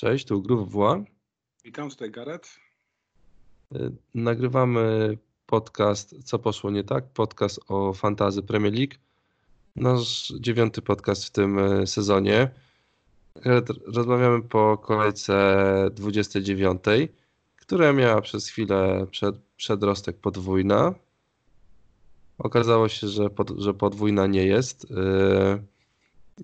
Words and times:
Cześć, 0.00 0.26
tu 0.26 0.42
Grów 0.42 0.72
Wła. 0.72 1.04
Witam, 1.64 1.90
tutaj 1.90 2.10
Gareth. 2.10 2.48
Y, 3.74 3.92
nagrywamy 4.14 5.18
podcast 5.46 6.24
Co 6.24 6.38
poszło 6.38 6.70
nie 6.70 6.84
tak? 6.84 7.04
Podcast 7.04 7.60
o 7.68 7.92
fantazy 7.92 8.42
Premier 8.42 8.74
League. 8.74 8.94
Nasz 9.76 10.32
dziewiąty 10.40 10.82
podcast 10.82 11.24
w 11.24 11.30
tym 11.30 11.58
y, 11.58 11.86
sezonie. 11.86 12.50
Rozmawiamy 13.86 14.42
po 14.42 14.78
kolejce 14.78 15.64
29, 15.94 16.82
która 17.56 17.92
miała 17.92 18.20
przez 18.20 18.48
chwilę 18.48 19.06
przed, 19.10 19.36
przedrostek 19.56 20.16
podwójna. 20.16 20.94
Okazało 22.38 22.88
się, 22.88 23.08
że, 23.08 23.30
pod, 23.30 23.50
że 23.50 23.74
podwójna 23.74 24.26
nie 24.26 24.46
jest. 24.46 24.84
Y, 24.84 24.86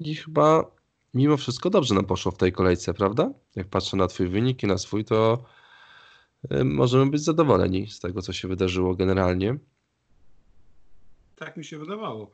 I 0.00 0.14
chyba 0.14 0.75
mimo 1.16 1.36
wszystko 1.36 1.70
dobrze 1.70 1.94
nam 1.94 2.04
poszło 2.04 2.32
w 2.32 2.38
tej 2.38 2.52
kolejce, 2.52 2.94
prawda? 2.94 3.32
Jak 3.54 3.68
patrzę 3.68 3.96
na 3.96 4.06
Twój 4.06 4.28
wynik 4.28 4.62
i 4.62 4.66
na 4.66 4.78
swój, 4.78 5.04
to 5.04 5.44
y, 6.52 6.64
możemy 6.64 7.10
być 7.10 7.22
zadowoleni 7.22 7.90
z 7.90 8.00
tego, 8.00 8.22
co 8.22 8.32
się 8.32 8.48
wydarzyło 8.48 8.94
generalnie. 8.94 9.58
Tak 11.36 11.56
mi 11.56 11.64
się 11.64 11.78
wydawało. 11.78 12.32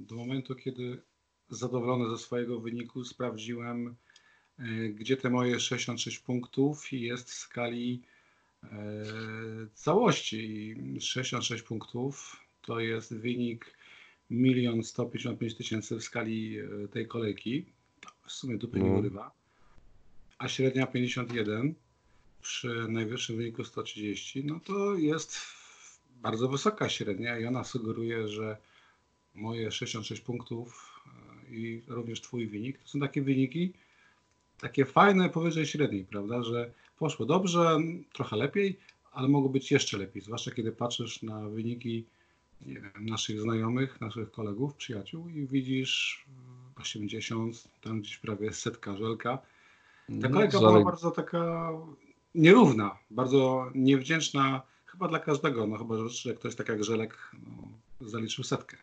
Do 0.00 0.16
momentu, 0.16 0.54
kiedy 0.54 1.02
zadowolony 1.48 2.10
ze 2.10 2.18
swojego 2.18 2.60
wyniku 2.60 3.04
sprawdziłem, 3.04 3.96
y, 4.60 4.94
gdzie 4.98 5.16
te 5.16 5.30
moje 5.30 5.60
66 5.60 6.18
punktów 6.18 6.92
jest 6.92 7.30
w 7.30 7.34
skali 7.34 8.02
y, 8.64 8.68
całości. 9.74 10.76
66 11.00 11.62
punktów 11.62 12.36
to 12.62 12.80
jest 12.80 13.14
wynik 13.14 13.76
1 14.30 14.82
155 14.82 15.56
tysięcy 15.56 15.96
w 15.96 16.02
skali 16.02 16.56
tej 16.92 17.08
kolejki 17.08 17.79
w 18.30 18.32
sumie 18.32 18.58
dupy 18.58 18.78
no. 18.78 18.84
nie 18.84 18.90
urywa, 18.92 19.30
a 20.38 20.48
średnia 20.48 20.86
51 20.86 21.74
przy 22.42 22.86
najwyższym 22.88 23.36
wyniku 23.36 23.64
130, 23.64 24.44
no 24.44 24.60
to 24.60 24.94
jest 24.94 25.38
bardzo 26.10 26.48
wysoka 26.48 26.88
średnia 26.88 27.38
i 27.38 27.46
ona 27.46 27.64
sugeruje, 27.64 28.28
że 28.28 28.56
moje 29.34 29.70
66 29.70 30.22
punktów 30.22 31.00
e, 31.06 31.54
i 31.54 31.82
również 31.88 32.20
twój 32.20 32.46
wynik, 32.46 32.78
to 32.78 32.88
są 32.88 33.00
takie 33.00 33.22
wyniki, 33.22 33.72
takie 34.60 34.84
fajne 34.84 35.30
powyżej 35.30 35.66
średniej, 35.66 36.04
prawda, 36.04 36.42
że 36.42 36.72
poszło 36.98 37.26
dobrze, 37.26 37.78
trochę 38.12 38.36
lepiej, 38.36 38.78
ale 39.12 39.28
mogło 39.28 39.50
być 39.50 39.70
jeszcze 39.70 39.98
lepiej, 39.98 40.22
zwłaszcza 40.22 40.50
kiedy 40.50 40.72
patrzysz 40.72 41.22
na 41.22 41.48
wyniki 41.48 42.04
wiem, 42.60 42.92
naszych 43.00 43.40
znajomych, 43.40 44.00
naszych 44.00 44.30
kolegów, 44.30 44.74
przyjaciół 44.74 45.28
i 45.28 45.46
widzisz 45.46 46.24
80, 46.80 47.68
tam 47.80 48.00
gdzieś 48.00 48.16
prawie 48.16 48.52
setka 48.52 48.96
żelka. 48.96 49.38
Ta 50.06 50.28
no, 50.28 50.30
kolejka 50.30 50.58
była 50.58 50.84
bardzo 50.84 51.10
taka 51.10 51.70
nierówna, 52.34 52.98
bardzo 53.10 53.70
niewdzięczna 53.74 54.62
chyba 54.86 55.08
dla 55.08 55.18
każdego, 55.18 55.66
no 55.66 55.78
chyba, 55.78 56.08
że 56.08 56.34
ktoś 56.34 56.54
tak 56.54 56.68
jak 56.68 56.84
Żelek 56.84 57.30
no, 57.32 58.08
zaliczył 58.08 58.44
setkę. 58.44 58.76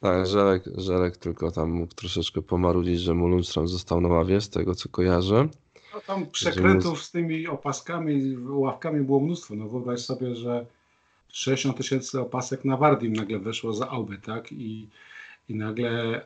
Tak, 0.00 0.26
Żelek, 0.26 0.64
Żelek 0.76 1.16
tylko 1.16 1.50
tam 1.50 1.70
mógł 1.70 1.94
troszeczkę 1.94 2.42
pomarudzić, 2.42 3.00
że 3.00 3.14
mu 3.14 3.28
Lundstrom 3.28 3.68
został 3.68 4.00
na 4.00 4.08
ławie, 4.08 4.40
z 4.40 4.50
tego 4.50 4.74
co 4.74 4.88
kojarzę. 4.88 5.48
No 5.94 6.00
tam 6.00 6.26
przekrętów 6.26 7.02
z 7.02 7.10
tymi 7.10 7.46
opaskami, 7.46 8.36
ławkami 8.48 9.00
było 9.00 9.20
mnóstwo. 9.20 9.54
No 9.54 9.68
wyobraź 9.68 10.00
sobie, 10.00 10.34
że 10.34 10.66
60 11.28 11.76
tysięcy 11.76 12.20
opasek 12.20 12.64
na 12.64 12.76
Wardim 12.76 13.12
nagle 13.12 13.38
weszło 13.38 13.72
za 13.72 13.88
Aubę, 13.88 14.18
tak? 14.18 14.52
I, 14.52 14.88
i 15.48 15.54
nagle 15.54 16.22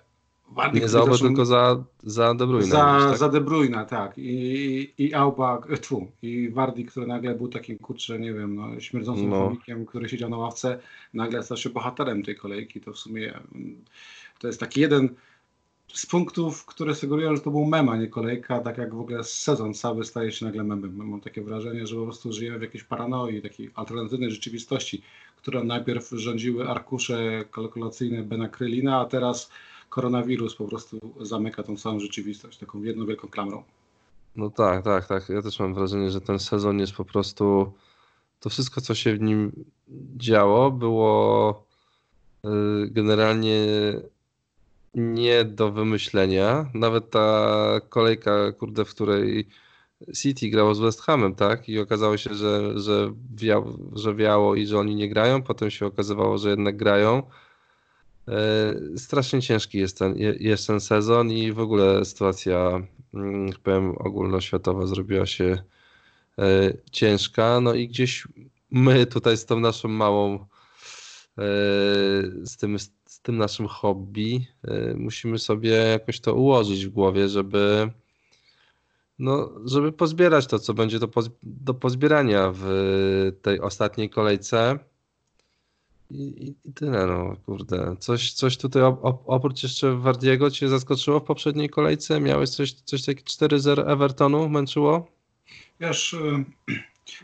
Nie 0.74 0.88
za 0.88 1.00
Aubę, 1.00 1.18
tylko 1.18 1.46
za, 1.46 1.84
za 2.02 2.34
De 2.34 2.46
Bruyne. 2.46 2.66
Za, 2.66 2.76
tak? 2.76 3.18
za 3.18 3.28
De 3.28 3.40
Bruyne, 3.40 3.86
tak. 3.86 4.18
I, 4.18 4.94
i 4.98 5.14
Auba, 5.14 5.62
tfu, 5.80 6.10
i 6.22 6.50
Wardi, 6.50 6.84
który 6.84 7.06
nagle 7.06 7.34
był 7.34 7.48
takim, 7.48 7.78
kurczę, 7.78 8.18
nie 8.18 8.32
wiem, 8.32 8.54
no, 8.54 8.80
śmierdzącym 8.80 9.30
no. 9.30 9.56
który 9.86 10.08
siedział 10.08 10.30
na 10.30 10.36
ławce, 10.36 10.78
nagle 11.14 11.42
stał 11.42 11.56
się 11.56 11.70
bohaterem 11.70 12.22
tej 12.22 12.36
kolejki. 12.36 12.80
To 12.80 12.92
w 12.92 12.98
sumie 12.98 13.34
mm, 13.54 13.84
to 14.38 14.46
jest 14.46 14.60
taki 14.60 14.80
jeden 14.80 15.08
z 15.92 16.06
punktów, 16.06 16.66
które 16.66 16.94
sugerują, 16.94 17.36
że 17.36 17.42
to 17.42 17.50
był 17.50 17.64
mem, 17.64 17.88
a 17.88 17.96
nie 17.96 18.08
kolejka, 18.08 18.60
tak 18.60 18.78
jak 18.78 18.94
w 18.94 19.00
ogóle 19.00 19.24
sezon 19.24 19.74
cały 19.74 20.04
staje 20.04 20.32
się 20.32 20.44
nagle 20.44 20.64
memem. 20.64 20.96
Mam 20.96 21.20
takie 21.20 21.42
wrażenie, 21.42 21.86
że 21.86 21.96
po 21.96 22.02
prostu 22.02 22.32
żyjemy 22.32 22.58
w 22.58 22.62
jakiejś 22.62 22.84
paranoi, 22.84 23.42
takiej 23.42 23.70
alternatywnej 23.74 24.30
rzeczywistości, 24.30 25.02
która 25.36 25.64
najpierw 25.64 26.10
rządziły 26.10 26.68
arkusze 26.68 27.44
kalkulacyjne 27.50 28.22
Bena 28.22 28.48
Krylina, 28.48 29.00
a 29.00 29.04
teraz 29.04 29.50
koronawirus 29.96 30.54
po 30.56 30.68
prostu 30.68 31.00
zamyka 31.20 31.62
tą 31.62 31.76
całą 31.76 32.00
rzeczywistość 32.00 32.58
taką 32.58 32.82
jedną 32.82 33.06
wielką 33.06 33.28
klamrą. 33.28 33.62
No 34.36 34.50
tak, 34.50 34.84
tak, 34.84 35.06
tak. 35.06 35.28
Ja 35.28 35.42
też 35.42 35.60
mam 35.60 35.74
wrażenie, 35.74 36.10
że 36.10 36.20
ten 36.20 36.38
sezon 36.38 36.78
jest 36.78 36.92
po 36.92 37.04
prostu. 37.04 37.72
To 38.40 38.50
wszystko, 38.50 38.80
co 38.80 38.94
się 38.94 39.14
w 39.14 39.20
nim 39.20 39.64
działo, 40.16 40.70
było 40.70 41.64
y, 42.44 42.48
generalnie 42.90 43.66
nie 44.94 45.44
do 45.44 45.72
wymyślenia. 45.72 46.70
Nawet 46.74 47.10
ta 47.10 47.80
kolejka, 47.88 48.52
kurde, 48.52 48.84
w 48.84 48.90
której 48.90 49.48
City 50.14 50.48
grało 50.50 50.74
z 50.74 50.80
West 50.80 51.00
Hamem, 51.00 51.34
tak? 51.34 51.68
I 51.68 51.78
okazało 51.78 52.16
się, 52.16 52.34
że, 52.34 52.80
że, 52.80 53.12
wiało, 53.34 53.78
że 53.94 54.14
wiało 54.14 54.54
i 54.54 54.66
że 54.66 54.78
oni 54.78 54.94
nie 54.94 55.08
grają. 55.08 55.42
Potem 55.42 55.70
się 55.70 55.86
okazywało, 55.86 56.38
że 56.38 56.50
jednak 56.50 56.76
grają. 56.76 57.22
E, 58.28 58.74
strasznie 58.98 59.42
ciężki 59.42 59.78
jest 59.78 59.98
ten, 59.98 60.14
jest 60.40 60.66
ten 60.66 60.80
sezon 60.80 61.30
i 61.30 61.52
w 61.52 61.58
ogóle 61.58 62.04
sytuacja, 62.04 62.86
mm, 63.14 63.52
powiem, 63.62 63.94
ogólnoświatowa 63.98 64.86
zrobiła 64.86 65.26
się 65.26 65.62
e, 66.38 66.72
ciężka. 66.90 67.60
No 67.60 67.74
i 67.74 67.88
gdzieś 67.88 68.28
my 68.70 69.06
tutaj 69.06 69.36
z 69.36 69.46
tą 69.46 69.60
naszą 69.60 69.88
małą, 69.88 70.34
e, 70.34 70.46
z 72.42 72.56
tym, 72.56 72.78
z 73.06 73.20
tym 73.22 73.36
naszym 73.36 73.66
hobby, 73.66 74.46
musimy 74.94 75.38
sobie 75.38 75.70
jakoś 75.70 76.20
to 76.20 76.34
ułożyć 76.34 76.86
w 76.86 76.90
głowie, 76.90 77.28
żeby 77.28 77.90
no, 79.18 79.52
żeby 79.64 79.92
pozbierać 79.92 80.46
to, 80.46 80.58
co 80.58 80.74
będzie 80.74 80.98
do, 80.98 81.08
do 81.42 81.74
pozbierania 81.74 82.52
w 82.54 83.32
tej 83.42 83.60
ostatniej 83.60 84.10
kolejce. 84.10 84.78
I, 86.10 86.54
i, 86.64 86.72
tyle, 86.72 87.06
no 87.06 87.36
kurde. 87.46 87.96
Coś, 87.98 88.32
coś 88.32 88.56
tutaj 88.56 88.82
oprócz 89.26 89.62
jeszcze 89.62 89.96
Wardiego 89.96 90.50
cię 90.50 90.68
zaskoczyło 90.68 91.20
w 91.20 91.24
poprzedniej 91.24 91.68
kolejce? 91.68 92.20
Miałeś 92.20 92.50
coś, 92.50 92.72
coś 92.72 93.04
takie 93.04 93.22
4-0 93.22 93.92
Evertonu 93.92 94.48
męczyło? 94.48 95.06
Wiesz, 95.80 96.12
y, 96.12 96.44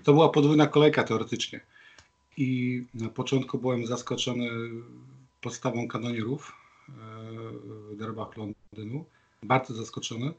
to 0.04 0.12
była 0.12 0.28
podwójna 0.28 0.66
kolejka 0.66 1.04
teoretycznie. 1.04 1.60
I 2.36 2.82
na 2.94 3.08
początku 3.08 3.58
byłem 3.58 3.86
zaskoczony 3.86 4.48
podstawą 5.40 5.88
kanonierów 5.88 6.52
y, 6.88 6.92
w 7.92 7.96
derbach 7.96 8.36
Londynu. 8.36 9.04
Bardzo 9.42 9.74
zaskoczony. 9.74 10.32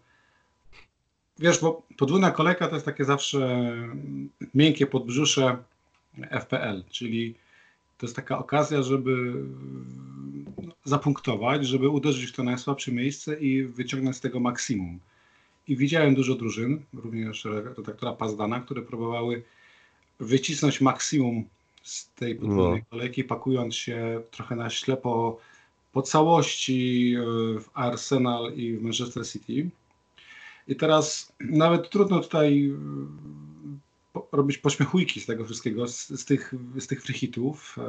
Wiesz, 1.39 1.61
bo 1.61 1.83
podwójna 1.97 2.31
kolejka 2.31 2.67
to 2.67 2.75
jest 2.75 2.85
takie 2.85 3.05
zawsze 3.05 3.73
miękkie 4.53 4.87
podbrzusze 4.87 5.57
FPL, 6.41 6.83
czyli 6.89 7.35
to 7.97 8.05
jest 8.05 8.15
taka 8.15 8.37
okazja, 8.37 8.83
żeby 8.83 9.33
no, 10.63 10.73
zapunktować, 10.83 11.67
żeby 11.67 11.89
uderzyć 11.89 12.25
w 12.25 12.35
to 12.35 12.43
najsłabsze 12.43 12.91
miejsce 12.91 13.39
i 13.39 13.63
wyciągnąć 13.63 14.17
z 14.17 14.21
tego 14.21 14.39
maksimum. 14.39 14.99
I 15.67 15.77
widziałem 15.77 16.15
dużo 16.15 16.35
drużyn, 16.35 16.81
również 16.93 17.45
redaktora 17.45 18.13
Pazdana, 18.13 18.59
które 18.59 18.81
próbowały 18.81 19.43
wycisnąć 20.19 20.81
maksimum 20.81 21.43
z 21.83 22.09
tej 22.09 22.35
podwójnej 22.35 22.79
no. 22.79 22.85
kolejki, 22.89 23.23
pakując 23.23 23.75
się 23.75 24.21
trochę 24.31 24.55
na 24.55 24.69
ślepo 24.69 25.39
po 25.93 26.01
całości 26.01 27.15
w 27.59 27.65
Arsenal 27.73 28.53
i 28.53 28.73
w 28.77 28.81
Manchester 28.81 29.27
City. 29.27 29.69
I 30.67 30.75
teraz 30.75 31.33
nawet 31.39 31.89
trudno 31.89 32.19
tutaj 32.19 32.73
robić 34.33 34.57
pośmiechujki 34.57 35.21
z 35.21 35.25
tego 35.25 35.45
wszystkiego, 35.45 35.87
z, 35.87 36.07
z 36.07 36.25
tych, 36.25 36.53
z 36.79 36.87
tych 36.87 37.03
free 37.03 37.31
e, 37.77 37.83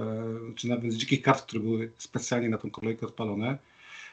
czy 0.55 0.69
nawet 0.69 0.93
z 0.93 0.97
dzikich 0.97 1.23
kart, 1.23 1.43
które 1.43 1.63
były 1.63 1.91
specjalnie 1.99 2.49
na 2.49 2.59
tą 2.59 2.71
kolejkę 2.71 3.07
odpalone. 3.07 3.59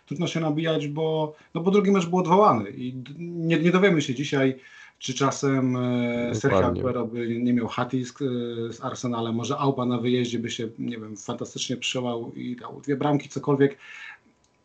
Trudno 0.05 0.27
się 0.27 0.39
nabijać, 0.39 0.87
bo, 0.87 1.35
no 1.53 1.61
bo 1.61 1.71
drugi 1.71 1.91
mecz 1.91 2.05
był 2.05 2.19
odwołany 2.19 2.69
i 2.69 2.93
nie, 3.19 3.59
nie 3.59 3.71
dowiemy 3.71 4.01
się 4.01 4.15
dzisiaj, 4.15 4.59
czy 4.99 5.13
czasem 5.13 5.75
e, 5.75 6.35
Sergio 6.35 6.65
Aguero 6.65 7.05
by 7.05 7.39
nie 7.39 7.53
miał 7.53 7.67
hatisk 7.67 8.21
e, 8.21 8.25
z 8.73 8.81
Arsenalem, 8.81 9.35
może 9.35 9.57
Auba 9.57 9.85
na 9.85 9.97
wyjeździe 9.97 10.39
by 10.39 10.51
się, 10.51 10.69
nie 10.79 10.97
wiem, 10.97 11.17
fantastycznie 11.17 11.77
przełał 11.77 12.31
i 12.35 12.55
dał 12.55 12.81
dwie 12.81 12.95
bramki, 12.95 13.29
cokolwiek. 13.29 13.77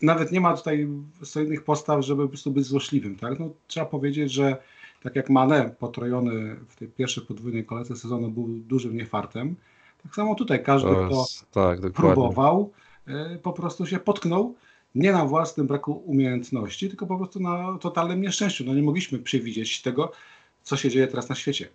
Nawet 0.03 0.33
nie 0.33 0.41
ma 0.41 0.57
tutaj 0.57 0.89
solidnych 1.23 1.65
postaw, 1.65 2.05
żeby 2.05 2.23
po 2.23 2.29
prostu 2.29 2.51
być 2.51 2.65
złośliwym, 2.65 3.17
tak? 3.17 3.39
No, 3.39 3.51
trzeba 3.67 3.87
powiedzieć, 3.87 4.33
że 4.33 4.57
tak 5.03 5.17
jak 5.17 5.31
Mane 5.31 5.71
potrojony 5.79 6.57
w 6.69 6.77
tej 6.77 6.89
pierwszej 6.89 7.25
podwójnej 7.25 7.65
kolejce 7.65 7.97
sezonu 7.97 8.29
był 8.29 8.49
dużym 8.49 8.97
niefartem, 8.97 9.57
tak 10.03 10.15
samo 10.15 10.35
tutaj 10.35 10.63
każdy, 10.65 10.89
kto 10.89 11.25
tak, 11.53 11.81
próbował, 11.93 12.71
y, 13.09 13.39
po 13.43 13.53
prostu 13.53 13.87
się 13.87 13.99
potknął. 13.99 14.55
nie 14.95 15.13
na 15.13 15.25
własnym 15.25 15.67
braku 15.67 15.93
umiejętności, 15.93 16.89
tylko 16.89 17.07
po 17.07 17.17
prostu 17.17 17.41
na 17.41 17.79
totalnym 17.81 18.21
nieszczęściu. 18.21 18.65
No 18.65 18.75
nie 18.75 18.83
mogliśmy 18.83 19.19
przewidzieć 19.19 19.83
tego, 19.83 20.13
co 20.63 20.77
się 20.77 20.91
dzieje 20.91 21.07
teraz 21.07 21.29
na 21.29 21.35
świecie. 21.35 21.69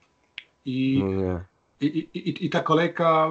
I, 0.65 1.03
No 1.03 1.39
i, 1.81 1.85
i, 1.87 2.29
i, 2.29 2.45
i 2.45 2.49
ta 2.49 2.59
kolejka 2.59 3.29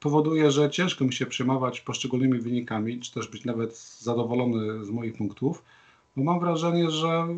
powoduje, 0.00 0.50
że 0.50 0.70
ciężko 0.70 1.04
mi 1.04 1.12
się 1.12 1.26
przejmować 1.26 1.80
poszczególnymi 1.80 2.38
wynikami, 2.38 3.00
czy 3.00 3.12
też 3.12 3.28
być 3.28 3.44
nawet 3.44 3.78
zadowolony 3.78 4.84
z 4.84 4.90
moich 4.90 5.16
punktów, 5.16 5.64
bo 6.16 6.24
mam 6.24 6.40
wrażenie, 6.40 6.90
że 6.90 7.28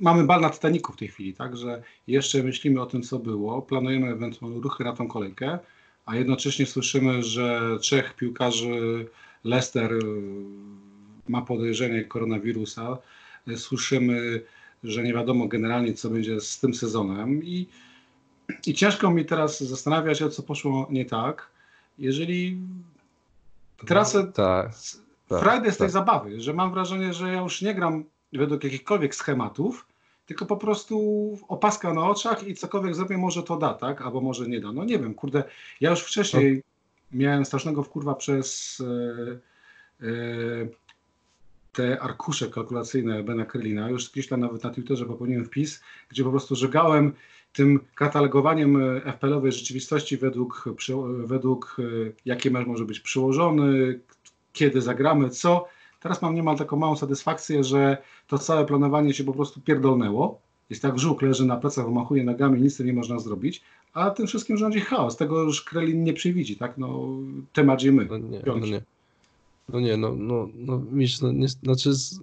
mamy 0.00 0.24
bal 0.24 0.40
na 0.40 0.50
Titaniku 0.50 0.92
w 0.92 0.96
tej 0.96 1.08
chwili, 1.08 1.34
tak, 1.34 1.56
że 1.56 1.82
jeszcze 2.06 2.42
myślimy 2.42 2.80
o 2.80 2.86
tym, 2.86 3.02
co 3.02 3.18
było, 3.18 3.62
planujemy 3.62 4.08
ewentualne 4.08 4.60
ruchy 4.60 4.84
na 4.84 4.92
tą 4.92 5.08
kolejkę, 5.08 5.58
a 6.06 6.16
jednocześnie 6.16 6.66
słyszymy, 6.66 7.22
że 7.22 7.78
trzech 7.80 8.14
piłkarzy 8.14 9.06
Leicester 9.44 9.92
y, 9.92 9.98
ma 11.28 11.42
podejrzenie 11.42 12.04
koronawirusa. 12.04 12.98
Słyszymy, 13.56 14.42
że 14.84 15.02
nie 15.02 15.14
wiadomo 15.14 15.48
generalnie, 15.48 15.94
co 15.94 16.10
będzie 16.10 16.40
z 16.40 16.60
tym 16.60 16.74
sezonem 16.74 17.44
i, 17.44 17.66
i 18.66 18.74
ciężko 18.74 19.10
mi 19.10 19.24
teraz 19.24 19.60
zastanawiać 19.60 20.18
się, 20.18 20.30
co 20.30 20.42
poszło 20.42 20.86
nie 20.90 21.04
tak. 21.04 21.50
Jeżeli 21.98 22.58
teraz 23.86 24.12
Tak. 24.12 24.74
tak, 25.28 25.40
frajdę 25.40 25.72
z 25.72 25.76
tej 25.76 25.84
tak. 25.84 25.92
zabawy, 25.92 26.40
że 26.40 26.54
mam 26.54 26.72
wrażenie, 26.72 27.12
że 27.12 27.32
ja 27.32 27.40
już 27.40 27.62
nie 27.62 27.74
gram 27.74 28.04
według 28.32 28.64
jakichkolwiek 28.64 29.14
schematów, 29.14 29.86
tylko 30.26 30.46
po 30.46 30.56
prostu 30.56 30.98
opaska 31.48 31.94
na 31.94 32.06
oczach 32.08 32.48
i 32.48 32.54
cokolwiek 32.54 32.94
zrobię, 32.94 33.18
może 33.18 33.42
to 33.42 33.56
da, 33.56 33.74
tak? 33.74 34.02
Albo 34.02 34.20
może 34.20 34.48
nie 34.48 34.60
da. 34.60 34.72
No 34.72 34.84
nie 34.84 34.98
wiem, 34.98 35.14
kurde, 35.14 35.44
ja 35.80 35.90
już 35.90 36.00
wcześniej 36.00 36.62
miałem 37.12 37.44
strasznego 37.44 37.82
wkurwa 37.82 38.14
przez 38.14 38.78
e, 40.00 40.06
e, 40.06 40.68
te 41.72 42.00
arkusze 42.00 42.48
kalkulacyjne 42.48 43.22
Bena 43.22 43.44
Krylina. 43.44 43.90
Już 43.90 44.10
gdzieś 44.10 44.28
tam 44.28 44.40
nawet 44.40 44.64
na 44.64 44.70
Twitterze 44.70 45.06
popełniłem 45.06 45.44
wpis, 45.44 45.82
gdzie 46.08 46.24
po 46.24 46.30
prostu 46.30 46.56
żegałem 46.56 47.12
tym 47.52 47.80
katalogowaniem 47.94 48.82
e, 48.82 49.00
FPL-owej 49.12 49.52
rzeczywistości 49.52 50.16
według, 50.16 50.64
według 51.24 51.76
e, 51.78 51.82
jaki 52.24 52.50
mecz 52.50 52.66
może 52.66 52.84
być 52.84 53.00
przyłożony, 53.00 54.00
kiedy 54.52 54.80
zagramy, 54.80 55.30
co. 55.30 55.68
Teraz 56.00 56.22
mam 56.22 56.34
niemal 56.34 56.58
taką 56.58 56.76
małą 56.76 56.96
satysfakcję, 56.96 57.64
że 57.64 58.02
to 58.26 58.38
całe 58.38 58.66
planowanie 58.66 59.14
się 59.14 59.24
po 59.24 59.32
prostu 59.32 59.60
pierdolnęło. 59.60 60.40
Jest 60.70 60.82
tak 60.82 60.98
żółk 60.98 61.22
leży 61.22 61.46
na 61.46 61.56
plecach, 61.56 61.84
wymachuje 61.84 62.24
nogami, 62.24 62.62
nic 62.62 62.76
tym 62.76 62.86
nie 62.86 62.92
można 62.92 63.18
zrobić, 63.18 63.62
a 63.92 64.10
tym 64.10 64.26
wszystkim 64.26 64.56
rządzi 64.56 64.80
chaos. 64.80 65.16
Tego 65.16 65.42
już 65.42 65.64
Krelin 65.64 66.04
nie 66.04 66.12
przewidzi, 66.12 66.56
tak? 66.56 66.78
No, 66.78 67.08
temat 67.52 67.82
my. 67.82 68.06
No 68.10 68.18
nie, 68.18 68.42
no 68.46 68.58
nie. 68.58 68.82
No 69.68 69.80
nie, 69.80 69.96
no, 69.96 70.14
no, 70.16 70.48
no 70.54 70.82
Misz, 70.92 71.20
no 71.20 71.32
nie, 71.32 71.48
znaczy 71.48 71.94
z, 71.94 72.20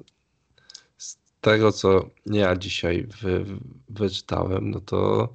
z 0.97 1.17
tego, 1.41 1.71
co 1.71 2.09
ja 2.25 2.55
dzisiaj 2.55 3.07
wy, 3.21 3.45
wyczytałem, 3.89 4.69
no 4.71 4.79
to 4.79 5.29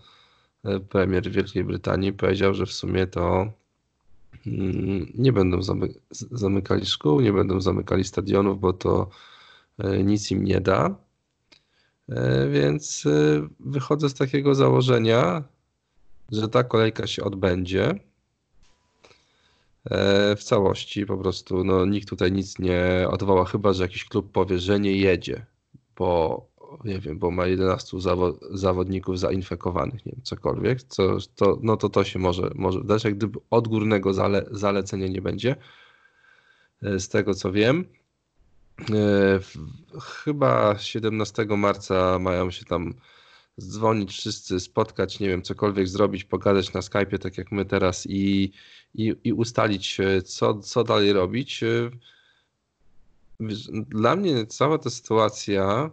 e, 0.65 0.81
premier 0.81 1.31
Wielkiej 1.31 1.65
Brytanii 1.65 2.13
powiedział, 2.13 2.55
że 2.55 2.67
w 2.67 2.73
sumie 2.73 3.07
to 3.07 3.53
nie 5.15 5.33
będą 5.33 5.63
zamy, 5.63 5.89
zamykali 6.31 6.87
szkół, 6.87 7.21
nie 7.21 7.33
będą 7.33 7.61
zamykali 7.61 8.05
stadionów, 8.05 8.61
bo 8.61 8.73
to 8.73 9.11
e, 9.79 10.05
nic 10.05 10.31
im 10.31 10.45
nie 10.45 10.61
da. 10.61 10.95
E, 12.09 12.49
Więc 12.49 13.07
e, 13.07 13.49
wychodzę 13.61 14.09
z 14.09 14.15
takiego 14.15 14.55
założenia, 14.55 15.45
że 16.33 16.49
ta 16.49 16.65
kolejka 16.65 17.07
się 17.07 17.25
odbędzie 17.25 17.95
w 20.37 20.43
całości 20.43 21.07
po 21.07 21.17
prostu. 21.19 21.65
No, 21.65 21.87
nikt 21.87 22.09
tutaj 22.09 22.33
nic 22.33 22.59
nie 22.59 23.07
odwoła, 23.11 23.45
chyba 23.45 23.73
że 23.73 23.83
jakiś 23.83 24.05
klub 24.05 24.33
powie, 24.33 24.59
że 24.59 24.81
nie 24.81 24.93
jedzie, 24.93 25.47
bo 25.97 26.50
nie 26.85 26.99
wiem, 27.01 27.19
bo 27.19 27.31
ma 27.31 27.47
11 27.47 27.97
zawo- 27.97 28.39
zawodników 28.51 29.19
zainfekowanych, 29.19 30.07
nie 30.07 30.13
wiem, 30.13 30.23
cokolwiek, 30.23 30.83
co, 30.83 31.17
to, 31.35 31.59
no 31.63 31.77
to 31.77 31.89
to 31.89 32.05
się 32.05 32.19
może, 32.19 32.51
może 32.55 32.81
wdać, 32.81 33.05
jak 33.05 33.17
gdyby 33.17 33.39
odgórnego 33.51 34.15
zale, 34.15 34.47
zalecenia 34.51 35.09
nie 35.09 35.23
będzie, 35.23 35.57
e, 36.83 37.01
z 37.01 37.09
tego 37.09 37.35
co 37.35 37.53
wiem. 37.53 37.85
E, 38.81 39.41
Chyba 40.01 40.79
17 40.79 41.47
marca 41.57 42.19
mają 42.19 42.51
się 42.51 42.65
tam 42.65 42.95
dzwonić 43.61 44.11
wszyscy, 44.13 44.61
spotkać, 44.61 45.21
nie 45.21 45.29
wiem, 45.29 45.43
cokolwiek 45.43 45.89
zrobić, 45.89 46.25
pogadać 46.25 46.73
na 46.73 46.81
Skype'ie, 46.81 47.19
tak 47.19 47.39
jak 47.39 47.53
my 47.53 47.65
teraz 47.65 48.07
i, 48.07 48.53
i, 48.95 49.15
i 49.25 49.33
ustalić, 49.33 50.01
e, 50.01 50.23
co, 50.23 50.59
co 50.59 50.85
dalej 50.85 51.13
robić. 51.13 51.65
Dla 53.89 54.17
mnie 54.17 54.47
cała 54.47 54.79
ta 54.79 54.91
sytuacja 54.91 55.91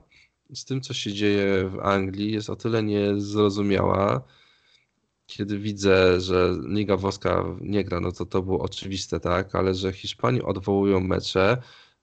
z 0.53 0.65
tym, 0.65 0.81
co 0.81 0.93
się 0.93 1.13
dzieje 1.13 1.69
w 1.69 1.79
Anglii, 1.79 2.31
jest 2.31 2.49
o 2.49 2.55
tyle 2.55 2.83
niezrozumiała. 2.83 4.21
Kiedy 5.27 5.59
widzę, 5.59 6.21
że 6.21 6.55
Liga 6.67 6.97
Włoska 6.97 7.43
nie 7.61 7.83
gra, 7.83 7.99
no 7.99 8.11
to 8.11 8.25
to 8.25 8.41
było 8.41 8.59
oczywiste, 8.59 9.19
tak, 9.19 9.55
ale 9.55 9.73
że 9.75 9.93
Hiszpanii 9.93 10.41
odwołują 10.43 10.99
mecze, 10.99 11.57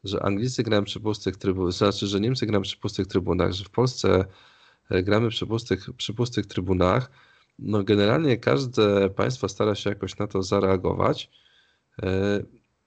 że 0.05 0.23
Anglicy 0.23 0.63
grają 0.63 0.85
przy 0.85 1.01
pustych 1.01 1.37
trybunach, 1.37 1.73
znaczy, 1.73 2.07
że 2.07 2.21
Niemcy 2.21 2.47
grają 2.47 2.63
przy 2.63 2.77
pustych 2.77 3.07
trybunach, 3.07 3.53
że 3.53 3.65
w 3.65 3.71
Polsce 3.71 4.25
e, 4.91 5.03
gramy 5.03 5.29
przy 5.29 5.47
pustych, 5.47 5.87
przy 5.97 6.15
pustych 6.15 6.47
trybunach. 6.47 7.11
No 7.59 7.85
generalnie 7.85 8.37
każde 8.37 9.11
państwo 9.11 9.49
stara 9.49 9.75
się 9.75 9.91
jakoś 9.91 10.19
na 10.19 10.27
to 10.27 10.43
zareagować. 10.43 11.31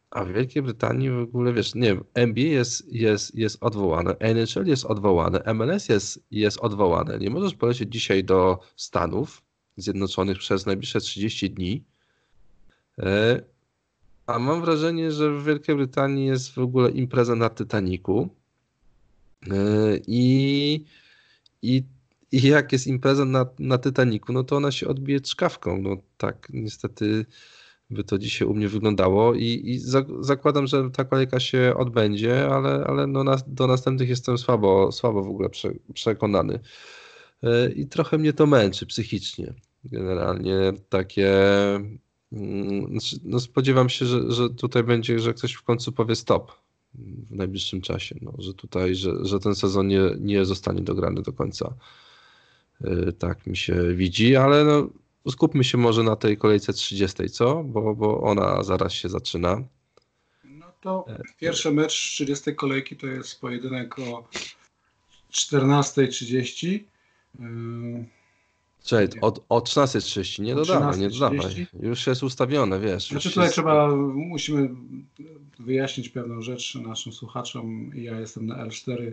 A 0.09 0.25
w 0.25 0.31
Wielkiej 0.31 0.61
Brytanii 0.61 1.09
w 1.09 1.19
ogóle, 1.19 1.53
wiesz, 1.53 1.75
nie 1.75 1.87
wiem, 1.87 2.03
NBA 2.13 2.45
jest, 2.45 2.93
jest, 2.93 3.35
jest 3.35 3.63
odwołane, 3.63 4.15
NHL 4.19 4.65
jest 4.65 4.85
odwołane, 4.85 5.53
MLS 5.53 5.89
jest, 5.89 6.23
jest 6.31 6.59
odwołane. 6.59 7.19
Nie 7.19 7.29
możesz 7.29 7.53
polecieć 7.55 7.93
dzisiaj 7.93 8.23
do 8.23 8.59
Stanów 8.75 9.41
Zjednoczonych 9.77 10.37
przez 10.37 10.65
najbliższe 10.65 10.99
30 10.99 11.51
dni. 11.51 11.83
E, 12.99 13.43
A 14.25 14.39
mam 14.39 14.61
wrażenie, 14.61 15.11
że 15.11 15.31
w 15.31 15.43
Wielkiej 15.43 15.75
Brytanii 15.75 16.25
jest 16.25 16.53
w 16.53 16.59
ogóle 16.59 16.89
impreza 16.91 17.35
na 17.35 17.49
Titaniku. 17.49 18.29
E, 19.51 19.55
I, 20.07 20.85
i, 21.61 21.83
i 22.31 22.41
jak 22.41 22.71
jest 22.71 22.87
impreza 22.87 23.25
na, 23.25 23.45
na 23.59 23.77
Titaniku, 23.77 24.33
no 24.33 24.43
to 24.43 24.55
ona 24.55 24.71
się 24.71 24.87
odbije 24.87 25.21
czkawką. 25.21 25.81
No 25.81 25.97
tak, 26.17 26.47
niestety 26.53 27.25
by 27.89 28.03
to 28.03 28.17
dzisiaj 28.17 28.47
u 28.47 28.53
mnie 28.53 28.67
wyglądało 28.69 29.33
i, 29.33 29.61
i 29.65 29.79
za, 29.79 30.05
zakładam, 30.19 30.67
że 30.67 30.89
ta 30.91 31.05
kolejka 31.05 31.39
się 31.39 31.73
odbędzie, 31.77 32.47
ale, 32.47 32.83
ale 32.87 33.07
no 33.07 33.23
na, 33.23 33.37
do 33.47 33.67
następnych 33.67 34.09
jestem 34.09 34.37
słabo, 34.37 34.91
słabo 34.91 35.23
w 35.23 35.29
ogóle 35.29 35.49
prze, 35.49 35.71
przekonany. 35.93 36.59
E, 37.43 37.71
I 37.71 37.87
trochę 37.87 38.17
mnie 38.17 38.33
to 38.33 38.45
męczy 38.47 38.85
psychicznie. 38.85 39.53
Generalnie 39.83 40.55
takie. 40.89 41.29
mm, 42.31 42.91
znaczy, 42.91 43.17
No 43.23 43.39
spodziewam 43.39 43.89
się, 43.89 44.05
że, 44.05 44.31
że 44.31 44.49
tutaj 44.49 44.83
będzie, 44.83 45.19
że 45.19 45.33
ktoś 45.33 45.53
w 45.53 45.63
końcu 45.63 45.91
powie 45.91 46.15
stop 46.15 46.51
w 47.29 47.35
najbliższym 47.35 47.81
czasie. 47.81 48.15
No, 48.21 48.33
że 48.39 48.53
tutaj, 48.53 48.95
że, 48.95 49.25
że 49.25 49.39
ten 49.39 49.55
sezon 49.55 49.87
nie, 49.87 50.01
nie 50.19 50.45
zostanie 50.45 50.81
dograny 50.81 51.21
do 51.21 51.33
końca. 51.33 51.73
E, 52.81 53.11
Tak 53.11 53.47
mi 53.47 53.57
się 53.57 53.93
widzi, 53.95 54.35
ale 54.35 54.63
no, 54.63 54.89
skupmy 55.31 55.63
się 55.63 55.77
może 55.77 56.03
na 56.03 56.15
tej 56.15 56.37
kolejce 56.37 56.73
30, 56.73 57.29
co? 57.29 57.63
Bo, 57.63 57.95
bo 57.95 58.21
ona 58.21 58.63
zaraz 58.63 58.93
się 58.93 59.09
zaczyna. 59.09 59.63
No 60.43 60.65
to 60.81 61.05
pierwszy 61.39 61.71
mecz 61.71 61.93
30 61.93 62.55
kolejki 62.55 62.95
to 62.97 63.07
jest 63.07 63.41
pojedynek 63.41 63.99
o 63.99 64.27
14.30. 65.31 66.79
Yy, 67.39 68.05
Czyli 68.83 69.21
od, 69.21 69.45
o 69.49 69.59
13.30, 69.59 70.41
nie 70.41 70.55
dodawaj, 70.55 70.99
nie 70.99 71.09
13:30. 71.09 71.19
dodawaj. 71.19 71.67
Już 71.79 72.07
jest 72.07 72.23
ustawione, 72.23 72.79
wiesz. 72.79 73.09
Znaczy 73.09 73.29
tutaj 73.29 73.43
jest... 73.43 73.53
trzeba, 73.53 73.95
musimy 74.13 74.69
wyjaśnić 75.59 76.09
pewną 76.09 76.41
rzecz 76.41 76.75
naszym 76.75 77.13
słuchaczom. 77.13 77.91
Ja 77.95 78.19
jestem 78.19 78.45
na 78.45 78.67
L4 78.67 79.11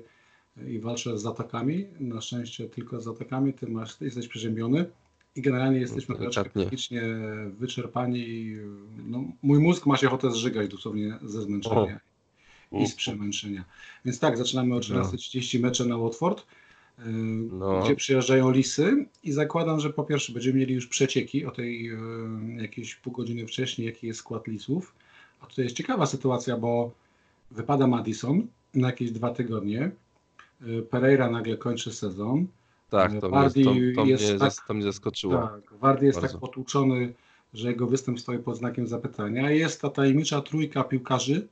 i 0.67 0.79
walczę 0.79 1.19
z 1.19 1.27
atakami. 1.27 1.87
Na 2.01 2.21
szczęście 2.21 2.69
tylko 2.69 3.01
z 3.01 3.09
atakami. 3.09 3.55
Ty 3.55 3.67
masz, 3.67 3.95
ty 3.95 4.05
jesteś 4.05 4.29
przeziębiony 4.29 4.87
i 5.37 5.43
generalnie 5.43 5.79
jesteśmy 5.81 6.15
troszkę 6.17 6.43
delikatnie. 6.43 6.63
psychicznie 6.67 7.03
wyczerpani. 7.59 8.57
No, 9.07 9.25
mój 9.43 9.59
mózg 9.59 9.87
ma 9.87 9.97
się 9.97 10.07
ochotę 10.07 10.31
zżygać 10.31 10.69
dosłownie 10.71 11.19
ze 11.23 11.43
zmęczenia 11.43 12.01
i 12.73 12.87
z 12.87 12.95
przemęczenia. 12.95 13.65
Więc 14.05 14.19
tak, 14.19 14.37
zaczynamy 14.39 14.75
o 14.75 14.79
14.30 14.79 15.61
mecze 15.61 15.85
na 15.85 15.99
Watford. 15.99 16.47
yy, 16.99 17.05
No. 17.53 17.83
Gdzie 17.85 17.97
przyjeżdżają 17.97 18.51
lisy 18.51 19.07
i 19.23 19.33
zakładam, 19.33 19.81
że 19.81 19.91
po 19.91 20.05
pierwsze 20.05 20.33
będziemy 20.33 20.59
mieli 20.59 20.75
już 20.75 20.87
przecieki 20.87 21.45
o 21.47 21.51
tej 21.51 21.85
yy, 21.85 21.99
jakieś 22.63 22.95
pół 22.95 23.13
godziny 23.13 23.47
wcześniej, 23.47 23.87
jaki 23.87 24.07
jest 24.07 24.19
skład 24.21 24.47
lisów. 24.47 24.95
A 25.41 25.47
tutaj 25.47 25.65
jest 25.65 25.77
ciekawa 25.77 26.07
sytuacja, 26.07 26.57
bo 26.57 26.93
wypada 27.51 27.87
Madison 27.87 28.47
na 28.75 28.87
jakieś 28.87 29.11
dwa 29.11 29.31
tygodnie. 29.31 29.91
Yy, 30.61 30.83
Pereira 30.83 31.31
nagle 31.31 31.57
kończy 31.57 31.93
sezon. 31.93 32.47
Tak, 32.99 33.21
to, 33.21 33.29
mnie, 33.29 33.31
Bardi 33.31 33.65
to, 33.65 33.71
to, 33.97 34.05
jest 34.05 34.31
mnie, 34.31 34.39
tak- 34.39 34.67
to 34.69 34.75
mnie 34.75 34.83
zaskoczyło. 34.83 35.35
Tak, 35.35 35.79
Wardy 35.81 36.07
jest 36.07 36.21
Bardzo. 36.21 36.33
tak 36.33 36.41
potłuczony, 36.41 37.15
że 37.55 37.69
jego 37.69 37.87
występ 37.87 38.21
stoi 38.21 38.39
pod 38.39 38.57
znakiem 38.57 38.87
zapytania. 38.87 39.51
Jest 39.51 39.81
ta 39.81 39.91
tajemnicza 39.91 40.41
trójka 40.41 40.85
piłkarzy 40.85 41.49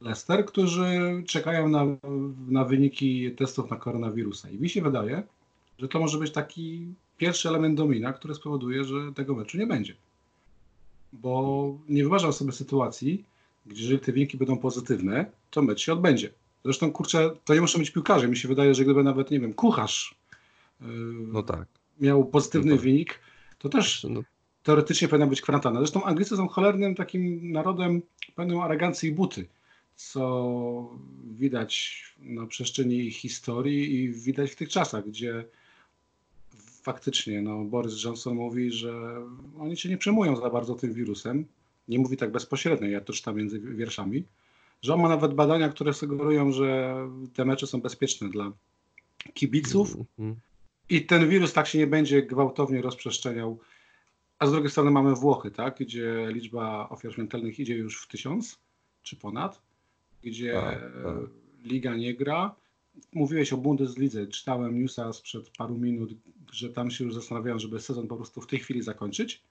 Leicester, 0.00 0.46
którzy 0.46 1.22
czekają 1.26 1.68
na, 1.68 1.84
na 2.48 2.64
wyniki 2.64 3.30
testów 3.32 3.70
na 3.70 3.76
koronawirusa. 3.76 4.50
I 4.50 4.58
mi 4.58 4.68
się 4.68 4.82
wydaje, 4.82 5.22
że 5.78 5.88
to 5.88 6.00
może 6.00 6.18
być 6.18 6.32
taki 6.32 6.86
pierwszy 7.18 7.48
element 7.48 7.76
domina, 7.76 8.12
który 8.12 8.34
spowoduje, 8.34 8.84
że 8.84 8.96
tego 9.14 9.34
meczu 9.34 9.58
nie 9.58 9.66
będzie. 9.66 9.94
Bo 11.12 11.74
nie 11.88 12.02
wyobrażam 12.02 12.32
sobie 12.32 12.52
sytuacji, 12.52 13.24
gdzie 13.66 13.82
jeżeli 13.82 14.00
te 14.00 14.12
wyniki 14.12 14.36
będą 14.36 14.58
pozytywne, 14.58 15.26
to 15.50 15.62
mecz 15.62 15.80
się 15.80 15.92
odbędzie. 15.92 16.30
Zresztą, 16.64 16.92
kurczę, 16.92 17.30
to 17.44 17.54
nie 17.54 17.60
muszą 17.60 17.78
być 17.78 17.90
piłkarze. 17.90 18.28
Mi 18.28 18.36
się 18.36 18.48
wydaje, 18.48 18.74
że 18.74 18.84
gdyby 18.84 19.04
nawet, 19.04 19.30
nie 19.30 19.40
wiem, 19.40 19.54
kucharz 19.54 20.14
No 21.32 21.42
tak. 21.42 21.68
miał 22.00 22.24
pozytywny 22.24 22.70
No 22.70 22.76
tak. 22.76 22.84
wynik, 22.84 23.20
to 23.58 23.68
też 23.68 24.06
No, 24.10 24.22
teoretycznie 24.62 25.08
powinna 25.08 25.26
być 25.26 25.40
kwarantanna. 25.40 25.80
Zresztą 25.80 26.04
Anglicy 26.04 26.36
są 26.36 26.48
cholernym 26.48 26.94
takim 26.94 27.52
narodem 27.52 28.02
pełnym 28.34 28.60
arogancji 28.60 29.08
i 29.08 29.12
buty, 29.12 29.46
co 29.94 30.90
widać 31.24 32.02
na 32.18 32.46
przestrzeni 32.46 33.10
historii 33.10 33.94
i 33.94 34.10
widać 34.10 34.50
w 34.50 34.56
tych 34.56 34.68
czasach, 34.68 35.06
gdzie 35.06 35.44
faktycznie 36.82 37.42
no, 37.42 37.64
Boris 37.64 38.04
Johnson 38.04 38.34
mówi, 38.34 38.72
że 38.72 39.22
oni 39.58 39.76
się 39.76 39.88
nie 39.88 39.98
przejmują 39.98 40.36
za 40.36 40.50
bardzo 40.50 40.74
tym 40.74 40.92
wirusem. 40.92 41.46
Nie 41.88 41.98
mówi 41.98 42.16
tak 42.16 42.32
bezpośrednio, 42.32 42.88
ja 42.88 43.00
to 43.00 43.12
czytam 43.12 43.36
między 43.36 43.60
wierszami, 43.60 44.24
że 44.82 44.94
on 44.94 45.00
ma 45.00 45.08
nawet 45.08 45.34
badania, 45.34 45.68
które 45.68 45.94
sugerują, 45.94 46.52
że 46.52 46.96
te 47.34 47.44
mecze 47.44 47.66
są 47.66 47.80
bezpieczne 47.80 48.28
dla 48.28 48.52
kibiców 49.34 49.96
mhm. 50.18 50.36
I 50.90 51.06
ten 51.06 51.28
wirus 51.28 51.52
tak 51.52 51.66
się 51.66 51.78
nie 51.78 51.86
będzie 51.86 52.22
gwałtownie 52.22 52.82
rozprzestrzeniał. 52.82 53.58
A 54.38 54.46
z 54.46 54.52
drugiej 54.52 54.70
strony 54.70 54.90
mamy 54.90 55.14
Włochy, 55.14 55.50
tak, 55.50 55.76
gdzie 55.78 56.26
liczba 56.32 56.88
ofiar 56.88 57.14
śmiertelnych 57.14 57.60
idzie 57.60 57.74
już 57.74 58.02
w 58.02 58.08
tysiąc 58.08 58.58
czy 59.02 59.16
ponad, 59.16 59.62
gdzie 60.22 60.52
Tak, 60.52 60.80
tak. 60.80 61.14
liga 61.64 61.94
nie 61.96 62.14
gra. 62.14 62.54
Mówiłeś 63.12 63.52
o 63.52 63.56
Bundeslidze, 63.56 64.26
czytałem 64.26 64.80
newsa 64.82 65.12
sprzed 65.12 65.50
paru 65.58 65.78
minut, 65.78 66.10
że 66.52 66.68
tam 66.68 66.90
się 66.90 67.04
już 67.04 67.14
zastanawiają, 67.14 67.58
żeby 67.58 67.80
sezon 67.80 68.08
po 68.08 68.16
prostu 68.16 68.40
w 68.40 68.46
tej 68.46 68.58
chwili 68.58 68.82
zakończyć. 68.82 69.42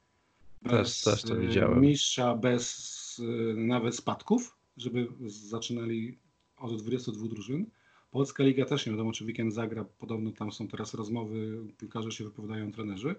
Też- 0.69 1.01
też 1.01 1.21
to 1.21 1.33
e, 1.37 1.39
widziałem. 1.39 1.81
Mistrza 1.81 2.35
bez 2.35 3.21
e, 3.23 3.53
nawet 3.53 3.95
spadków, 3.95 4.55
żeby 4.77 5.07
zaczynali 5.25 6.17
od 6.57 6.81
22 6.81 7.27
drużyn. 7.27 7.65
Polska 8.13 8.43
Liga 8.43 8.65
też 8.65 8.85
nie 8.85 8.91
wiadomo, 8.91 9.11
czy 9.11 9.25
weekend 9.25 9.53
zagra. 9.53 9.85
Podobno 9.99 10.31
tam 10.31 10.51
są 10.51 10.67
teraz 10.67 10.93
rozmowy, 10.93 11.57
piłkarze 11.77 12.11
się 12.11 12.23
wypowiadają, 12.23 12.71
trenerzy. 12.71 13.15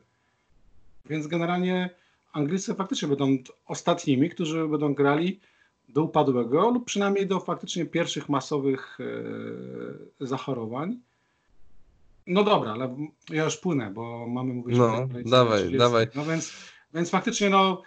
Więc 1.07 1.27
generalnie 1.27 1.91
Anglicy 2.33 2.75
faktycznie 2.75 3.09
będą 3.09 3.39
ostatnimi, 3.67 4.31
którzy 4.31 4.69
będą 4.69 4.95
grali 4.95 5.41
do 5.89 6.03
upadłego 6.03 6.71
lub 6.71 6.85
przynajmniej 6.85 7.27
do 7.27 7.41
faktycznie 7.41 7.85
pierwszych 7.85 8.29
masowych 8.29 8.99
e, 10.21 10.27
zachorowań. 10.27 10.99
No 12.27 12.45
dobra, 12.45 12.73
ale 12.73 12.97
ja 13.31 13.45
już 13.45 13.57
płynę, 13.57 13.91
bo 13.91 14.27
mamy 14.27 14.55
mówić 14.55 14.79
No, 14.79 14.85
o 14.85 15.09
dawaj, 15.25 15.59
30. 15.59 15.79
dawaj. 15.79 16.07
No 16.15 16.25
więc, 16.25 16.53
więc 16.95 17.11
faktycznie 17.11 17.51
no, 17.51 17.83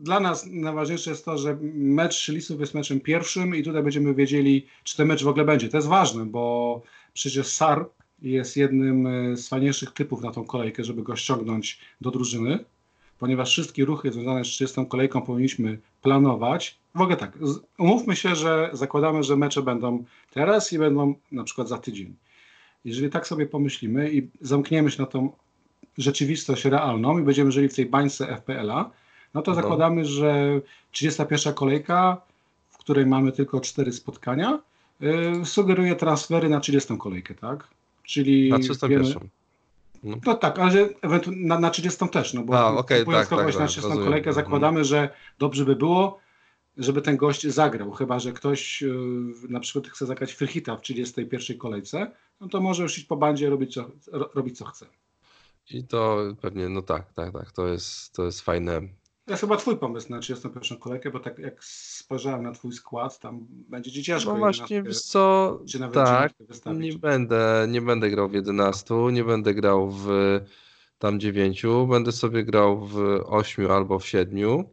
dla 0.00 0.20
nas 0.20 0.46
najważniejsze 0.46 1.10
jest 1.10 1.24
to, 1.24 1.38
że 1.38 1.58
mecz 1.74 2.28
Lisów 2.28 2.60
jest 2.60 2.74
meczem 2.74 3.00
pierwszym 3.00 3.56
i 3.56 3.62
tutaj 3.62 3.82
będziemy 3.82 4.14
wiedzieli, 4.14 4.66
czy 4.84 4.96
ten 4.96 5.08
mecz 5.08 5.24
w 5.24 5.28
ogóle 5.28 5.44
będzie. 5.44 5.68
To 5.68 5.76
jest 5.76 5.88
ważne, 5.88 6.26
bo 6.26 6.82
przecież 7.12 7.46
SAR 7.46 7.88
jest 8.22 8.56
jednym 8.56 9.06
e, 9.06 9.36
z 9.36 9.48
fajniejszych 9.48 9.90
typów 9.90 10.22
na 10.22 10.32
tą 10.32 10.44
kolejkę, 10.44 10.84
żeby 10.84 11.02
go 11.02 11.16
ściągnąć 11.16 11.80
do 12.00 12.10
drużyny, 12.10 12.64
ponieważ 13.18 13.50
wszystkie 13.50 13.84
ruchy 13.84 14.12
związane 14.12 14.44
z 14.44 14.48
30 14.48 14.86
kolejką 14.86 15.22
powinniśmy 15.22 15.78
planować. 16.02 16.78
W 16.94 17.00
ogóle 17.00 17.16
tak, 17.16 17.38
umówmy 17.78 18.16
się, 18.16 18.34
że 18.34 18.70
zakładamy, 18.72 19.22
że 19.22 19.36
mecze 19.36 19.62
będą 19.62 20.04
teraz 20.30 20.72
i 20.72 20.78
będą 20.78 21.14
na 21.32 21.44
przykład 21.44 21.68
za 21.68 21.78
tydzień. 21.78 22.16
Jeżeli 22.84 23.10
tak 23.10 23.26
sobie 23.26 23.46
pomyślimy 23.46 24.12
i 24.12 24.28
zamkniemy 24.40 24.90
się 24.90 25.02
na 25.02 25.08
tą 25.08 25.32
rzeczywistość 25.98 26.64
realną 26.64 27.18
i 27.18 27.22
będziemy 27.22 27.52
żyli 27.52 27.68
w 27.68 27.74
tej 27.74 27.86
bańce 27.86 28.36
FPL-a, 28.36 28.90
no 29.34 29.42
to 29.42 29.50
No. 29.50 29.54
zakładamy, 29.54 30.04
że 30.04 30.60
31 30.92 31.54
kolejka, 31.54 32.20
w 32.68 32.78
której 32.78 33.06
mamy 33.06 33.32
tylko 33.32 33.60
4 33.60 33.92
spotkania, 33.92 34.58
yy, 35.00 35.44
sugeruje 35.44 35.96
transfery 35.96 36.48
na 36.48 36.60
30 36.60 36.98
kolejkę, 36.98 37.34
tak? 37.34 37.68
Czyli 38.02 38.50
Na 38.50 38.58
wiemy- 38.58 38.74
301. 38.74 39.28
no 40.26 40.34
tak, 40.34 40.58
ale 40.58 40.70
że 40.70 40.88
na, 41.36 41.58
na 41.58 41.70
30 41.70 42.08
też, 42.08 42.34
no 42.34 42.42
bo 42.42 42.58
A, 42.78 42.82
kupując 42.82 43.06
tak, 43.06 43.28
tak, 43.28 43.38
na 43.38 43.52
tak, 43.52 43.52
30 43.68 43.80
rozumiem. 43.80 44.04
kolejkę 44.04 44.28
Mhm. 44.28 44.44
zakładamy, 44.46 44.84
że 44.84 45.08
dobrze 45.38 45.64
by 45.64 45.76
było, 45.76 46.18
żeby 46.76 47.02
ten 47.02 47.16
gość 47.16 47.46
zagrał, 47.46 47.90
chyba 47.92 48.18
że 48.18 48.32
ktoś 48.32 48.82
yy, 48.82 48.92
na 49.48 49.60
przykład 49.60 49.88
chce 49.92 50.06
zagrać 50.06 50.32
Frychita 50.32 50.76
w 50.76 50.80
31 50.80 51.58
kolejce, 51.58 52.10
no 52.40 52.48
to 52.48 52.60
może 52.60 52.82
już 52.82 52.98
iść 52.98 53.06
po 53.06 53.16
bandzie 53.16 53.50
robić 53.50 53.74
co, 53.74 53.90
ro, 54.12 54.30
robić 54.34 54.58
co 54.58 54.64
chce. 54.64 54.86
I 55.70 55.84
to 55.84 56.18
pewnie, 56.40 56.68
no 56.68 56.82
tak, 56.82 57.12
tak, 57.12 57.32
tak, 57.32 57.52
to 57.52 57.68
jest, 57.68 58.12
to 58.12 58.24
jest 58.24 58.40
fajne. 58.40 58.80
To 59.30 59.34
jest 59.34 59.40
chyba 59.40 59.56
twój 59.56 59.76
pomysł 59.76 60.10
na 60.10 60.18
31 60.18 60.78
kolejkę, 60.78 61.10
bo 61.10 61.20
tak 61.20 61.38
jak 61.38 61.64
spojrzałem 61.64 62.42
na 62.42 62.52
twój 62.52 62.72
skład, 62.72 63.18
tam 63.18 63.46
będzie 63.50 63.92
ci 63.92 64.02
ciężko 64.02 64.32
No 64.32 64.38
właśnie, 64.38 64.76
11 64.76 64.82
wiesz 64.82 65.02
co, 65.02 65.60
tak, 65.92 66.32
9 66.32 66.48
wystawić. 66.48 66.92
nie 66.94 66.98
będę, 66.98 67.66
nie 67.68 67.82
będę 67.82 68.10
grał 68.10 68.28
w 68.28 68.34
11, 68.34 68.94
nie 69.12 69.24
będę 69.24 69.54
grał 69.54 69.90
w 69.90 70.06
tam 70.98 71.20
9, 71.20 71.62
będę 71.88 72.12
sobie 72.12 72.44
grał 72.44 72.86
w 72.86 73.22
8 73.26 73.70
albo 73.70 73.98
w 73.98 74.06
7. 74.06 74.64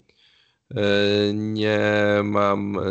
E, 0.71 1.33
Nie 1.33 1.79
mam, 2.23 2.79
e, 2.79 2.81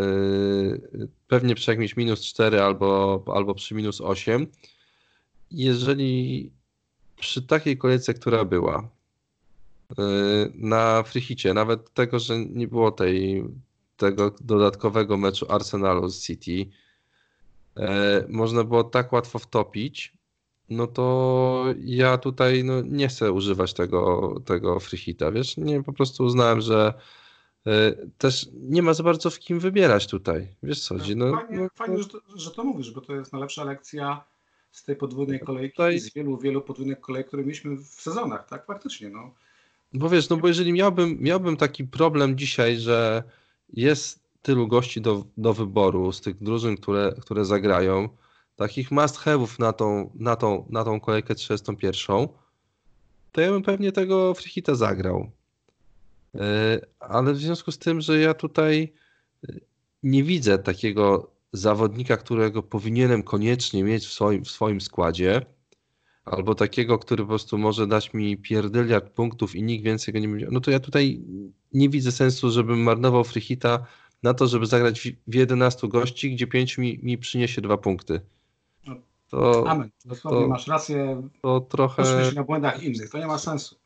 pewnie 1.29 1.55
przy 1.55 1.71
jakimś 1.71 1.97
minus 1.97 2.21
4 2.25 2.63
albo, 2.63 3.23
albo 3.35 3.55
przy 3.55 3.75
minus 3.75 4.01
8. 4.01 4.47
Jeżeli 5.51 6.51
przy 7.21 7.43
takiej 7.43 7.79
kolejce, 7.79 8.15
która 8.15 8.45
była, 8.45 8.89
na 10.55 11.03
Frichicie, 11.03 11.55
nawet 11.55 11.95
tego, 11.95 12.19
że 12.19 12.39
nie 12.39 12.69
było 12.69 12.91
tej, 12.91 13.45
tego 13.97 14.35
dodatkowego 14.41 15.17
meczu 15.17 15.53
Arsenalu 15.53 16.09
z 16.09 16.23
City, 16.23 16.71
e, 17.77 18.25
można 18.29 18.65
było 18.65 18.85
tak 18.85 19.13
łatwo 19.13 19.39
wtopić, 19.39 20.13
no 20.69 20.87
to 20.87 21.65
ja 21.79 22.19
tutaj 22.19 22.65
no, 22.65 22.81
nie 22.81 23.09
chcę 23.09 23.33
używać 23.33 23.75
tego, 23.75 24.35
tego 24.45 24.81
Frichita, 24.81 25.33
wiesz, 25.33 25.57
nie, 25.57 25.83
po 25.83 25.93
prostu 25.93 26.25
uznałem, 26.25 26.61
że 26.61 26.95
e, 27.67 27.93
też 28.19 28.49
nie 28.53 28.83
ma 28.83 28.95
za 28.95 29.03
bardzo 29.03 29.31
w 29.31 29.39
kim 29.39 29.61
wybierać 29.61 30.07
tutaj, 30.07 30.49
wiesz 30.63 30.81
co 30.81 30.99
chodzi, 30.99 31.17
no, 31.17 31.33
fajnie, 31.33 31.59
no, 31.59 31.69
fajnie 31.75 31.99
że, 31.99 32.09
to, 32.09 32.19
że 32.35 32.51
to 32.51 32.65
mówisz, 32.65 32.91
bo 32.91 33.01
to 33.01 33.15
jest 33.15 33.33
najlepsza 33.33 33.65
lekcja 33.65 34.25
z 34.71 34.85
tej 34.85 34.97
podwójnej 34.97 35.41
kolejki 35.41 35.77
Tutaj- 35.77 35.99
z 35.99 36.15
wielu, 36.15 36.39
wielu 36.39 36.63
podwójnych 36.63 37.01
kolejek, 37.01 37.27
które 37.27 37.43
mieliśmy 37.43 37.77
w 37.77 37.87
sezonach, 37.87 38.49
tak? 38.49 38.67
Faktycznie, 38.67 39.09
no. 39.09 39.35
Bo 39.93 40.09
wiesz, 40.09 40.29
no 40.29 40.37
bo 40.37 40.49
jeżeli 40.49 40.73
miałbym, 40.73 41.17
miałbym 41.21 41.57
taki 41.57 41.85
problem 41.85 42.39
dzisiaj, 42.39 42.79
że 42.79 43.23
jest 43.69 44.27
tylu 44.43 44.69
gości 44.69 45.01
do, 45.01 45.25
do 45.37 45.55
wyboru 45.55 46.13
z 46.13 46.21
tych 46.21 46.43
drużyn, 46.43 46.77
które, 46.77 47.15
które 47.21 47.45
zagrają, 47.45 48.09
takich 48.57 48.91
must 48.91 49.17
have'ów 49.17 49.59
na 49.59 49.73
tą, 49.73 50.11
na, 50.15 50.37
tą, 50.37 50.67
na 50.71 50.85
tą 50.85 51.01
kolejkę 51.01 51.35
31, 51.35 52.29
to 53.33 53.41
ja 53.41 53.51
bym 53.51 53.63
pewnie 53.63 53.93
tego 53.93 54.35
Frichita 54.35 54.75
zagrał. 54.75 55.31
Yy, 56.35 56.41
Ale 56.99 57.33
w 57.33 57.39
związku 57.39 57.73
z 57.73 57.79
tym, 57.79 58.01
że 58.01 58.21
ja 58.21 58.35
tutaj 58.35 58.93
yy, 59.43 59.61
nie 60.03 60.23
widzę 60.23 60.59
takiego 60.59 61.31
zawodnika, 61.53 62.17
którego 62.17 62.63
powinienem 62.63 63.23
koniecznie 63.23 63.85
mieć 63.85 64.07
w 64.07 64.13
swoim, 64.13 64.45
w 64.45 64.51
swoim 64.51 64.81
składzie, 64.81 65.47
albo 66.27 66.55
takiego, 66.55 66.99
który 66.99 67.23
po 67.23 67.29
prostu 67.29 67.59
może 67.59 67.87
dać 67.87 68.15
mi 68.15 68.37
pierdyliard 68.37 69.11
punktów 69.11 69.55
i 69.55 69.63
nikt 69.63 69.85
więcej 69.85 70.15
go 70.15 70.21
nie 70.21 70.29
będzie. 70.29 70.49
No 70.51 70.61
to 70.61 70.71
ja 70.71 70.81
tutaj 70.81 71.21
nie 71.73 71.89
widzę 71.89 72.13
sensu, 72.13 72.51
żebym 72.51 72.83
marnował 72.83 73.25
Frichita 73.25 73.87
na 74.23 74.35
to, 74.35 74.47
żeby 74.47 74.67
zagrać 74.67 75.01
w, 75.01 75.31
w 75.31 75.35
11 75.35 75.89
gości, 75.89 76.35
gdzie 76.35 76.47
5 76.47 76.79
mi, 76.79 77.01
mi 77.03 77.19
przyniesie 77.19 77.61
dwa 77.61 77.77
punkty. 77.77 78.21
No, 78.87 78.95
To, 79.31 79.65
Amen. 79.71 79.91
Dosłownie 80.05 80.41
to- 80.41 80.49
masz 80.49 80.67
rację, 80.67 81.23
to 81.43 81.61
trochę. 81.61 82.05
się 82.29 82.35
na 82.35 82.45
błędach 82.45 82.83
innych, 82.83 83.11
to 83.11 83.19
nie 83.19 83.27
ma 83.27 83.39
sensu. 83.39 83.77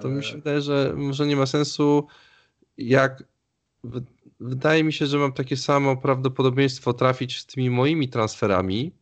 To 0.00 0.08
mi 0.08 0.24
się 0.24 0.34
wydaje, 0.34 0.60
że 0.60 0.92
może 0.96 1.26
nie 1.26 1.36
ma 1.36 1.46
sensu. 1.46 2.06
Jak 2.78 3.24
wydaje 4.40 4.84
mi 4.84 4.92
się, 4.92 5.06
że 5.06 5.18
mam 5.18 5.32
takie 5.32 5.56
samo 5.56 5.96
prawdopodobieństwo 5.96 6.92
trafić 6.92 7.38
z 7.40 7.46
tymi 7.46 7.70
moimi 7.70 8.08
transferami. 8.08 8.92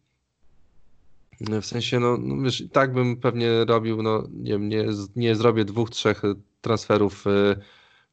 W 1.41 1.67
sensie, 1.67 2.01
no, 2.01 2.17
no 2.17 2.43
wiesz, 2.43 2.65
tak 2.73 2.93
bym 2.93 3.17
pewnie 3.17 3.65
robił, 3.65 4.03
no 4.03 4.29
nie 4.33 4.59
nie, 4.59 4.85
nie 5.17 5.37
zrobię 5.37 5.65
dwóch, 5.65 5.91
trzech 5.91 6.23
transferów 6.61 7.27
y, 7.27 7.57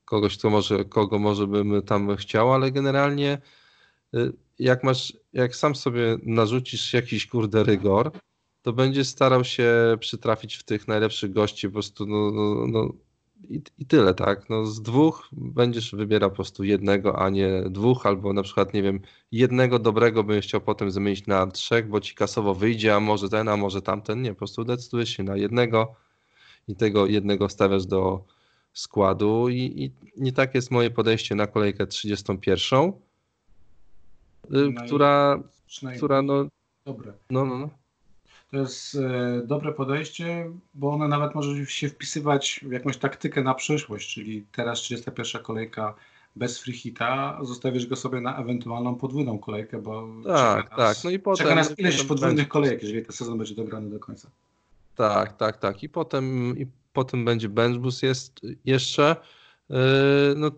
kogoś, 0.06 0.38
kto 0.38 0.50
może, 0.50 0.86
kogo 0.86 1.20
może 1.20 1.48
bym 1.48 1.82
tam 1.82 2.16
chciał, 2.16 2.54
ale 2.54 2.72
generalnie 2.72 3.38
y, 4.16 4.34
jak 4.60 4.84
masz, 4.84 5.14
jak 5.34 5.56
sam 5.56 5.76
sobie 5.76 6.18
narzucisz 6.24 6.94
jakiś 6.94 7.28
kurde 7.28 7.64
rygor, 7.64 8.12
to 8.62 8.74
będzie 8.74 9.06
starał 9.06 9.44
się 9.44 9.98
przytrafić 10.00 10.56
w 10.56 10.64
tych 10.64 10.88
najlepszych 10.88 11.34
gości, 11.34 11.68
po 11.68 11.74
prostu 11.74 12.06
no, 12.06 12.32
no, 12.32 12.68
no, 12.68 12.94
i, 13.50 13.62
i 13.78 13.86
tyle, 13.86 14.14
tak? 14.14 14.50
No 14.50 14.66
z 14.66 14.82
dwóch 14.82 15.30
będziesz 15.32 15.96
wybierał 15.96 16.30
po 16.30 16.36
prostu 16.36 16.64
jednego, 16.64 17.20
a 17.20 17.30
nie 17.30 17.64
dwóch, 17.70 18.06
albo 18.06 18.34
na 18.34 18.44
przykład, 18.44 18.74
nie 18.74 18.84
wiem, 18.84 19.00
jednego 19.32 19.80
dobrego 19.80 20.24
bym 20.24 20.42
chciał 20.42 20.62
potem 20.62 20.92
zamienić 20.92 21.28
na 21.28 21.48
trzech, 21.48 21.88
bo 21.88 22.00
ci 22.00 22.16
kasowo 22.16 22.56
wyjdzie, 22.56 22.96
a 22.96 23.00
może 23.00 23.30
ten, 23.30 23.50
a 23.50 23.58
może 23.58 23.82
tamten. 23.82 24.22
Nie, 24.22 24.30
po 24.30 24.38
prostu 24.38 24.64
decydujesz 24.64 25.10
się 25.10 25.24
na 25.24 25.38
jednego 25.38 25.96
i 26.68 26.76
tego 26.76 27.06
jednego 27.06 27.50
stawiasz 27.50 27.86
do 27.86 28.26
składu 28.74 29.50
i, 29.50 29.58
i, 29.58 29.92
i 30.28 30.34
tak 30.34 30.56
jest 30.56 30.72
moje 30.72 30.92
podejście 30.92 31.36
na 31.36 31.48
kolejkę 31.48 31.88
31, 31.88 32.92
y, 34.54 34.74
która, 34.86 35.44
która 35.98 36.22
no, 36.22 36.48
dobre. 36.86 37.14
no, 37.30 37.46
no, 37.46 37.58
no. 37.58 37.83
To 38.54 38.58
jest 38.60 38.96
e, 38.96 39.42
dobre 39.46 39.72
podejście, 39.74 40.52
bo 40.74 40.90
ono 40.92 41.08
nawet 41.08 41.36
może 41.36 41.66
się 41.66 41.90
wpisywać 41.90 42.60
w 42.64 42.72
jakąś 42.72 42.98
taktykę 42.98 43.44
na 43.44 43.54
przyszłość, 43.54 44.14
czyli 44.14 44.46
teraz 44.52 44.80
31 44.80 45.44
kolejka 45.44 45.94
bez 46.36 46.60
free 46.60 46.74
hita, 46.74 47.40
zostawisz 47.42 47.86
go 47.88 47.96
sobie 47.96 48.22
na 48.22 48.38
ewentualną 48.38 48.96
podwójną 48.96 49.40
kolejkę, 49.40 49.82
bo 49.82 50.08
Tak, 50.28 50.64
czeka 50.64 50.78
nas, 50.78 50.96
tak. 50.96 51.04
No 51.04 51.10
i 51.10 51.20
potem. 51.20 51.44
czeka 51.46 51.56
nas 51.56 51.80
ileś 51.80 52.04
podwójnych 52.04 52.36
będzie- 52.38 52.50
kolejek, 52.50 52.84
jeżeli 52.84 53.02
ten 53.04 53.12
sezon 53.12 53.38
będzie 53.38 53.56
dograny 53.56 53.90
do 53.90 54.00
końca. 54.00 54.30
Tak, 54.96 55.38
tak, 55.38 55.58
tak. 55.58 55.84
I 55.84 55.90
potem, 55.90 56.58
i 56.58 56.68
potem 56.94 57.26
będzie 57.26 57.50
bench 57.50 57.78
boost 57.80 58.04
jest 58.04 58.42
jeszcze. 58.66 59.16
Yy, 59.70 59.78
No, 60.36 60.52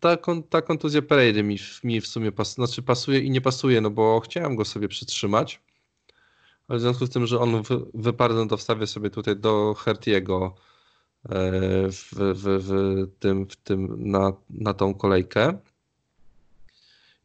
ta, 0.00 0.16
kon- 0.16 0.42
ta 0.42 0.62
kontuzja 0.62 1.02
Parade 1.02 1.42
mi, 1.42 1.58
w- 1.58 1.84
mi 1.84 2.00
w 2.00 2.06
sumie 2.06 2.32
pas, 2.32 2.54
znaczy 2.54 2.82
pasuje 2.82 3.20
i 3.20 3.30
nie 3.30 3.40
pasuje, 3.40 3.80
no 3.80 3.90
bo 3.90 4.20
chciałem 4.20 4.56
go 4.56 4.64
sobie 4.64 4.88
przytrzymać. 4.88 5.60
W 6.68 6.80
związku 6.80 7.06
z 7.06 7.10
tym, 7.10 7.26
że 7.26 7.40
on 7.40 7.62
wy, 7.62 7.80
wyparł, 7.94 8.34
no 8.34 8.46
to 8.46 8.56
wstawię 8.56 8.86
sobie 8.86 9.10
tutaj 9.10 9.36
do 9.36 9.74
Hertiego 9.74 10.54
yy, 11.28 11.34
w, 11.92 12.12
w, 12.14 12.42
w 12.44 13.18
tym, 13.18 13.46
w 13.46 13.56
tym 13.56 14.10
na, 14.10 14.32
na 14.50 14.74
tą 14.74 14.94
kolejkę. 14.94 15.58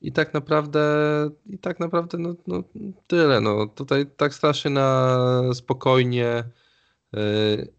I 0.01 0.12
tak 0.12 0.33
naprawdę, 0.33 0.81
i 1.45 1.57
tak 1.57 1.79
naprawdę 1.79 2.17
no, 2.17 2.35
no, 2.47 2.63
tyle. 3.07 3.41
No. 3.41 3.67
Tutaj 3.67 4.05
tak 4.17 4.33
strasznie 4.33 4.71
na 4.71 5.19
spokojnie. 5.53 6.43
Yy, 7.13 7.73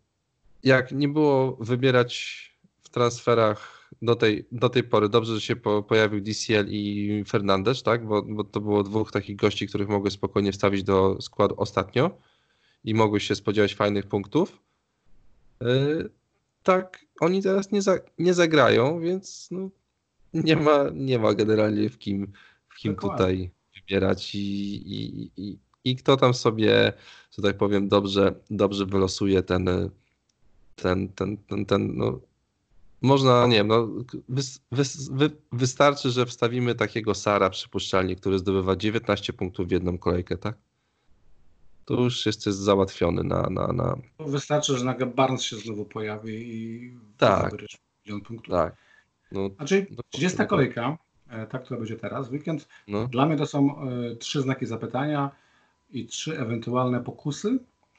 Jak 0.63 0.93
nie 0.93 1.09
było 1.09 1.57
wybierać 1.61 2.45
w 2.83 2.89
transferach 2.89 3.74
do 4.05 4.15
tej, 4.17 4.45
do 4.53 4.69
tej 4.69 4.83
pory, 4.85 5.09
dobrze, 5.09 5.35
że 5.35 5.41
się 5.41 5.57
po, 5.57 5.83
pojawił 5.83 6.21
DCL 6.21 6.67
i 6.69 7.25
Fernandez, 7.29 7.83
tak? 7.83 8.07
Bo, 8.07 8.23
bo 8.23 8.45
to 8.45 8.61
było 8.61 8.83
dwóch 8.83 9.13
takich 9.13 9.37
gości, 9.37 9.67
których 9.67 9.89
mogłeś 9.89 10.13
spokojnie 10.13 10.53
wstawić 10.53 10.83
do 10.83 11.23
składu 11.23 11.55
ostatnio 11.59 12.11
i 12.85 12.95
mogłeś 12.95 13.25
się 13.29 13.35
spodziewać 13.35 13.75
fajnych 13.75 14.07
punktów. 14.07 14.59
Yy, 15.61 16.11
Tak, 16.63 17.07
oni 17.21 17.43
teraz 17.43 17.73
nie, 17.73 17.83
za, 17.83 17.99
nie 18.19 18.35
zagrają, 18.35 19.01
więc 19.01 19.49
no, 19.51 19.71
nie, 20.35 20.57
ma, 20.57 20.85
nie 20.95 21.19
ma 21.19 21.35
generalnie 21.35 21.91
w 21.91 21.99
kim, 21.99 22.33
w 22.69 22.77
kim 22.77 22.95
Dokładnie. 22.95 23.19
tutaj 23.19 23.51
wybierać 23.75 24.35
i, 24.35 24.75
i, 24.75 25.31
i, 25.37 25.59
i 25.85 25.97
kto 25.97 26.17
tam 26.17 26.35
sobie, 26.35 26.93
że 27.31 27.43
tak 27.43 27.57
powiem, 27.57 27.89
dobrze, 27.89 28.35
dobrze 28.51 28.87
wylosuje 28.87 29.43
ten, 29.43 29.91
ten, 30.77 31.09
ten, 31.09 31.37
ten, 31.37 31.67
ten 31.67 31.97
no, 31.97 32.21
można, 33.05 33.47
nie 33.47 33.57
wiem, 33.57 33.67
no, 33.67 33.89
wys, 34.29 34.61
wys, 34.73 35.09
wy, 35.09 35.31
wystarczy, 35.53 36.11
że 36.11 36.27
wstawimy 36.27 36.75
takiego 36.75 37.15
Sara 37.15 37.51
przypuszczalnie, 37.51 38.17
który 38.17 38.39
zdobywa 38.39 38.77
19 38.77 39.33
punktów 39.33 39.69
w 39.69 39.71
jedną 39.71 39.99
kolejkę, 39.99 40.37
tak? 40.39 40.57
To 41.85 41.95
już 41.95 42.27
jest, 42.27 42.47
jest 42.47 42.59
załatwiony 42.59 43.25
na, 43.25 43.43
na, 43.51 43.73
na 43.73 43.97
Wystarczy, 44.19 44.79
że 44.79 44.85
nagle 44.85 45.07
Barnes 45.07 45.43
się 45.43 45.57
znowu 45.57 45.85
pojawi 45.85 46.35
i 46.35 46.93
Tak. 47.19 47.51
zabierzesz 47.51 47.79
milion 48.07 48.21
punktów. 48.21 48.55
tak. 48.55 48.77
No, 49.33 49.51
Znaczy, 49.57 49.87
No, 49.91 50.03
30 50.11 50.39
no, 50.39 50.47
kolejka, 50.47 50.99
e, 51.29 51.47
ta, 51.47 51.59
która 51.59 51.79
będzie 51.81 51.97
teraz, 51.97 52.31
weekend, 52.31 52.69
no, 52.89 53.07
Dla 53.07 53.27
mnie 53.27 53.37
to 53.37 53.47
są 53.47 53.81
e, 53.83 54.17
trzy 54.17 54.43
znaki 54.43 54.67
zapytania 54.67 55.31
i 55.91 56.07
trzy 56.07 56.39
ewentualne 56.39 57.01
pokusy 57.01 57.59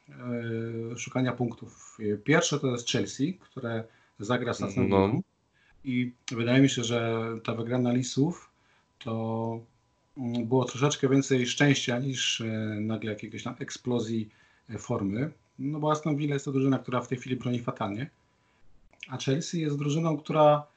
e, 0.10 0.98
szukania 0.98 1.32
punktów. 1.34 1.98
Pierwsze 2.24 2.60
to 2.60 2.68
jest 2.68 2.90
Chelsea, 2.90 3.34
które 3.34 3.84
zagra 4.20 4.54
z 4.54 4.62
Aston 4.62 4.90
No. 4.90 5.22
I 5.84 6.12
wydaje 6.32 6.62
mi 6.62 6.70
się, 6.70 6.84
że 6.84 7.28
ta 7.44 7.56
wygrana 7.56 7.94
Lisów 7.94 8.52
to 9.00 9.60
mm, 10.18 10.46
było 10.46 10.66
troszeczkę 10.66 11.10
więcej 11.10 11.48
szczęścia 11.48 12.00
niż 12.00 12.42
e, 12.42 12.46
nagle 12.82 13.12
jakiegoś 13.12 13.44
tam 13.44 13.56
eksplozji 13.60 14.30
e, 14.70 14.78
formy. 14.78 15.32
No 15.60 15.80
bo 15.80 15.92
Aston 15.92 16.16
Villa 16.16 16.34
jest 16.34 16.46
to 16.46 16.52
drużyna, 16.52 16.80
która 16.80 17.02
w 17.02 17.08
tej 17.08 17.18
chwili 17.18 17.36
broni 17.36 17.60
fatalnie, 17.60 18.10
a 19.10 19.18
Chelsea 19.18 19.62
jest 19.62 19.78
drużyną, 19.78 20.18
która 20.18 20.68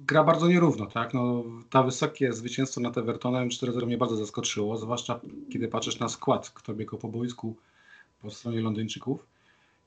gra 0.00 0.24
bardzo 0.24 0.48
nierówno, 0.48 0.86
tak? 0.86 1.14
No, 1.14 1.44
ta 1.70 1.82
wysokie 1.82 2.32
zwycięstwo 2.32 2.80
nad 2.80 2.98
Evertonem 2.98 3.48
4-0 3.48 3.86
mnie 3.86 3.98
bardzo 3.98 4.16
zaskoczyło, 4.16 4.76
zwłaszcza 4.76 5.20
kiedy 5.52 5.68
patrzysz 5.68 5.98
na 5.98 6.08
skład, 6.08 6.50
kto 6.50 6.74
biegł 6.74 6.98
po 6.98 7.08
boisku 7.08 7.56
po 8.22 8.30
stronie 8.30 8.60
Londyńczyków. 8.60 9.26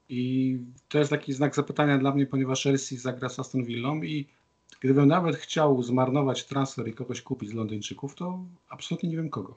I 0.10 0.58
to 0.90 1.00
jest 1.00 1.10
taki 1.10 1.34
znak 1.34 1.56
zapytania 1.56 1.98
dla 1.98 2.12
mnie, 2.12 2.26
ponieważ 2.26 2.64
Chelsea 2.64 2.98
zagra 2.98 3.30
z 3.30 3.40
Aston 3.40 3.64
Villą 3.64 4.02
i 4.02 4.28
gdybym 4.82 5.08
nawet 5.08 5.36
chciał 5.36 5.84
zmarnować 5.84 6.46
transfer 6.46 6.88
i 6.88 6.94
kogoś 6.94 7.22
kupić 7.22 7.50
z 7.50 7.54
Londyńczyków, 7.54 8.16
to 8.16 8.40
absolutnie 8.70 9.10
nie 9.10 9.16
wiem 9.16 9.30
kogo. 9.30 9.56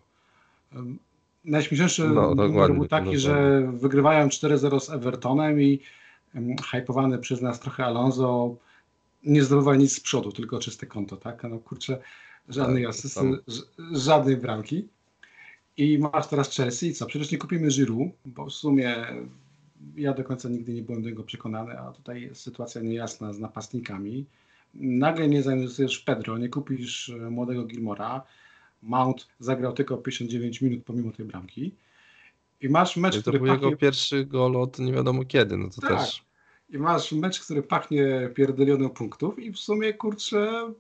Najśmieszniejszy 1.45 2.09
No, 2.09 2.35
był 2.35 2.53
taki, 2.57 2.73
dokładnie. 2.75 3.19
że 3.19 3.63
wygrywają 3.73 4.29
4-0 4.29 4.81
z 4.81 4.91
Evertonem 4.91 5.63
i 5.63 5.81
um, 6.35 6.57
hypowany 6.71 7.19
przez 7.19 7.43
nas 7.43 7.61
trochę 7.61 7.85
Alonso 7.85 8.57
nie 9.25 9.43
zdobywa 9.45 9.77
nic 9.77 9.97
z 9.97 10.01
przodu, 10.01 10.33
tylko 10.33 10.59
czyste 10.59 10.87
konto, 10.87 11.17
tak? 11.17 11.43
No 11.51 11.59
kurczę, 11.59 11.99
żadnej 12.49 12.83
Tak, 12.83 12.91
asysty, 12.91 13.39
żadnej 13.93 14.37
bramki. 14.37 14.89
I 15.77 15.99
masz 15.99 16.27
teraz 16.27 16.57
Chelsea 16.57 16.87
i 16.87 16.95
co? 16.95 17.07
Przecież 17.07 17.31
nie 17.33 17.39
kupimy 17.39 17.69
Giroud, 17.69 18.13
bo 18.25 18.47
w 18.47 18.53
sumie 18.53 19.07
ja 19.97 20.15
do 20.15 20.25
końca 20.25 20.49
nigdy 20.49 20.73
nie 20.73 20.83
byłem 20.83 21.03
do 21.03 21.09
niego 21.09 21.23
przekonany, 21.23 21.79
a 21.79 21.93
tutaj 21.93 22.31
sytuacja 22.33 22.81
niejasna 22.81 23.33
z 23.33 23.39
napastnikami. 23.39 24.25
Nagle 24.75 25.29
nie 25.29 25.43
zainwestujesz 25.43 26.01
w 26.01 26.05
Pedro, 26.05 26.39
nie 26.39 26.49
kupisz 26.49 27.09
e, 27.09 27.31
młodego 27.31 27.65
Gilmora. 27.65 28.23
Mount 28.83 29.29
zagrał 29.41 29.73
tylko 29.73 29.97
59 29.97 30.61
minut 30.61 30.85
pomimo 30.85 31.13
tej 31.13 31.27
bramki. 31.27 31.73
I 32.61 32.69
masz 32.69 32.97
mecz, 32.97 33.15
to 33.15 33.21
który 33.21 33.39
był 33.39 33.47
jego 33.47 33.61
pachnie 33.61 33.77
pierwszy 33.77 34.25
gol 34.25 34.57
od 34.57 34.79
nie 34.79 34.93
wiadomo 34.93 35.25
kiedy, 35.25 35.57
no 35.57 35.69
to 35.71 35.81
Tak. 35.81 35.91
też. 35.99 36.25
i 36.71 36.79
masz 36.79 37.13
mecz, 37.13 37.41
który 37.41 37.63
pachnie 37.63 38.31
pierdolioną 38.35 38.91
punktów 38.91 39.39
i 39.39 39.53
w 39.53 39.59
sumie, 39.59 39.93
kurczę, 39.93 40.73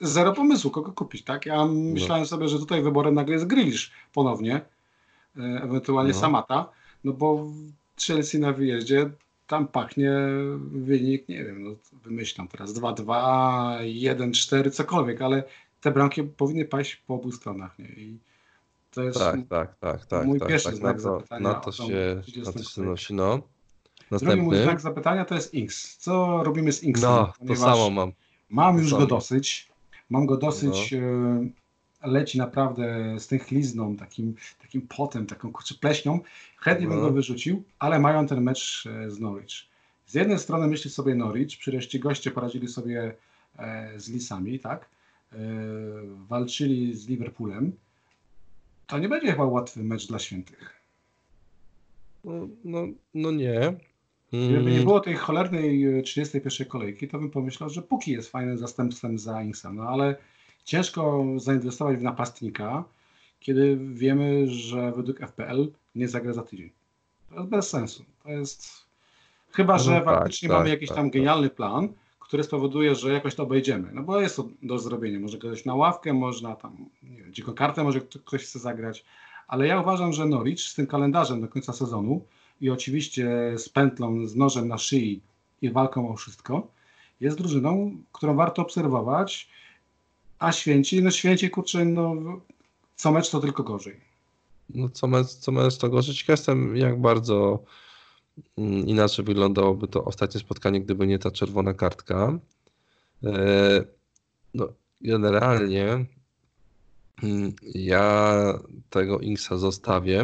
zero 0.00 0.32
pomysłu, 0.32 0.70
kogo 0.70 0.92
kupić, 0.92 1.22
tak? 1.24 1.46
Ja 1.46 1.66
myślałem 1.66 2.26
sobie, 2.26 2.48
że 2.48 2.58
tutaj 2.58 2.82
wyborem 2.82 3.14
nagle 3.14 3.34
jest 3.34 3.46
Grealish 3.46 3.90
ponownie, 4.12 4.60
e, 5.36 5.40
ewentualnie 5.62 6.12
No. 6.12 6.18
Samata, 6.18 6.68
no 7.04 7.12
bo 7.12 7.46
Chelsea 8.06 8.38
na 8.38 8.52
wyjeździe 8.52 9.10
tam 9.46 9.68
pachnie 9.68 10.12
wynik, 10.70 11.28
nie 11.28 11.44
wiem, 11.44 11.62
no 11.64 11.70
wymyślam 12.04 12.48
teraz 12.48 12.74
2-2, 12.74 13.78
1-4, 13.80 14.70
cokolwiek, 14.70 15.22
ale 15.22 15.42
te 15.80 15.90
bramki 15.90 16.22
powinny 16.22 16.64
paść 16.64 16.96
po 16.96 17.14
obu 17.14 17.32
stronach, 17.32 17.78
nie? 17.78 17.86
I 17.86 18.18
to 18.90 19.02
jest 19.02 19.18
Tak, 19.18 19.36
tak, 19.48 19.78
tak, 19.78 20.06
tak. 20.06 20.26
mój 20.26 20.38
tak, 20.38 20.48
pierwszy 20.48 20.68
tak. 20.68 20.76
znak 20.76 20.96
Na 20.96 21.02
to, 21.02 21.18
zapytania 21.18 21.48
na 21.48 21.54
to 21.54 21.72
się, 21.72 22.20
30 22.22 22.40
na 22.46 22.52
to 22.52 22.62
się 22.62 22.82
nosi, 22.82 23.14
no. 23.14 23.38
Drugi 24.10 24.26
mój 24.26 24.36
Następny. 24.36 24.62
znak 24.62 24.80
zapytania 24.80 25.24
to 25.24 25.34
jest 25.34 25.54
Inks. 25.54 25.96
Co 25.98 26.42
robimy 26.44 26.72
z 26.72 26.82
Inksem? 26.82 27.10
No, 27.10 27.32
to 27.48 27.56
samo 27.56 27.90
mam. 27.90 28.12
Mam 28.48 28.78
już 28.78 28.90
go 28.94 29.06
dosyć. 29.06 29.68
Mam 30.10 30.26
go 30.26 30.36
dosyć. 30.36 30.92
e, 30.92 31.00
Leci 32.10 32.38
naprawdę 32.38 33.14
z 33.20 33.26
tych 33.26 33.50
lizną, 33.50 33.96
takim, 33.96 34.34
takim 34.62 34.82
potem, 34.96 35.26
taką 35.26 35.52
kurczę 35.52 35.74
pleśnią. 35.74 36.20
Chętnie 36.56 36.86
bym 36.88 36.96
No. 36.96 37.02
go 37.02 37.10
wyrzucił, 37.10 37.62
ale 37.78 37.98
mają 37.98 38.26
ten 38.26 38.40
mecz 38.42 38.84
e, 38.86 39.10
z 39.10 39.20
Norwich. 39.20 39.68
Z 40.06 40.14
jednej 40.14 40.38
strony 40.38 40.66
myśli 40.66 40.90
sobie 40.90 41.14
Norwich, 41.14 41.58
przecież 41.58 41.86
ci 41.86 42.00
goście 42.00 42.30
poradzili 42.30 42.68
sobie 42.68 43.14
e, 43.58 43.92
z 44.00 44.08
Lisami, 44.10 44.58
tak? 44.60 44.88
E, 45.32 45.36
walczyli 46.28 46.94
z 46.94 47.08
Liverpoolem. 47.08 47.72
To 48.86 48.98
nie 48.98 49.08
będzie 49.08 49.32
chyba 49.32 49.44
łatwy 49.44 49.82
mecz 49.84 50.06
dla 50.08 50.18
świętych. 50.18 50.80
No, 52.24 52.48
no, 52.64 52.86
no 53.14 53.30
nie. 53.30 53.60
Gdyby 54.32 54.70
nie 54.70 54.76
Mm, 54.76 54.84
było 54.84 55.00
tej 55.00 55.14
cholernej 55.14 55.98
e, 55.98 56.02
31 56.02 56.66
kolejki, 56.66 57.08
to 57.08 57.18
bym 57.18 57.30
pomyślał, 57.30 57.70
że 57.70 57.82
Puki 57.82 58.12
jest 58.12 58.30
fajnym 58.30 58.58
zastępstwem 58.58 59.18
za 59.18 59.42
Inksa. 59.42 59.72
No 59.72 59.82
ale 59.82 60.16
ciężko 60.68 61.24
zainwestować 61.36 61.96
w 61.96 62.02
napastnika, 62.02 62.84
kiedy 63.40 63.78
wiemy, 63.92 64.48
że 64.48 64.92
według 64.92 65.20
FPL 65.20 65.72
nie 65.94 66.08
zagra 66.08 66.32
za 66.32 66.42
tydzień. 66.42 66.70
To 67.28 67.34
jest 67.34 67.48
bez 67.48 67.70
sensu. 67.70 68.04
To 68.22 68.30
jest. 68.30 68.68
Chyba, 69.50 69.72
No 69.72 69.78
że 69.78 69.92
tak, 69.92 70.04
faktycznie 70.04 70.48
tak, 70.48 70.58
mamy 70.58 70.70
jakiś 70.70 70.88
tak, 70.88 70.96
tam 70.96 71.06
tak. 71.06 71.12
genialny 71.12 71.50
plan, 71.50 71.88
który 72.20 72.42
spowoduje, 72.42 72.94
że 72.94 73.12
jakoś 73.12 73.34
to 73.34 73.42
obejdziemy. 73.42 73.90
No 73.92 74.02
bo 74.02 74.20
jest 74.20 74.36
to 74.36 74.48
do 74.62 74.78
zrobienia. 74.78 75.20
Może 75.20 75.38
kogoś 75.38 75.64
na 75.64 75.74
ławkę, 75.74 76.12
można 76.12 76.56
tam, 76.56 76.88
nie 77.02 77.16
wiem, 77.16 77.34
dziką 77.34 77.52
kartę 77.54 77.84
może 77.84 78.00
kto- 78.00 78.18
ktoś 78.18 78.42
chce 78.42 78.58
zagrać. 78.58 79.04
Ale 79.46 79.66
ja 79.66 79.80
uważam, 79.80 80.12
że 80.12 80.26
Norwich 80.26 80.60
z 80.60 80.74
tym 80.74 80.86
kalendarzem 80.86 81.40
do 81.40 81.48
końca 81.48 81.72
sezonu 81.72 82.24
i 82.60 82.70
oczywiście 82.70 83.54
z 83.58 83.68
pętlą, 83.68 84.26
z 84.26 84.36
nożem 84.36 84.68
na 84.68 84.78
szyi 84.78 85.20
i 85.62 85.70
walką 85.70 86.08
o 86.10 86.16
wszystko, 86.16 86.68
jest 87.20 87.38
drużyną, 87.38 87.96
którą 88.12 88.36
warto 88.36 88.62
obserwować, 88.62 89.48
a 90.38 90.52
Święci, 90.52 91.02
no 91.02 91.10
Święci, 91.10 91.50
kurczę, 91.50 91.84
no 91.84 92.14
co 92.96 93.12
mecz 93.12 93.30
to 93.30 93.40
tylko 93.40 93.62
gorzej. 93.62 94.00
No 94.74 94.88
co 94.88 95.06
mecz, 95.06 95.26
co 95.26 95.52
mecz 95.52 95.76
to 95.76 95.88
gorzej. 95.88 96.14
Ciekaw 96.14 96.38
jestem, 96.38 96.76
jak 96.76 97.00
bardzo 97.00 97.62
mm, 98.58 98.86
inaczej 98.86 99.24
wyglądałoby 99.24 99.88
to 99.88 100.04
ostatnie 100.04 100.40
spotkanie, 100.40 100.80
gdyby 100.80 101.06
nie 101.06 101.18
ta 101.18 101.30
czerwona 101.30 101.74
kartka. 101.74 102.38
E, 103.24 103.84
no, 104.54 104.68
generalnie 105.00 106.06
mm, 107.22 107.52
ja 107.74 108.58
tego 108.90 109.18
Inksa 109.18 109.56
zostawię, 109.56 110.20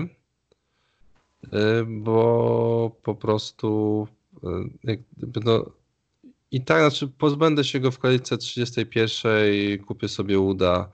e, 1.53 1.85
bo 1.87 2.97
po 3.03 3.15
prostu 3.15 4.09
e, 4.45 4.97
no, 5.45 5.71
i 6.55 6.61
tak, 6.65 6.81
znaczy 6.81 7.09
pozbędę 7.09 7.65
się 7.65 7.81
go 7.81 7.91
w 7.91 7.99
kolejce 7.99 8.39
31, 8.39 9.85
kupię 9.85 10.09
sobie 10.09 10.41
uda 10.41 10.93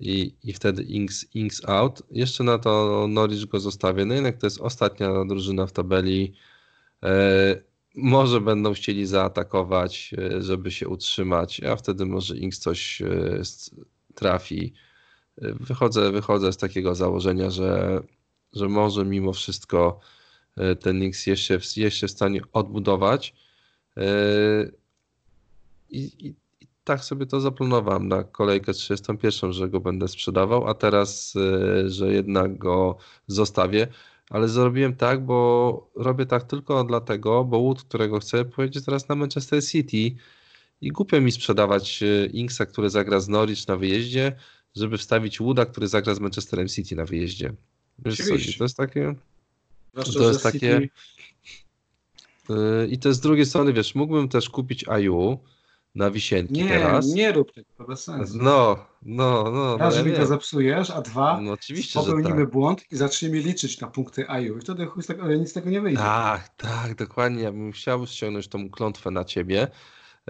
i, 0.00 0.34
i 0.44 0.52
wtedy 0.52 0.82
Inks, 0.82 1.26
Inks 1.34 1.68
out. 1.68 2.02
Jeszcze 2.10 2.44
na 2.44 2.58
to 2.58 3.06
Norwich 3.08 3.46
go 3.46 3.60
zostawię. 3.60 4.04
No 4.04 4.14
jednak 4.14 4.36
to 4.36 4.46
jest 4.46 4.60
ostatnia 4.60 5.24
drużyna 5.24 5.66
w 5.66 5.72
tabeli. 5.72 6.34
E, 7.02 7.62
może 7.94 8.40
będą 8.40 8.72
chcieli 8.74 9.06
zaatakować, 9.06 10.14
e, 10.18 10.42
żeby 10.42 10.70
się 10.70 10.88
utrzymać, 10.88 11.60
a 11.64 11.76
wtedy 11.76 12.06
może 12.06 12.36
Inks 12.36 12.58
coś 12.58 13.02
e, 13.02 13.42
trafi. 14.14 14.74
E, 15.42 15.52
wychodzę, 15.52 16.12
wychodzę 16.12 16.52
z 16.52 16.56
takiego 16.56 16.94
założenia, 16.94 17.50
że, 17.50 18.00
że 18.52 18.68
może 18.68 19.04
mimo 19.04 19.32
wszystko 19.32 20.00
ten 20.80 21.02
Inks 21.02 21.26
jeszcze, 21.26 21.58
jeszcze 21.76 22.08
w 22.08 22.10
stanie 22.10 22.40
odbudować. 22.52 23.34
I, 25.90 25.98
i, 25.98 26.26
I, 26.60 26.66
tak 26.84 27.04
sobie 27.04 27.26
to 27.26 27.40
zaplanowałem 27.40 28.08
na 28.08 28.24
kolejkę 28.24 28.72
31, 28.72 29.52
że 29.52 29.68
go 29.68 29.80
będę 29.80 30.08
sprzedawał, 30.08 30.68
a 30.68 30.74
teraz, 30.74 31.34
że 31.86 32.12
jednak 32.12 32.58
go 32.58 32.98
zostawię. 33.26 33.86
Ale 34.30 34.48
zrobiłem 34.48 34.96
tak, 34.96 35.24
bo 35.24 35.90
robię 35.94 36.26
tak 36.26 36.42
tylko 36.42 36.84
dlatego, 36.84 37.44
bo 37.44 37.60
Wood, 37.60 37.82
którego 37.82 38.20
chcę, 38.20 38.44
pojedzie 38.44 38.80
teraz 38.80 39.08
na 39.08 39.14
Manchester 39.14 39.64
City. 39.64 40.16
I 40.80 40.92
głupio 40.92 41.20
mi 41.20 41.32
sprzedawać 41.32 42.02
e, 42.02 42.26
Inksa, 42.26 42.66
który 42.66 42.90
zagra 42.90 43.20
z 43.20 43.28
Norwich 43.28 43.68
na 43.68 43.76
wyjeździe, 43.76 44.36
żeby 44.76 44.98
wstawić 44.98 45.38
Wooda, 45.38 45.66
który 45.66 45.88
zagra 45.88 46.14
z 46.14 46.20
Manchesterem 46.20 46.68
City 46.68 46.96
na 46.96 47.04
wyjeździe. 47.04 47.52
Wiesz 47.98 48.18
to 48.58 48.64
jest 48.64 48.76
takie... 48.76 49.14
Zwłaszcza, 49.92 50.18
to 50.18 50.28
jest 50.28 50.42
takie... 50.42 50.80
City... 50.80 50.88
I 52.90 52.98
to 52.98 53.12
z 53.12 53.20
drugiej 53.20 53.46
strony, 53.46 53.72
wiesz, 53.72 53.94
mógłbym 53.94 54.28
też 54.28 54.50
kupić 54.50 54.88
Aju, 54.88 55.38
na 55.94 56.10
wisienki 56.10 56.52
nie, 56.52 56.68
teraz. 56.68 57.06
Nie, 57.06 57.32
rób 57.32 57.52
tego, 57.52 57.68
to 57.78 57.84
bez 57.84 58.04
sensu. 58.04 58.38
No, 58.42 58.86
no, 59.02 59.50
no. 59.50 59.76
Raz, 59.76 59.96
no, 59.96 60.04
mi 60.04 60.12
to 60.12 60.26
zepsujesz, 60.26 60.90
a 60.90 61.02
dwa, 61.02 61.40
no, 61.40 61.52
oczywiście, 61.52 62.00
popełnimy 62.00 62.36
tak. 62.36 62.50
błąd 62.50 62.92
i 62.92 62.96
zaczniemy 62.96 63.38
liczyć 63.38 63.80
na 63.80 63.88
punkty 63.88 64.30
AIU 64.30 64.58
i 64.58 64.60
wtedy 64.60 64.86
chuj 64.86 65.02
z 65.02 65.06
tego, 65.06 65.34
nic 65.34 65.50
z 65.50 65.52
tego 65.52 65.70
nie 65.70 65.80
wyjdzie. 65.80 65.98
Tak, 65.98 66.48
tak, 66.48 66.94
dokładnie. 66.94 67.42
Ja 67.42 67.52
bym 67.52 67.72
chciał 67.72 68.06
ściągnąć 68.06 68.48
tą 68.48 68.70
klątwę 68.70 69.10
na 69.10 69.24
ciebie, 69.24 69.68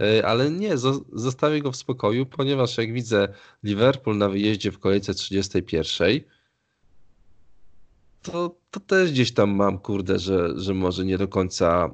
e, 0.00 0.26
ale 0.26 0.50
nie, 0.50 0.78
zostawię 1.12 1.62
go 1.62 1.72
w 1.72 1.76
spokoju, 1.76 2.26
ponieważ 2.26 2.78
jak 2.78 2.92
widzę 2.92 3.28
Liverpool 3.62 4.18
na 4.18 4.28
wyjeździe 4.28 4.72
w 4.72 4.78
kolejce 4.78 5.14
31, 5.14 6.20
to, 8.22 8.57
to 8.70 8.81
też 8.81 9.11
gdzieś 9.11 9.33
tam 9.33 9.50
mam, 9.50 9.78
kurde, 9.78 10.18
że, 10.18 10.61
że 10.61 10.74
może 10.74 11.04
nie 11.04 11.18
do 11.18 11.28
końca 11.28 11.90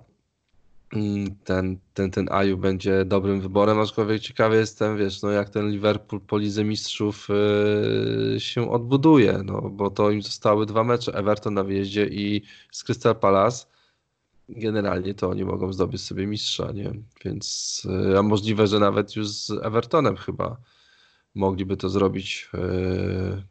ten, 1.45 1.79
ten, 1.95 2.11
ten 2.11 2.29
Aju 2.31 2.59
będzie 2.59 3.05
dobrym 3.05 3.41
wyborem, 3.41 3.81
aczkolwiek 3.81 4.23
ciekawy 4.23 4.57
jestem, 4.57 4.97
wiesz, 4.97 5.23
no 5.23 5.31
jak 5.31 5.51
ten 5.51 5.71
Liverpool 5.71 6.21
po 6.21 6.39
Lidze 6.39 6.65
Mistrzów 6.65 7.29
yy, 8.33 8.41
się 8.41 8.71
odbuduje, 8.71 9.41
no 9.45 9.61
bo 9.61 9.91
to 9.91 10.11
im 10.11 10.23
zostały 10.23 10.67
dwa 10.67 10.85
mecze, 10.85 11.13
Everton 11.15 11.55
na 11.55 11.65
wyjeździe 11.65 12.07
i 12.07 12.43
z 12.73 12.85
Crystal 12.85 13.17
Palace. 13.17 13.67
Generalnie 14.49 15.15
to 15.15 15.29
oni 15.29 15.45
mogą 15.45 15.73
zdobyć 15.73 16.01
sobie 16.01 16.27
mistrza, 16.27 16.73
nie? 16.73 16.93
Więc, 17.25 17.83
yy, 18.09 18.19
a 18.19 18.23
możliwe, 18.23 18.67
że 18.67 18.79
nawet 18.79 19.17
już 19.17 19.29
z 19.29 19.51
Evertonem 19.51 20.17
chyba 20.17 20.57
mogliby 21.35 21.77
to 21.77 21.89
zrobić. 21.89 22.49
Yy, 22.55 23.43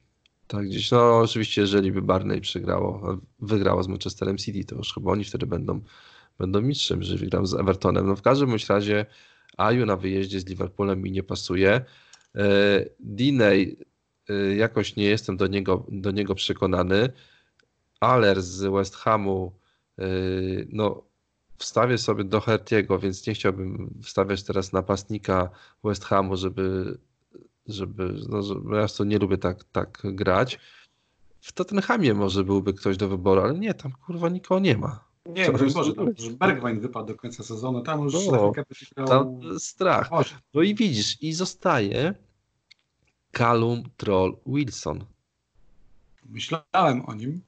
tak 0.47 0.65
gdzieś, 0.65 0.91
no 0.91 1.19
oczywiście, 1.19 1.61
jeżeli 1.61 1.91
by 1.91 2.01
Barney 2.01 2.41
przegrało, 2.41 3.17
wygrało 3.39 3.83
z 3.83 3.87
Manchesterem 3.87 4.37
City, 4.37 4.63
to 4.65 4.75
już 4.75 4.93
chyba 4.93 5.11
oni 5.11 5.23
wtedy 5.23 5.45
będą 5.45 5.81
będą 6.37 6.61
mistrzem, 6.61 6.99
jeżeli 6.99 7.29
gram 7.29 7.47
z 7.47 7.53
Evertonem. 7.53 8.07
No 8.07 8.15
w 8.15 8.21
każdym 8.21 8.49
bądź 8.49 8.69
razie 8.69 9.05
Aju 9.57 9.85
na 9.85 9.97
wyjeździe 9.97 10.39
z 10.39 10.45
Liverpoolem 10.45 11.01
mi 11.01 11.11
nie 11.11 11.23
pasuje. 11.23 11.81
E, 12.35 12.85
Diney 12.99 13.77
e, 14.29 14.55
jakoś 14.55 14.95
nie 14.95 15.05
jestem 15.05 15.37
do 15.37 15.47
niego, 15.47 15.85
do 15.89 16.11
niego 16.11 16.35
przekonany. 16.35 17.09
Aller 17.99 18.41
z 18.41 18.63
West 18.63 18.95
Hamu 18.95 19.51
e, 19.99 20.05
no 20.69 21.03
wstawię 21.57 21.97
sobie 21.97 22.23
do 22.23 22.41
Hertiego, 22.41 22.99
więc 22.99 23.27
nie 23.27 23.33
chciałbym 23.33 23.93
wstawiać 24.03 24.43
teraz 24.43 24.73
napastnika 24.73 25.49
West 25.83 26.05
Hamu, 26.05 26.37
żeby 26.37 26.97
żeby, 27.67 28.13
no, 28.29 28.43
żeby 28.43 28.75
ja 28.75 28.87
to 28.87 29.03
nie 29.03 29.19
lubię 29.19 29.37
tak, 29.37 29.63
tak 29.63 30.01
grać. 30.03 30.59
W 31.41 31.51
Tottenhamie 31.51 32.13
może 32.13 32.43
byłby 32.43 32.73
ktoś 32.73 32.97
do 32.97 33.09
wyboru, 33.09 33.41
ale 33.41 33.53
nie, 33.53 33.73
tam 33.73 33.91
kurwa 33.91 34.29
nikogo 34.29 34.59
nie 34.59 34.77
ma. 34.77 35.12
Nie, 35.25 35.51
broń 35.51 35.73
Boże, 35.73 35.93
tam 35.93 36.07
już 36.07 36.29
Bergwijn 36.29 36.79
wypadł 36.79 37.07
do 37.07 37.15
końca 37.15 37.43
sezonu, 37.43 37.81
tam 37.81 38.01
już 38.01 38.13
no, 38.27 38.51
tam 39.07 39.39
strach. 39.59 40.09
No 40.53 40.61
i 40.61 40.75
widzisz, 40.75 41.21
i 41.21 41.33
zostaje 41.33 42.13
Callum 43.37 43.83
Troll 43.97 44.37
Wilson. 44.45 45.05
Myślałem 46.25 47.05
o 47.05 47.13
nim. 47.13 47.41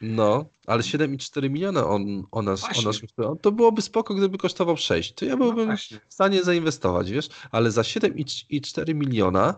No, 0.00 0.44
ale 0.66 0.82
7,4 0.82 1.50
miliona 1.50 1.86
on, 1.86 2.24
o 2.30 2.42
nas, 2.42 2.78
o 2.78 2.82
nas 2.82 3.00
To 3.42 3.52
byłoby 3.52 3.82
spoko, 3.82 4.14
gdyby 4.14 4.38
kosztował 4.38 4.76
6. 4.76 5.12
To 5.14 5.24
ja 5.24 5.36
byłbym 5.36 5.68
no 5.68 5.76
w 6.08 6.14
stanie 6.14 6.42
zainwestować, 6.42 7.10
wiesz, 7.10 7.28
ale 7.50 7.70
za 7.70 7.82
7,4 7.82 8.94
miliona 8.94 9.54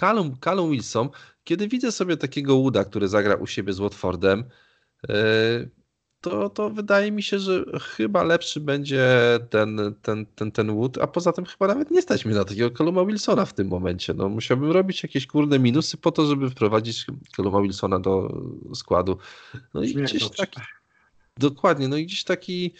Callum, 0.00 0.36
Callum 0.44 0.70
Wilson, 0.70 1.08
kiedy 1.44 1.68
widzę 1.68 1.92
sobie 1.92 2.16
takiego 2.16 2.56
Wooda, 2.56 2.84
który 2.84 3.08
zagra 3.08 3.34
u 3.34 3.46
siebie 3.46 3.72
z 3.72 3.78
Watfordem, 3.78 4.44
yy, 5.08 5.70
to, 6.20 6.50
to 6.50 6.70
wydaje 6.70 7.12
mi 7.12 7.22
się, 7.22 7.38
że 7.38 7.64
chyba 7.80 8.22
lepszy 8.22 8.60
będzie 8.60 9.08
ten, 9.50 9.94
ten, 10.02 10.26
ten, 10.26 10.52
ten 10.52 10.74
Wood, 10.74 10.98
a 10.98 11.06
poza 11.06 11.32
tym 11.32 11.44
chyba 11.44 11.66
nawet 11.66 11.90
nie 11.90 12.02
stać 12.02 12.24
mnie 12.24 12.34
na 12.34 12.44
takiego 12.44 12.70
Columa 12.70 13.04
Wilsona 13.04 13.44
w 13.46 13.54
tym 13.54 13.68
momencie. 13.68 14.14
No, 14.14 14.28
musiałbym 14.28 14.70
robić 14.70 15.02
jakieś 15.02 15.26
kurde 15.26 15.58
minusy 15.58 15.96
po 15.96 16.12
to, 16.12 16.26
żeby 16.26 16.50
wprowadzić 16.50 17.06
Columa 17.36 17.62
Wilsona 17.62 18.00
do 18.00 18.42
składu. 18.74 19.18
No 19.74 19.82
i 19.82 19.94
gdzieś 19.94 20.30
taki, 20.30 20.60
dokładnie, 21.36 21.88
no 21.88 21.96
i 21.96 22.06
gdzieś 22.06 22.24
taki, 22.24 22.74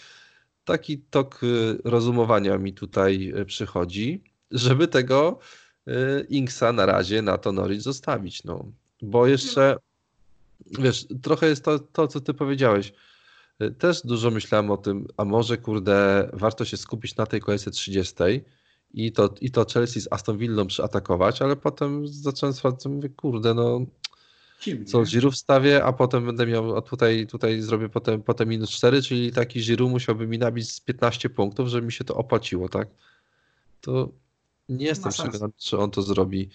taki 0.64 0.98
tok 0.98 1.42
y, 1.42 1.78
rozumowania 1.84 2.58
mi 2.58 2.72
tutaj 2.72 3.32
y, 3.40 3.44
przychodzi, 3.44 4.22
żeby 4.50 4.88
tego 4.88 5.38
y, 5.88 6.26
Inksa 6.28 6.72
na 6.72 6.86
razie 6.86 7.22
na 7.22 7.38
to 7.38 7.52
Norwich 7.52 7.82
zostawić, 7.82 8.44
no. 8.44 8.64
Bo 9.02 9.26
jeszcze, 9.26 9.76
wiesz, 10.66 11.06
trochę 11.22 11.46
jest 11.46 11.64
to, 11.64 11.78
to 11.78 12.08
co 12.08 12.20
ty 12.20 12.34
powiedziałeś, 12.34 12.92
też 13.78 14.02
dużo 14.04 14.30
myślałem 14.30 14.70
o 14.70 14.76
tym, 14.76 15.06
a 15.16 15.24
może 15.24 15.58
kurde, 15.58 16.28
warto 16.32 16.64
się 16.64 16.76
skupić 16.76 17.16
na 17.16 17.26
tej 17.26 17.40
kolejce 17.40 17.70
30 17.70 18.14
i 18.94 19.12
to, 19.12 19.34
i 19.40 19.50
to 19.50 19.66
Chelsea 19.74 20.00
z 20.00 20.12
Aston 20.12 20.38
Villą 20.38 20.66
przyatakować, 20.66 21.42
ale 21.42 21.56
potem 21.56 22.08
zacząłem 22.08 22.54
sprawdzać, 22.54 22.92
mówię, 22.92 23.08
kurde, 23.08 23.54
no 23.54 23.80
co, 24.86 25.02
Giroud 25.02 25.34
wstawię, 25.34 25.84
a 25.84 25.92
potem 25.92 26.26
będę 26.26 26.46
miał, 26.46 26.76
a 26.76 26.82
tutaj, 26.82 27.26
tutaj 27.26 27.60
zrobię 27.60 27.88
potem, 27.88 28.22
potem 28.22 28.48
minus 28.48 28.70
4, 28.70 29.02
czyli 29.02 29.32
taki 29.32 29.60
Giroud 29.60 29.90
musiałby 29.90 30.26
mi 30.26 30.38
nabić 30.38 30.72
z 30.72 30.80
15 30.80 31.30
punktów, 31.30 31.68
żeby 31.68 31.86
mi 31.86 31.92
się 31.92 32.04
to 32.04 32.14
opłaciło, 32.14 32.68
tak? 32.68 32.88
To 33.80 34.08
nie 34.68 34.86
jestem 34.86 35.12
przekonany, 35.12 35.52
czy 35.58 35.78
on 35.78 35.90
to 35.90 36.02
zrobi. 36.02 36.48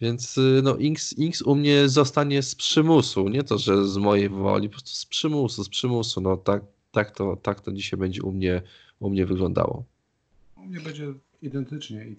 Więc 0.00 0.38
y, 0.38 0.60
no, 0.62 0.76
Inks, 0.76 1.12
Inks 1.12 1.42
u 1.42 1.54
mnie 1.54 1.88
zostanie 1.88 2.42
z 2.42 2.54
przymusu, 2.54 3.28
nie 3.28 3.42
to, 3.42 3.58
że 3.58 3.88
z 3.88 3.96
mojej 3.96 4.28
woli, 4.28 4.68
po 4.68 4.72
prostu 4.72 4.90
z 4.90 5.06
przymusu, 5.06 5.64
z 5.64 5.68
przymusu. 5.68 6.20
No 6.20 6.36
tak, 6.36 6.62
tak, 6.92 7.10
to, 7.10 7.36
tak 7.36 7.60
to 7.60 7.72
dzisiaj 7.72 8.00
będzie 8.00 8.22
u 8.22 8.32
mnie, 8.32 8.62
u 9.00 9.10
mnie 9.10 9.26
wyglądało. 9.26 9.84
U 10.56 10.60
mnie 10.60 10.80
będzie 10.80 11.12
identycznie. 11.42 12.06
I 12.06 12.16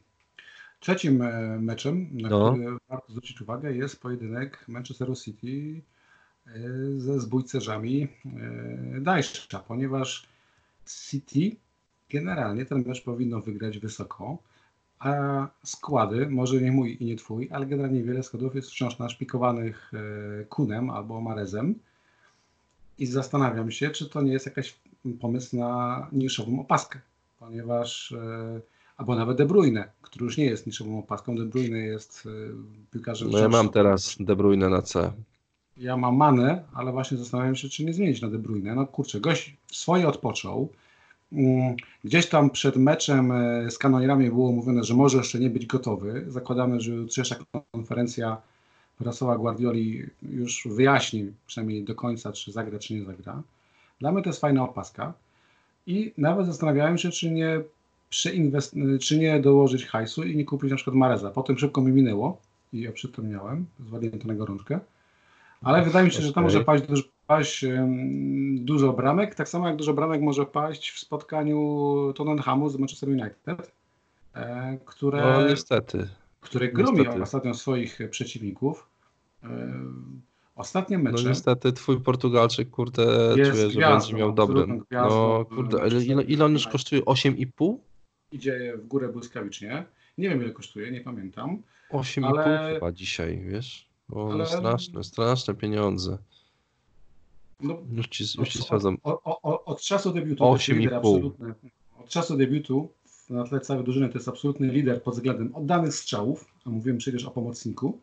trzecim 0.79 1.21
e, 1.21 1.59
meczem, 1.59 2.09
na 2.11 2.29
no. 2.29 2.53
który 2.53 2.77
warto 2.89 3.05
zwrócić 3.09 3.41
uwagę, 3.41 3.75
jest 3.75 4.01
pojedynek 4.01 4.65
Manchesteru 4.67 5.15
City 5.15 5.81
e, 6.47 6.51
ze 6.97 7.19
zbójcerzami 7.19 8.07
e, 8.25 9.01
Dajszcza, 9.01 9.59
ponieważ 9.59 10.27
City 11.09 11.55
generalnie 12.09 12.65
ten 12.65 12.83
mecz 12.87 13.03
powinno 13.03 13.41
wygrać 13.41 13.79
wysoko 13.79 14.37
a 15.01 15.47
składy, 15.63 16.29
może 16.29 16.61
nie 16.61 16.71
mój 16.71 16.97
i 16.99 17.05
nie 17.05 17.15
twój, 17.15 17.49
ale 17.51 17.65
generalnie 17.65 18.03
wiele 18.03 18.23
składów 18.23 18.55
jest 18.55 18.69
wciąż 18.69 18.99
naszpikowanych 18.99 19.91
e, 19.93 20.45
Kunem 20.45 20.89
albo 20.89 21.21
Marezem 21.21 21.75
i 22.99 23.05
zastanawiam 23.05 23.71
się, 23.71 23.89
czy 23.89 24.09
to 24.09 24.21
nie 24.21 24.33
jest 24.33 24.45
jakiś 24.45 24.75
pomysł 25.19 25.57
na 25.57 26.07
niższą 26.11 26.61
opaskę 26.61 26.99
ponieważ 27.41 28.11
e, 28.11 28.61
albo 28.97 29.15
nawet 29.15 29.37
De 29.37 29.45
Bruyne, 29.45 29.91
który 30.01 30.25
już 30.25 30.37
nie 30.37 30.45
jest 30.45 30.67
niczym 30.67 30.95
opaską. 30.95 31.35
De 31.35 31.45
Bruyne 31.45 31.77
jest 31.77 32.23
e, 32.25 32.29
piłkarzem. 32.91 33.31
No 33.31 33.37
ja 33.37 33.49
mam 33.49 33.69
teraz 33.69 34.15
De 34.19 34.35
Bruyne 34.35 34.69
na 34.69 34.81
C. 34.81 35.11
Ja 35.77 35.97
mam 35.97 36.15
manę, 36.15 36.63
ale 36.73 36.91
właśnie 36.91 37.17
zastanawiam 37.17 37.55
się, 37.55 37.69
czy 37.69 37.85
nie 37.85 37.93
zmienić 37.93 38.21
na 38.21 38.29
De 38.29 38.39
Bruyne. 38.39 38.75
No 38.75 38.87
kurczę, 38.87 39.19
gość 39.19 39.57
swoje 39.71 40.07
odpoczął. 40.07 40.69
Mm, 41.33 41.75
Gdzieś 42.03 42.29
tam 42.29 42.49
przed 42.49 42.75
meczem 42.75 43.31
e, 43.31 43.71
z 43.71 43.77
kanonierami 43.77 44.29
było 44.29 44.51
mówione, 44.51 44.83
że 44.83 44.93
może 44.93 45.17
jeszcze 45.17 45.39
nie 45.39 45.49
być 45.49 45.65
gotowy. 45.65 46.25
Zakładamy, 46.27 46.81
że 46.81 46.91
jutrzejsza 46.91 47.35
konferencja 47.71 48.37
prasowa 48.97 49.37
Guardioli 49.37 50.03
już 50.23 50.67
wyjaśni 50.71 51.31
przynajmniej 51.47 51.83
do 51.83 51.95
końca, 51.95 52.31
czy 52.31 52.51
zagra, 52.51 52.79
czy 52.79 52.93
nie 52.93 53.05
zagra. 53.05 53.41
Dla 53.99 54.11
mnie 54.11 54.23
to 54.23 54.29
jest 54.29 54.41
fajna 54.41 54.63
opaska. 54.63 55.13
I 55.87 56.13
nawet 56.17 56.45
zastanawiałem 56.47 56.97
się, 56.97 57.11
czy 57.11 57.31
nie, 57.31 57.61
przeinwest- 58.11 58.99
czy 58.99 59.19
nie 59.19 59.39
dołożyć 59.39 59.85
hajsu 59.85 60.23
i 60.23 60.35
nie 60.35 60.45
kupić 60.45 60.69
na 60.69 60.75
przykład 60.75 60.95
Mareza. 60.95 61.31
Potem 61.31 61.57
szybko 61.57 61.81
mi 61.81 61.91
minęło 61.91 62.37
i 62.73 62.81
ja 62.81 62.91
przypomniałem, 62.91 63.65
zwaliłem 63.87 64.19
to 64.19 64.27
na 64.27 64.33
gorączkę. 64.33 64.79
Ale 65.63 65.83
wydaje 65.83 66.05
mi 66.05 66.11
się, 66.11 66.21
że 66.21 66.29
Okej. 66.29 66.43
może 66.43 66.63
paść, 66.63 66.83
dużo, 66.87 67.03
paść 67.37 67.65
dużo 68.55 68.93
bramek, 68.93 69.35
tak 69.35 69.49
samo 69.49 69.67
jak 69.67 69.75
dużo 69.77 69.93
bramek 69.93 70.21
może 70.21 70.45
paść 70.45 70.91
w 70.91 70.99
spotkaniu 70.99 72.13
Tottenhamu 72.15 72.69
z 72.69 72.77
Manchester 72.77 73.09
United, 73.09 73.71
e, 74.35 74.77
które, 74.85 75.21
No 75.21 75.47
niestety. 75.49 76.07
które 76.41 76.71
gromi 76.71 76.97
niestety. 76.97 77.21
ostatnio 77.21 77.53
swoich 77.53 77.99
przeciwników. 78.09 78.87
E, 79.43 79.47
ostatnie 80.55 80.97
No 80.97 81.03
mecze, 81.11 81.29
niestety 81.29 81.73
twój 81.73 81.99
Portugalczyk, 82.01 82.69
kurde, 82.69 83.03
Jest 83.37 83.51
czuję, 83.51 83.69
że 83.69 83.77
gwiazdą, 83.77 84.13
będzie 84.13 84.23
miał 84.25 84.33
gwiazdą 84.89 85.37
No 85.39 85.45
kurde, 85.45 85.87
ile, 85.87 86.23
ile 86.23 86.45
on 86.45 86.53
już 86.53 86.67
kosztuje? 86.67 87.01
8,5? 87.01 87.77
idzie 88.31 88.73
w 88.77 88.87
górę 88.87 89.09
błyskawicznie. 89.09 89.85
Nie 90.17 90.29
wiem 90.29 90.41
ile 90.43 90.51
kosztuje, 90.51 90.91
nie 90.91 91.01
pamiętam. 91.01 91.61
8,5 91.91 92.37
Ale- 92.37 92.73
chyba 92.73 92.91
dzisiaj, 92.91 93.39
wiesz? 93.47 93.87
O, 94.11 94.31
Ale- 94.31 94.45
straszne, 94.45 95.03
straszne 95.03 95.53
pieniądze. 95.53 96.17
No, 97.61 97.77
Już 97.93 98.07
ci, 98.07 98.23
już 98.39 98.49
ci 98.49 98.59
od, 98.59 98.65
sprawdzam. 98.65 98.97
od, 99.03 99.21
od, 99.23 99.61
od 99.65 99.81
czasu 99.81 100.13
debiutu 100.13 100.35
to 100.43 100.53
jest 100.53 100.63
8,5. 100.63 100.75
lider 100.77 100.93
absolutny. 100.95 101.53
Od 101.99 102.09
czasu 102.09 102.37
debiutu 102.37 102.89
na 103.29 103.43
tle 103.43 103.59
całej 103.59 103.83
drużyny 103.83 104.09
to 104.09 104.17
jest 104.17 104.27
absolutny 104.27 104.67
lider 104.67 105.03
pod 105.03 105.13
względem 105.13 105.55
oddanych 105.55 105.93
strzałów, 105.93 106.45
a 106.65 106.69
mówiłem 106.69 106.97
przecież 106.97 107.25
o 107.25 107.31
pomocniku 107.31 107.99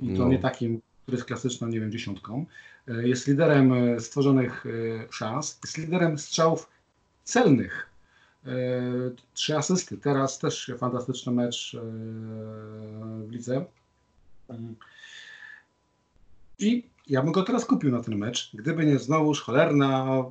i 0.00 0.06
to 0.06 0.12
No. 0.22 0.28
nie 0.28 0.38
takim, 0.38 0.80
który 1.02 1.16
jest 1.16 1.26
klasyczną, 1.26 1.68
nie 1.68 1.80
wiem, 1.80 1.92
dziesiątką. 1.92 2.46
E, 2.88 3.08
Jest 3.08 3.26
liderem 3.28 3.72
e, 3.72 4.00
stworzonych 4.00 4.66
e, 4.66 5.12
szans, 5.12 5.58
jest 5.64 5.78
liderem 5.78 6.18
strzałów 6.18 6.68
celnych. 7.24 7.86
Trzy 9.34 9.56
asysty. 9.56 9.98
Teraz 9.98 10.38
też 10.38 10.72
fantastyczny 10.78 11.32
mecz 11.32 11.76
w 13.26 13.30
lidze. 13.30 13.64
Mm. 14.48 14.76
I 16.58 16.84
ja 17.10 17.22
bym 17.22 17.32
go 17.32 17.42
teraz 17.42 17.64
kupił 17.64 17.90
na 17.90 18.02
ten 18.02 18.18
mecz, 18.18 18.50
gdyby 18.54 18.86
nie 18.86 18.98
znowuż 18.98 19.40
cholerna 19.42 20.22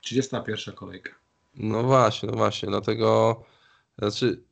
31 0.00 0.74
kolejka. 0.74 1.10
No 1.54 1.82
właśnie, 1.82 2.28
no 2.28 2.36
właśnie, 2.36 2.68
dlatego 2.68 3.36
znaczy 3.98 4.42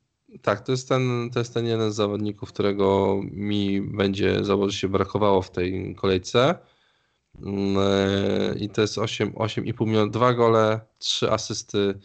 tak, 0.43 0.61
to 0.61 0.73
jest 0.73 0.89
ten, 0.89 1.31
to 1.33 1.39
jest 1.39 1.55
ten 1.55 1.67
jeden 1.67 1.93
z 1.93 1.95
zawodników, 1.95 2.53
którego 2.53 3.21
mi 3.33 3.83
będzie 3.83 4.45
założyć 4.45 4.81
się 4.81 4.89
brakowało 4.89 5.43
w 5.43 5.51
tej 5.51 5.95
kolejce. 5.95 6.59
Mm, 7.43 7.77
e, 7.79 8.59
I 8.59 8.69
to 8.69 8.81
jest 8.81 8.99
8, 8.99 9.33
8,5 9.33 9.87
miliona, 9.87 10.11
dwa 10.11 10.35
gole, 10.35 10.81
trzy 10.99 11.31
asysty 11.31 11.99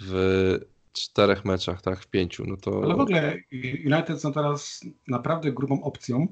w 0.00 0.58
czterech 0.92 1.44
meczach, 1.44 1.82
tak, 1.82 2.00
w 2.00 2.06
pięciu. 2.06 2.44
No 2.46 2.56
to 2.56 2.82
Ale 2.84 2.94
w 2.94 3.00
ogóle 3.00 3.36
United 3.84 4.20
są 4.20 4.32
teraz 4.32 4.84
naprawdę 5.08 5.52
grubą 5.52 5.82
opcją. 5.82 6.26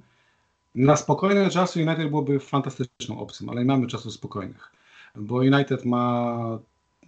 Na 0.75 0.97
spokojne 0.97 1.51
czasy 1.51 1.83
United 1.83 2.09
byłoby 2.09 2.41
fantastyczną 2.41 3.19
opcją, 3.19 3.51
ale 3.51 3.61
nie 3.61 3.67
mamy 3.67 3.87
czasów 3.87 4.13
spokojnych. 4.13 4.71
Bo 5.17 5.37
United 5.37 5.85
ma 5.85 6.37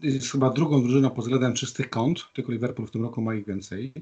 jest 0.03 0.33
chyba 0.33 0.51
drugą 0.51 0.83
drużyną 0.83 1.11
pod 1.11 1.25
względem 1.25 1.55
czystych 1.55 1.91
kąt, 1.91 2.21
tylko 2.35 2.53
Liverpool 2.53 2.89
w 2.89 2.91
tym 2.91 3.03
roku 3.03 3.23
ma 3.23 3.35
ich 3.35 3.47
więcej. 3.47 3.93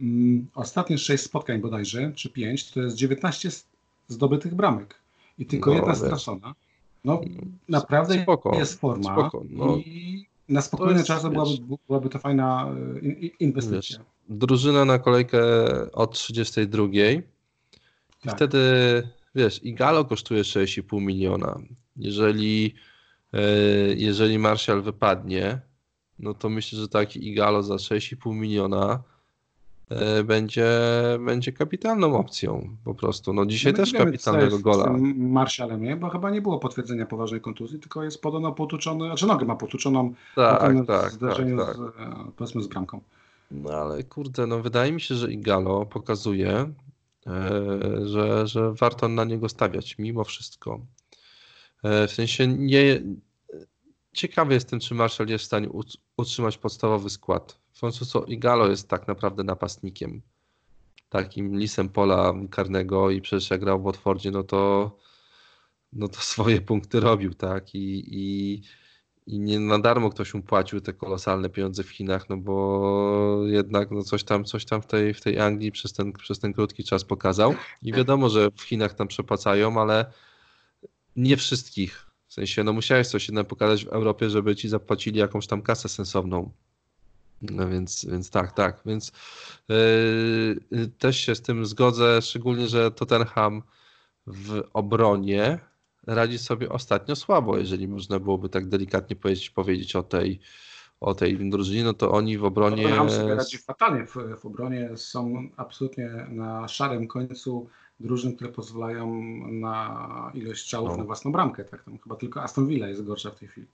Mm, 0.00 0.46
Ostatnie 0.54 0.98
sześć 0.98 1.24
spotkań 1.24 1.60
bodajże, 1.60 2.12
czy 2.14 2.30
pięć, 2.30 2.70
to 2.70 2.80
jest 2.82 2.96
19 2.96 3.50
z- 3.50 3.64
zdobytych 4.08 4.54
bramek 4.54 4.94
i 5.38 5.46
tylko 5.46 5.70
No, 5.70 5.76
jedna 5.76 5.92
wiesz. 5.92 5.98
stracona. 6.02 6.54
No 7.04 7.20
naprawdę 7.68 8.22
Spoko, 8.22 8.58
jest 8.58 8.80
forma 8.80 9.12
spoko, 9.14 9.42
no. 9.50 9.76
i 9.76 10.26
na 10.48 10.62
spokojne 10.62 10.92
jest, 10.92 11.06
czasy 11.06 11.22
wiesz- 11.30 11.32
byłaby, 11.60 11.76
byłaby 11.88 12.08
to 12.08 12.18
fajna 12.18 12.68
e, 12.96 12.98
in- 13.00 13.30
inwestycja. 13.40 13.98
drużyna 14.28 14.84
na 14.84 14.98
kolejkę 14.98 15.40
od 15.92 16.12
32. 16.12 16.82
I 18.24 18.26
Tak. 18.26 18.36
wtedy, 18.36 18.58
wiesz, 19.34 19.64
Igalo 19.64 20.04
kosztuje 20.04 20.42
6,5 20.42 21.00
miliona. 21.00 21.58
Jeżeli, 21.96 22.74
e, 23.32 23.40
jeżeli 23.96 24.38
Martial 24.38 24.82
wypadnie, 24.82 25.60
no 26.18 26.34
to 26.34 26.48
myślę, 26.48 26.78
że 26.78 26.88
taki 26.88 27.28
Igalo 27.28 27.62
za 27.62 27.74
6,5 27.74 28.34
miliona 28.34 29.02
e, 29.90 30.24
będzie, 30.24 30.70
będzie 31.24 31.52
kapitalną 31.52 32.16
opcją 32.16 32.76
po 32.84 32.94
prostu. 32.94 33.32
No 33.32 33.46
dzisiaj 33.46 33.72
No 33.72 33.76
też 33.76 33.92
kapitalnego 33.92 34.58
gola. 34.58 34.98
Z 34.98 35.80
nie? 35.80 35.96
Bo 35.96 36.10
chyba 36.10 36.30
nie 36.30 36.42
było 36.42 36.58
potwierdzenia 36.58 37.06
poważnej 37.06 37.40
kontuzji, 37.40 37.78
tylko 37.78 38.04
jest 38.04 38.22
podobno 38.22 38.52
potłuczony, 38.52 39.06
znaczy 39.06 39.26
nogę 39.26 39.46
ma 39.46 39.56
potłuczoną 39.56 40.14
Tak, 40.34 40.60
po 40.60 40.84
tak, 40.84 41.02
tak, 41.02 41.12
zdarzeniu 41.12 41.56
tak. 41.56 41.76
Z, 41.76 41.80
e, 41.80 41.92
powiedzmy 42.36 42.62
z 42.62 42.66
bramką. 42.66 43.00
No 43.50 43.70
ale 43.70 44.04
kurde, 44.04 44.46
no 44.46 44.60
wydaje 44.60 44.92
mi 44.92 45.00
się, 45.00 45.14
że 45.14 45.32
Igalo 45.32 45.86
pokazuje, 45.86 46.72
że, 48.04 48.46
że 48.46 48.72
warto 48.72 49.08
na 49.08 49.24
niego 49.24 49.48
stawiać 49.48 49.98
mimo 49.98 50.24
wszystko. 50.24 50.80
E, 51.82 52.08
w 52.08 52.12
sensie 52.12 52.46
nie. 52.46 53.02
Ciekawy 54.12 54.54
jestem, 54.54 54.80
czy 54.80 54.94
Marshall 54.94 55.28
jest 55.28 55.44
w 55.44 55.46
stanie 55.46 55.68
ut- 55.68 55.96
utrzymać 56.16 56.58
podstawowy 56.58 57.10
skład. 57.10 57.58
Co 57.72 58.24
Igalo 58.24 58.68
jest 58.68 58.88
tak 58.88 59.08
naprawdę 59.08 59.44
napastnikiem. 59.44 60.22
Takim 61.08 61.58
lisem 61.58 61.88
pola 61.88 62.34
karnego 62.50 63.10
i 63.10 63.20
przecież 63.20 63.50
jak 63.50 63.60
grał 63.60 63.80
w 63.80 63.84
Watfordzie, 63.84 64.30
no 64.30 64.42
to, 64.42 64.92
no 65.92 66.08
to 66.08 66.20
swoje 66.20 66.60
punkty 66.60 67.00
robił, 67.00 67.34
tak? 67.34 67.74
I, 67.74 68.04
i, 68.06 68.62
i 69.26 69.40
nie 69.40 69.60
na 69.60 69.78
darmo 69.78 70.10
ktoś 70.10 70.34
mu 70.34 70.42
płacił 70.42 70.80
te 70.80 70.92
kolosalne 70.92 71.50
pieniądze 71.50 71.82
w 71.82 71.90
Chinach, 71.90 72.28
no 72.28 72.36
bo 72.36 73.42
jednak 73.46 73.90
no 73.90 74.02
coś 74.02 74.24
tam, 74.24 74.44
coś 74.44 74.64
tam 74.64 74.82
w 74.82 74.86
tej, 74.86 75.14
w 75.14 75.20
tej 75.20 75.40
Anglii 75.40 75.72
przez 75.72 75.92
ten, 75.92 76.12
przez 76.12 76.38
ten 76.38 76.52
krótki 76.52 76.84
czas 76.84 77.04
pokazał. 77.04 77.54
I 77.82 77.92
wiadomo, 77.92 78.28
że 78.28 78.50
w 78.56 78.62
Chinach 78.62 78.94
tam 78.94 79.08
przepłacają, 79.08 79.80
ale 79.80 80.12
nie 81.16 81.36
wszystkich. 81.36 82.06
W 82.26 82.32
sensie, 82.32 82.64
no 82.64 82.72
musiałeś 82.72 83.08
coś 83.08 83.28
jednak 83.28 83.46
pokazać 83.46 83.84
w 83.84 83.88
Europie, 83.88 84.30
żeby 84.30 84.56
ci 84.56 84.68
zapłacili 84.68 85.18
jakąś 85.18 85.46
tam 85.46 85.62
kasę 85.62 85.88
sensowną. 85.88 86.50
No 87.42 87.68
więc, 87.68 88.04
więc 88.04 88.30
tak, 88.30 88.52
tak. 88.52 88.82
Więc 88.86 89.12
yy, 89.68 90.88
też 90.98 91.16
się 91.16 91.34
z 91.34 91.42
tym 91.42 91.66
zgodzę, 91.66 92.22
szczególnie, 92.22 92.68
że 92.68 92.90
Tottenham 92.90 93.62
w 94.26 94.62
obronie 94.72 95.60
radzi 96.06 96.38
sobie 96.38 96.68
ostatnio 96.68 97.16
słabo, 97.16 97.58
jeżeli 97.58 97.88
można 97.88 98.18
byłoby 98.18 98.48
tak 98.48 98.68
delikatnie 98.68 99.16
powiedzieć, 99.16 99.50
powiedzieć 99.50 99.96
o 99.96 100.02
tej, 100.02 100.40
o 101.00 101.14
tej 101.14 101.50
drużynie, 101.50 101.84
no 101.84 101.94
to 101.94 102.10
oni 102.10 102.38
w 102.38 102.44
obronie... 102.44 102.82
Tottenham 102.82 103.10
sobie 103.10 103.34
radzi 103.34 103.58
fatalnie 103.58 104.06
w, 104.06 104.16
w 104.40 104.46
obronie. 104.46 104.90
Są 104.96 105.48
absolutnie 105.56 106.10
na 106.28 106.68
szarym 106.68 107.08
końcu 107.08 107.68
drużyn, 108.00 108.36
które 108.36 108.52
pozwalają 108.52 109.22
na 109.50 110.30
ilość 110.34 110.62
strzałów 110.62 110.90
No. 110.90 110.96
na 110.96 111.04
własną 111.04 111.32
bramkę. 111.32 111.64
Tak, 111.64 111.84
tam 111.84 111.98
chyba 111.98 112.16
tylko 112.16 112.42
Aston 112.42 112.66
Villa 112.66 112.88
jest 112.88 113.04
gorsza 113.04 113.30
w 113.30 113.38
tej 113.38 113.48
chwili. 113.48 113.66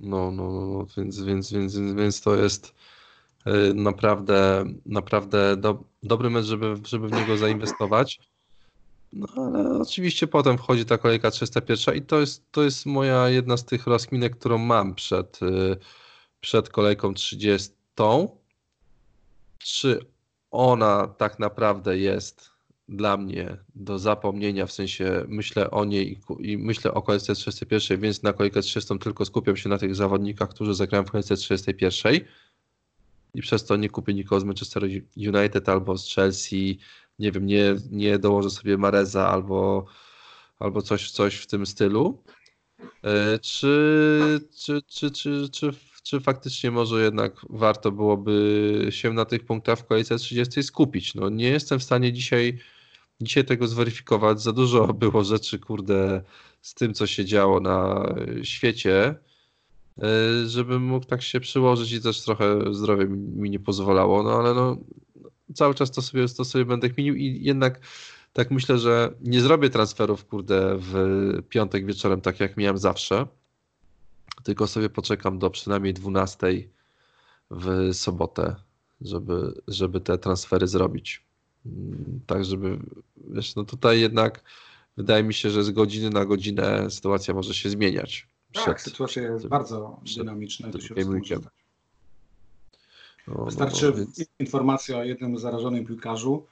No, 0.00 0.30
no, 0.30 0.52
no, 0.52 0.66
no 0.66 0.86
więc, 0.96 1.22
więc, 1.22 1.52
więc, 1.52 1.76
więc, 1.76 1.92
więc 1.92 2.20
to 2.20 2.36
jest 2.36 2.74
y, 3.46 3.74
naprawdę, 3.74 4.64
naprawdę 4.86 5.56
do, 5.56 5.84
dobry 6.02 6.30
mecz, 6.30 6.44
żeby, 6.44 6.74
żeby 6.84 7.08
w 7.08 7.12
niego 7.12 7.36
zainwestować. 7.36 8.20
No 9.12 9.28
ale 9.36 9.78
oczywiście 9.78 10.26
potem 10.26 10.58
wchodzi 10.58 10.84
ta 10.84 10.98
kolejka 10.98 11.30
301 11.30 11.94
i 11.94 12.02
to 12.02 12.20
jest, 12.20 12.52
to 12.52 12.62
jest 12.62 12.86
moja 12.86 13.28
jedna 13.28 13.56
z 13.56 13.64
tych 13.64 13.86
rozkminek, 13.86 14.38
którą 14.38 14.58
mam 14.58 14.94
przed, 14.94 15.42
y, 15.42 15.76
przed 16.40 16.68
kolejką 16.68 17.14
30. 17.14 17.72
Czy 19.58 20.06
ona 20.50 21.06
tak 21.06 21.38
naprawdę 21.38 21.98
jest 21.98 22.50
dla 22.88 23.16
mnie 23.16 23.56
do 23.74 23.98
zapomnienia, 23.98 24.66
w 24.66 24.72
sensie 24.72 25.24
myślę 25.28 25.70
o 25.70 25.84
niej 25.84 26.12
i, 26.40 26.52
i 26.52 26.58
myślę 26.58 26.94
o 26.94 27.02
kolejce 27.02 27.34
31, 27.34 28.00
więc 28.00 28.22
na 28.22 28.32
kolejkę 28.32 28.62
30 28.62 28.98
tylko 28.98 29.24
skupiam 29.24 29.56
się 29.56 29.68
na 29.68 29.78
tych 29.78 29.94
zawodnikach, 29.94 30.48
którzy 30.48 30.74
zagrają 30.74 31.04
w 31.04 31.10
kolejce 31.10 31.36
31 31.36 32.20
i 33.34 33.42
przez 33.42 33.64
to 33.64 33.76
nie 33.76 33.88
kupię 33.88 34.14
nikogo 34.14 34.40
z 34.40 34.44
Manchester 34.44 34.82
United 35.16 35.68
albo 35.68 35.98
z 35.98 36.14
Chelsea, 36.14 36.78
nie 37.18 37.32
wiem, 37.32 37.46
nie, 37.46 37.76
nie 37.90 38.18
dołożę 38.18 38.50
sobie 38.50 38.78
Mareza 38.78 39.28
albo, 39.28 39.86
albo 40.58 40.82
coś, 40.82 41.10
coś 41.10 41.36
w 41.36 41.46
tym 41.46 41.66
stylu. 41.66 42.22
E, 43.02 43.38
Czy, 43.38 44.40
czy, 44.56 44.82
czy, 44.82 45.10
czy, 45.10 45.48
czy, 45.52 45.70
czy 46.02 46.20
faktycznie 46.20 46.70
może 46.70 47.02
jednak 47.02 47.32
warto 47.50 47.92
byłoby 47.92 48.86
się 48.90 49.12
na 49.12 49.24
tych 49.24 49.44
punktach 49.44 49.78
w 49.78 49.86
kolejce 49.86 50.18
30 50.18 50.62
skupić. 50.62 51.14
No 51.14 51.28
nie 51.28 51.48
jestem 51.48 51.78
w 51.78 51.84
stanie 51.84 52.12
dzisiaj, 52.12 52.58
dzisiaj 53.20 53.44
tego 53.44 53.66
zweryfikować. 53.66 54.42
Za 54.42 54.52
dużo 54.52 54.86
było 54.94 55.24
rzeczy, 55.24 55.58
kurde, 55.58 56.22
z 56.62 56.74
tym, 56.74 56.94
co 56.94 57.06
się 57.06 57.24
działo 57.24 57.60
na 57.60 58.04
świecie, 58.42 59.14
e, 60.02 60.46
żebym 60.46 60.82
mógł 60.82 61.06
tak 61.06 61.22
się 61.22 61.40
przyłożyć 61.40 61.92
i 61.92 62.02
też 62.02 62.22
trochę 62.22 62.74
zdrowie 62.74 63.06
mi 63.08 63.50
nie 63.50 63.60
pozwalało, 63.60 64.22
no 64.22 64.30
ale 64.30 64.54
no 64.54 64.76
cały 65.54 65.74
czas 65.74 65.90
to 65.90 66.02
sobie, 66.02 66.28
to 66.28 66.44
sobie 66.44 66.64
będę 66.64 66.90
kminił 66.90 67.14
i 67.14 67.42
jednak 67.42 67.80
tak 68.32 68.50
myślę, 68.50 68.78
że 68.78 69.14
nie 69.20 69.40
zrobię 69.40 69.70
transferów, 69.70 70.24
kurde, 70.24 70.76
w 70.78 70.94
piątek 71.48 71.86
wieczorem, 71.86 72.20
tak 72.20 72.40
jak 72.40 72.56
miałem 72.56 72.78
zawsze, 72.78 73.26
tylko 74.42 74.66
sobie 74.66 74.88
poczekam 74.88 75.38
do 75.38 75.50
przynajmniej 75.50 75.94
12 75.94 76.46
w 77.50 77.90
sobotę, 77.92 78.56
żeby, 79.00 79.60
żeby 79.68 80.00
te 80.00 80.18
transfery 80.18 80.66
zrobić. 80.66 81.24
Mm, 81.66 82.20
tak, 82.26 82.44
żeby, 82.44 82.78
wiesz, 83.16 83.56
no 83.56 83.64
tutaj 83.64 84.00
jednak 84.00 84.44
wydaje 84.96 85.22
mi 85.22 85.34
się, 85.34 85.50
że 85.50 85.64
z 85.64 85.70
godziny 85.70 86.10
na 86.10 86.24
godzinę 86.24 86.90
sytuacja 86.90 87.34
może 87.34 87.54
się 87.54 87.70
zmieniać. 87.70 88.28
Tak, 88.52 88.80
sytuacja 88.80 89.22
jest 89.22 89.38
przed, 89.38 89.50
bardzo 89.50 90.00
dynamiczna. 90.16 90.68
Przed, 90.68 90.82
się 90.82 90.94
no, 93.34 93.44
Wystarczy 93.44 93.86
no, 93.86 93.92
więc... 93.92 94.24
informacja 94.38 94.98
o 94.98 95.04
jednym 95.04 95.38
zarażonym 95.38 95.86
piłkarzu 95.86 96.46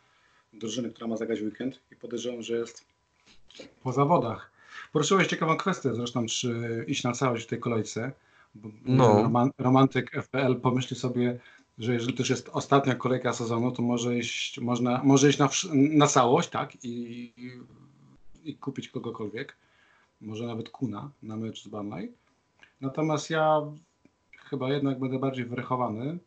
drużyny, 0.53 0.91
która 0.91 1.07
ma 1.07 1.17
zagrać 1.17 1.41
weekend 1.41 1.81
i 1.93 1.97
podejrzewam, 1.97 2.43
że 2.43 2.57
jest 2.57 2.85
po 3.83 3.93
zawodach. 3.93 4.51
Poruszyłeś 4.93 5.27
ciekawą 5.27 5.57
kwestię 5.57 5.95
zresztą, 5.95 6.27
czy 6.27 6.85
iść 6.89 7.05
na 7.05 7.13
całość 7.13 7.45
w 7.45 7.49
tej 7.49 7.59
kolejce. 7.61 8.13
no. 8.85 9.23
Roman, 9.23 9.51
romantyk 9.59 10.11
FPL 10.23 10.57
pomyśli 10.57 10.97
sobie, 10.97 11.39
że 11.79 11.95
jeżeli 11.95 12.15
też 12.15 12.31
jest 12.31 12.49
ostatnia 12.53 12.95
kolejka 12.95 13.33
sezonu, 13.33 13.73
to 13.73 13.83
może 13.83 14.19
iść, 14.19 14.61
można, 14.61 15.03
może 15.05 15.29
iść 15.29 15.39
na, 15.39 15.49
na 15.73 16.07
całość, 16.07 16.49
tak, 16.49 16.85
i, 16.85 16.89
i, 17.37 17.61
i 18.51 18.55
kupić 18.57 18.89
kogokolwiek. 18.89 19.57
Może 20.21 20.47
nawet 20.47 20.71
Kuna 20.71 21.11
na 21.23 21.37
mecz 21.37 21.65
z 21.65 21.69
Barney. 21.69 22.13
Natomiast 22.81 23.31
ja 23.31 23.63
chyba 24.51 24.73
jednak 24.73 24.99
będę 24.99 25.19
bardziej 25.19 25.45
wyrychowany 25.45 26.19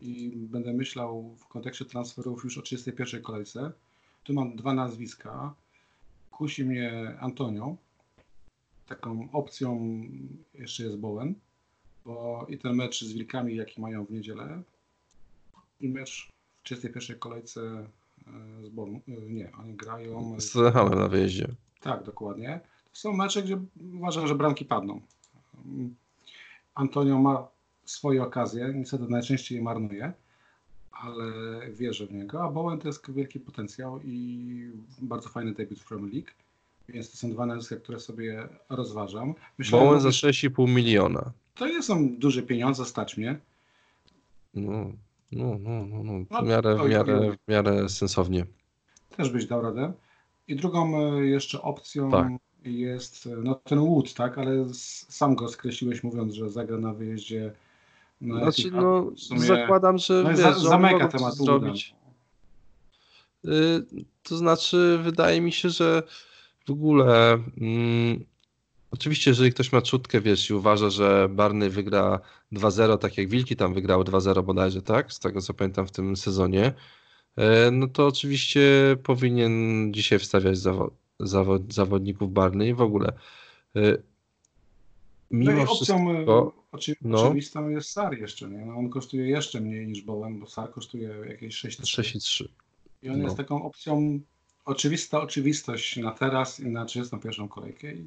i 0.00 0.30
będę 0.36 0.72
myślał 0.72 1.34
w 1.38 1.48
kontekście 1.48 1.84
transferów 1.84 2.44
już 2.44 2.58
o 2.58 2.62
31 2.62 3.22
kolejce. 3.22 3.72
Tu 4.24 4.34
mam 4.34 4.56
dwa 4.56 4.74
nazwiska. 4.74 5.54
Kusi 6.30 6.64
mnie 6.64 7.16
Antonio. 7.20 7.76
Taką 8.86 9.28
opcją 9.32 10.00
jeszcze 10.54 10.82
jest 10.82 10.96
Bowen, 10.96 11.34
bo 12.04 12.46
i 12.48 12.58
ten 12.58 12.74
mecz 12.74 13.04
z 13.04 13.12
Wilkami, 13.12 13.56
jaki 13.56 13.80
mają 13.80 14.04
w 14.04 14.10
niedzielę, 14.10 14.62
i 15.80 15.88
mecz 15.88 16.28
w 16.60 16.62
31 16.62 17.18
kolejce 17.18 17.60
e, 17.60 18.66
z 18.66 18.68
Bowen. 18.68 19.00
Nie, 19.06 19.52
oni 19.60 19.74
grają. 19.74 20.40
Z 20.40 20.54
na 20.74 21.08
wyjeździe. 21.08 21.48
Tak, 21.80 22.04
dokładnie. 22.04 22.60
To 22.92 23.00
są 23.00 23.12
mecze, 23.12 23.42
gdzie 23.42 23.60
uważam, 23.94 24.26
że 24.26 24.34
bramki 24.34 24.64
padną. 24.64 25.00
Antonio 26.74 27.18
ma 27.18 27.48
swoje 27.86 28.22
okazje, 28.22 28.72
niestety 28.74 29.04
najczęściej 29.08 29.56
je 29.58 29.64
marnuje, 29.64 30.12
ale 30.90 31.32
wierzę 31.72 32.06
w 32.06 32.12
niego, 32.12 32.42
a 32.42 32.50
Bowen 32.50 32.78
to 32.78 32.88
jest 32.88 33.10
wielki 33.12 33.40
potencjał 33.40 34.00
i 34.04 34.70
bardzo 35.02 35.28
fajny 35.28 35.54
debiut 35.54 35.80
w 35.80 35.88
Premier 35.88 36.14
League, 36.14 36.30
więc 36.88 37.10
to 37.10 37.16
są 37.16 37.30
dwa 37.30 37.46
nazwiska, 37.46 37.76
które 37.76 38.00
sobie 38.00 38.48
rozważam. 38.68 39.34
Myślę, 39.58 39.78
Bowen 39.78 40.00
za 40.00 40.08
6,5 40.08 40.68
miliona. 40.68 41.32
To 41.54 41.68
nie 41.68 41.82
są 41.82 42.16
duże 42.18 42.42
pieniądze, 42.42 42.84
stać 42.84 43.16
mnie. 43.16 43.38
No, 44.54 44.92
no, 45.32 45.58
no, 45.58 45.86
no, 45.86 46.02
no. 46.02 46.42
W, 46.42 46.46
miarę, 46.46 46.76
w, 46.76 46.88
miarę, 46.88 47.36
w 47.46 47.50
miarę 47.50 47.88
sensownie. 47.88 48.46
Też 49.16 49.30
byś 49.30 49.46
dał 49.46 49.62
radę. 49.62 49.92
I 50.48 50.56
drugą 50.56 51.00
e, 51.00 51.26
jeszcze 51.26 51.62
opcją 51.62 52.10
tak. 52.10 52.28
jest 52.64 53.28
no, 53.42 53.54
ten 53.54 53.78
Wood, 53.78 54.14
tak, 54.14 54.38
ale 54.38 54.66
sam 55.08 55.34
go 55.34 55.48
skreśliłeś 55.48 56.02
mówiąc, 56.02 56.34
że 56.34 56.50
zagra 56.50 56.78
na 56.78 56.94
wyjeździe 56.94 57.52
no, 58.20 58.38
znaczy, 58.38 58.70
no, 58.70 59.12
sumie... 59.16 59.40
zakładam, 59.40 59.98
że 59.98 60.22
no, 60.22 60.30
wiesz, 60.30 60.38
za, 60.38 60.58
zamyka 60.58 61.08
temat 61.08 61.34
zrobić. 61.34 61.94
Y, 63.44 63.50
to 64.22 64.36
znaczy, 64.36 64.98
wydaje 65.02 65.40
mi 65.40 65.52
się, 65.52 65.70
że 65.70 66.02
w 66.66 66.70
ogóle 66.70 67.32
mm, 67.60 68.24
oczywiście, 68.90 69.30
jeżeli 69.30 69.52
ktoś 69.52 69.72
ma 69.72 69.82
czutkę, 69.82 70.20
wiesz, 70.20 70.50
i 70.50 70.54
uważa, 70.54 70.90
że 70.90 71.28
Barney 71.30 71.70
wygra 71.70 72.20
2-0, 72.52 72.98
tak 72.98 73.18
jak 73.18 73.28
Wilki 73.28 73.56
tam 73.56 73.74
wygrały 73.74 74.04
2-0 74.04 74.44
bodajże, 74.44 74.82
tak? 74.82 75.12
Z 75.12 75.18
tego 75.18 75.40
co 75.40 75.54
pamiętam 75.54 75.86
w 75.86 75.90
tym 75.90 76.16
sezonie, 76.16 76.72
y, 77.38 77.70
no 77.70 77.88
to 77.88 78.06
oczywiście 78.06 78.96
powinien 79.02 79.92
dzisiaj 79.94 80.18
wstawiać 80.18 80.58
zawo 80.58 80.90
zawod 81.20 81.74
zawodników 81.74 82.32
Barney 82.32 82.68
i 82.68 82.74
w 82.74 82.80
ogóle. 82.80 83.12
Y, 83.76 84.02
mimo 85.30 85.52
no 85.52 85.58
i 85.58 85.62
opcją 85.62 86.14
wszystko, 86.14 86.52
oczy, 86.72 86.96
no. 87.02 87.22
oczywistą 87.22 87.68
jest 87.68 87.90
SAR 87.90 88.18
jeszcze, 88.18 88.48
nie? 88.48 88.66
No 88.66 88.76
on 88.76 88.90
kosztuje 88.90 89.28
jeszcze 89.28 89.60
mniej 89.60 89.86
niż 89.86 90.02
Bowen, 90.02 90.40
bo 90.40 90.46
SAR 90.46 90.72
kosztuje 90.72 91.08
jakieś 91.28 91.64
6,3. 91.64 92.44
I 93.02 93.08
on 93.08 93.18
no. 93.18 93.24
jest 93.24 93.36
taką 93.36 93.62
opcją 93.62 94.20
oczywista 94.64 95.20
oczywistość 95.20 95.96
na 95.96 96.10
teraz 96.10 96.60
i 96.60 96.66
na 96.66 96.84
31 96.84 97.48
kolejkę. 97.48 97.94
I, 97.94 98.00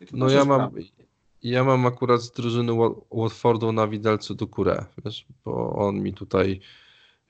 i 0.00 0.06
no 0.12 0.30
ja 0.30 0.44
mam, 0.44 0.70
ja 1.42 1.64
mam 1.64 1.86
akurat 1.86 2.22
z 2.22 2.32
drużyny 2.32 2.72
Watfordu 3.10 3.72
na 3.72 3.88
widelcu 3.88 4.34
do 4.34 4.46
Kurę, 4.46 4.84
wiesz, 5.04 5.26
bo 5.44 5.72
on 5.72 6.02
mi 6.02 6.14
tutaj 6.14 6.60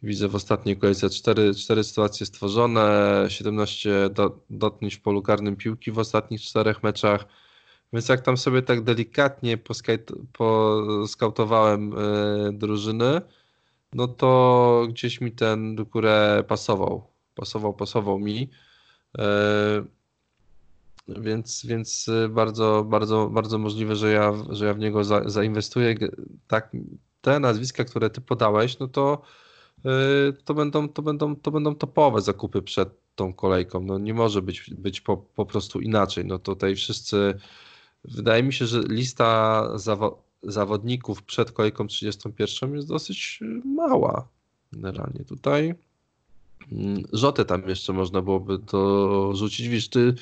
widzę 0.02 0.28
w 0.28 0.34
ostatniej 0.34 0.76
kolejce 0.76 1.10
4, 1.10 1.54
4 1.54 1.84
sytuacje 1.84 2.26
stworzone, 2.26 3.24
17 3.28 4.10
do, 4.10 4.40
dotknięć 4.50 4.96
w 4.96 5.00
polu 5.00 5.22
karnym 5.22 5.56
piłki 5.56 5.92
w 5.92 5.98
ostatnich 5.98 6.40
czterech 6.40 6.82
meczach 6.82 7.26
więc 7.92 8.08
jak 8.08 8.20
tam 8.20 8.36
sobie 8.36 8.62
tak 8.62 8.84
delikatnie 8.84 9.58
poskautowałem 10.32 11.90
yy, 11.90 12.52
drużyny, 12.52 13.20
no 13.92 14.08
to 14.08 14.86
gdzieś 14.88 15.20
mi 15.20 15.32
ten 15.32 15.76
Dukurę 15.76 16.44
pasował. 16.48 17.06
Pasował, 17.34 17.74
pasował 17.74 18.18
mi. 18.18 18.50
Yy, 19.18 19.24
więc, 21.08 21.66
więc 21.66 22.10
bardzo, 22.30 22.84
bardzo, 22.88 23.28
bardzo 23.28 23.58
możliwe, 23.58 23.96
że 23.96 24.12
ja, 24.12 24.32
że 24.50 24.66
ja 24.66 24.74
w 24.74 24.78
niego 24.78 25.04
za, 25.04 25.22
zainwestuję. 25.26 25.94
Tak, 26.46 26.72
te 27.20 27.40
nazwiska, 27.40 27.84
które 27.84 28.10
ty 28.10 28.20
podałeś, 28.20 28.78
no 28.78 28.88
to, 28.88 29.22
yy, 29.84 29.92
to, 30.44 30.54
będą, 30.54 30.88
to, 30.88 31.02
będą, 31.02 31.36
to 31.36 31.50
będą 31.50 31.74
topowe 31.74 32.20
zakupy 32.20 32.62
przed 32.62 32.88
tą 33.14 33.34
kolejką. 33.34 33.80
No 33.80 33.98
nie 33.98 34.14
może 34.14 34.42
być, 34.42 34.70
być 34.70 35.00
po, 35.00 35.16
po 35.16 35.46
prostu 35.46 35.80
inaczej. 35.80 36.24
No 36.24 36.38
tutaj 36.38 36.76
wszyscy 36.76 37.34
Wydaje 38.14 38.42
mi 38.42 38.52
się, 38.52 38.66
że 38.66 38.82
lista 38.88 39.62
zawo 39.78 40.28
zawodników 40.42 41.22
przed 41.22 41.52
kolejką 41.52 41.86
31 41.86 42.74
jest 42.74 42.88
dosyć 42.88 43.38
y, 43.42 43.68
mała. 43.68 44.28
Generalnie 44.72 45.24
tutaj 45.24 45.74
mm, 46.72 47.02
Rzotę 47.12 47.44
tam 47.44 47.68
jeszcze 47.68 47.92
można 47.92 48.22
byłoby 48.22 48.58
to 48.58 49.34
rzucić. 49.34 49.68
Wiesz, 49.68 49.88
ty, 49.88 50.14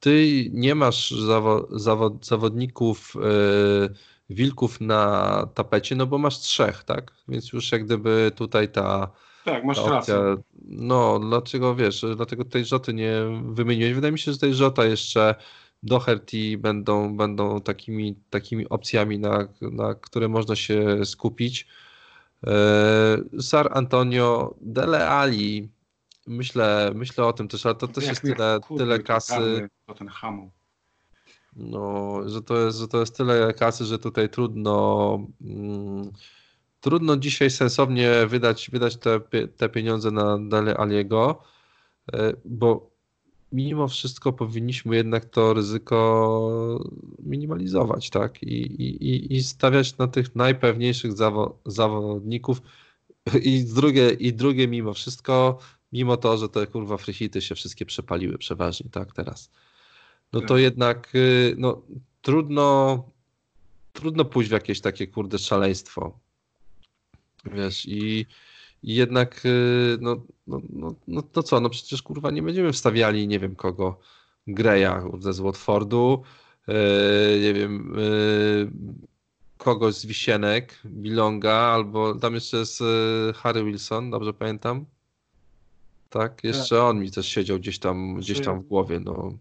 ty 0.00 0.44
nie 0.52 0.74
masz 0.74 1.10
zawo 1.10 1.68
zawo 1.70 2.18
zawodników 2.22 3.14
yy, 3.14 3.94
wilków 4.30 4.80
na 4.80 5.48
tapecie, 5.54 5.96
no 5.96 6.06
bo 6.06 6.18
masz 6.18 6.38
trzech, 6.38 6.84
tak? 6.84 7.12
Więc 7.28 7.52
już 7.52 7.72
jak 7.72 7.84
gdyby 7.84 8.32
tutaj 8.34 8.68
ta. 8.68 9.10
Tak, 9.44 9.64
masz 9.64 9.78
opcja, 9.78 9.92
rację. 9.94 10.42
No, 10.68 11.18
dlaczego 11.18 11.74
wiesz, 11.74 12.04
dlatego 12.16 12.44
tej 12.44 12.64
Rzoty 12.64 12.94
nie 12.94 13.12
wymieniłeś. 13.44 13.94
Wydaje 13.94 14.12
mi 14.12 14.18
się, 14.18 14.32
że 14.32 14.38
tej 14.38 14.54
Rzota 14.54 14.84
jeszcze 14.84 15.34
Doherty 15.82 16.58
będą, 16.58 17.16
będą 17.16 17.60
takimi, 17.60 18.16
takimi 18.30 18.68
opcjami, 18.68 19.18
na, 19.18 19.48
na 19.60 19.94
które 19.94 20.28
można 20.28 20.56
się 20.56 21.04
skupić. 21.04 21.66
E, 22.46 23.40
Sar 23.40 23.70
Antonio, 23.74 24.54
Dele 24.60 25.08
Ali, 25.08 25.68
myślę, 26.26 26.92
myślę 26.94 27.24
o 27.24 27.32
tym 27.32 27.48
też, 27.48 27.66
ale 27.66 27.74
to 27.74 27.88
też 27.88 28.06
jest 28.06 28.22
tyle, 28.22 28.60
tyle 28.78 28.98
kasy. 28.98 29.68
No, 31.56 32.20
że 32.28 32.42
to, 32.42 32.58
jest, 32.58 32.78
że 32.78 32.88
to 32.88 33.00
jest 33.00 33.16
tyle 33.16 33.54
kasy, 33.54 33.84
że 33.84 33.98
tutaj 33.98 34.28
trudno. 34.28 35.18
Mm, 35.40 36.12
trudno 36.80 37.16
dzisiaj 37.16 37.50
sensownie 37.50 38.26
wydać, 38.26 38.70
wydać 38.70 38.96
te, 38.96 39.20
te 39.56 39.68
pieniądze 39.68 40.10
na 40.10 40.38
Dele 40.38 40.76
Aliego, 40.76 41.42
e, 42.12 42.32
bo 42.44 42.95
mimo 43.52 43.88
wszystko 43.88 44.32
powinniśmy 44.32 44.96
jednak 44.96 45.24
to 45.24 45.54
ryzyko 45.54 46.80
minimalizować, 47.18 48.10
tak? 48.10 48.42
I, 48.42 48.62
i, 48.82 49.34
i 49.34 49.42
stawiać 49.42 49.98
na 49.98 50.08
tych 50.08 50.36
najpewniejszych 50.36 51.12
zawo 51.12 51.58
zawodników. 51.66 52.62
I 53.42 53.64
drugie, 53.64 54.10
I 54.10 54.32
drugie, 54.32 54.68
mimo 54.68 54.94
wszystko, 54.94 55.58
mimo 55.92 56.16
to, 56.16 56.38
że 56.38 56.48
te 56.48 56.66
kurwa 56.66 56.96
frychity 56.96 57.42
się 57.42 57.54
wszystkie 57.54 57.86
przepaliły 57.86 58.38
przeważnie, 58.38 58.90
tak, 58.90 59.12
teraz. 59.12 59.50
No 60.32 60.40
to 60.40 60.46
tak. 60.46 60.58
jednak 60.58 61.14
y, 61.14 61.54
no, 61.58 61.82
trudno, 62.22 63.04
trudno 63.92 64.24
pójść 64.24 64.50
w 64.50 64.52
jakieś 64.52 64.80
takie 64.80 65.06
kurde 65.06 65.38
szaleństwo. 65.38 66.18
Wiesz, 67.44 67.86
i, 67.86 68.26
i 68.86 68.94
jednak, 68.94 69.46
y, 69.46 69.98
no, 70.00 70.16
no, 70.46 70.60
no, 70.70 70.94
no 71.08 71.22
to 71.22 71.42
co, 71.42 71.60
no 71.60 71.70
przecież 71.70 72.02
kurwa 72.02 72.30
nie 72.30 72.42
będziemy 72.42 72.72
wstawiali, 72.72 73.28
nie 73.28 73.38
wiem 73.38 73.56
kogo, 73.56 73.98
Greya 74.46 74.90
ze 75.18 75.42
Watfordu, 75.42 76.22
yy, 76.68 76.74
nie 77.42 77.54
wiem, 77.54 77.94
yy, 77.96 78.70
kogoś 79.58 79.94
z 79.94 80.06
Wisienek, 80.06 80.80
Bilonga, 80.84 81.52
albo 81.52 82.14
tam 82.14 82.34
jeszcze 82.34 82.56
jest 82.56 82.80
yy, 82.80 83.32
Harry 83.36 83.64
Wilson, 83.64 84.10
dobrze 84.10 84.32
pamiętam? 84.32 84.86
Tak, 86.10 86.44
jeszcze 86.44 86.82
on 86.82 87.00
mi 87.00 87.10
też 87.10 87.28
siedział 87.28 87.58
gdzieś 87.58 87.78
tam, 87.78 88.14
gdzieś 88.14 88.40
tam 88.40 88.60
w 88.60 88.66
głowie, 88.66 89.00
no. 89.00 89.32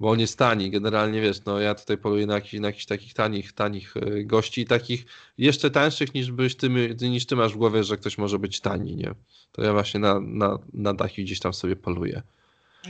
Bo 0.00 0.10
on 0.10 0.20
jest 0.20 0.38
tani, 0.38 0.70
generalnie 0.70 1.20
wiesz, 1.20 1.44
no 1.44 1.60
ja 1.60 1.74
tutaj 1.74 1.98
poluję 1.98 2.26
na 2.26 2.34
jakichś, 2.34 2.54
na 2.54 2.66
jakichś 2.66 2.86
takich 2.86 3.14
tanich, 3.14 3.52
tanich 3.52 3.96
y, 3.96 4.24
gości, 4.24 4.64
takich 4.64 5.06
jeszcze 5.38 5.70
tańszych 5.70 6.14
niż 6.14 6.32
byś 6.32 6.56
ty, 6.56 6.70
niż 7.00 7.26
ty 7.26 7.36
masz 7.36 7.52
w 7.52 7.56
głowie, 7.56 7.84
że 7.84 7.96
ktoś 7.96 8.18
może 8.18 8.38
być 8.38 8.60
tani, 8.60 8.96
nie? 8.96 9.14
To 9.52 9.62
ja 9.62 9.72
właśnie 9.72 10.00
na, 10.00 10.20
na, 10.20 10.58
na 10.72 10.94
takich 10.94 11.24
gdzieś 11.24 11.40
tam 11.40 11.54
sobie 11.54 11.76
poluję. 11.76 12.22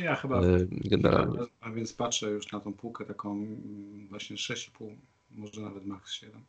Ja 0.03 0.17
chyba 0.17 0.43
y, 0.43 0.69
generalnie. 0.71 1.39
A 1.61 1.71
więc 1.71 1.93
patrzę 1.93 2.31
już 2.31 2.53
na 2.53 2.61
tą 2.61 2.73
półkę 2.73 3.05
taką 3.05 3.33
mm, 3.33 4.07
właśnie 4.09 4.37
6,5, 4.37 4.91
może 5.31 5.61
nawet 5.61 5.87
max 5.87 6.13
7. 6.13 6.41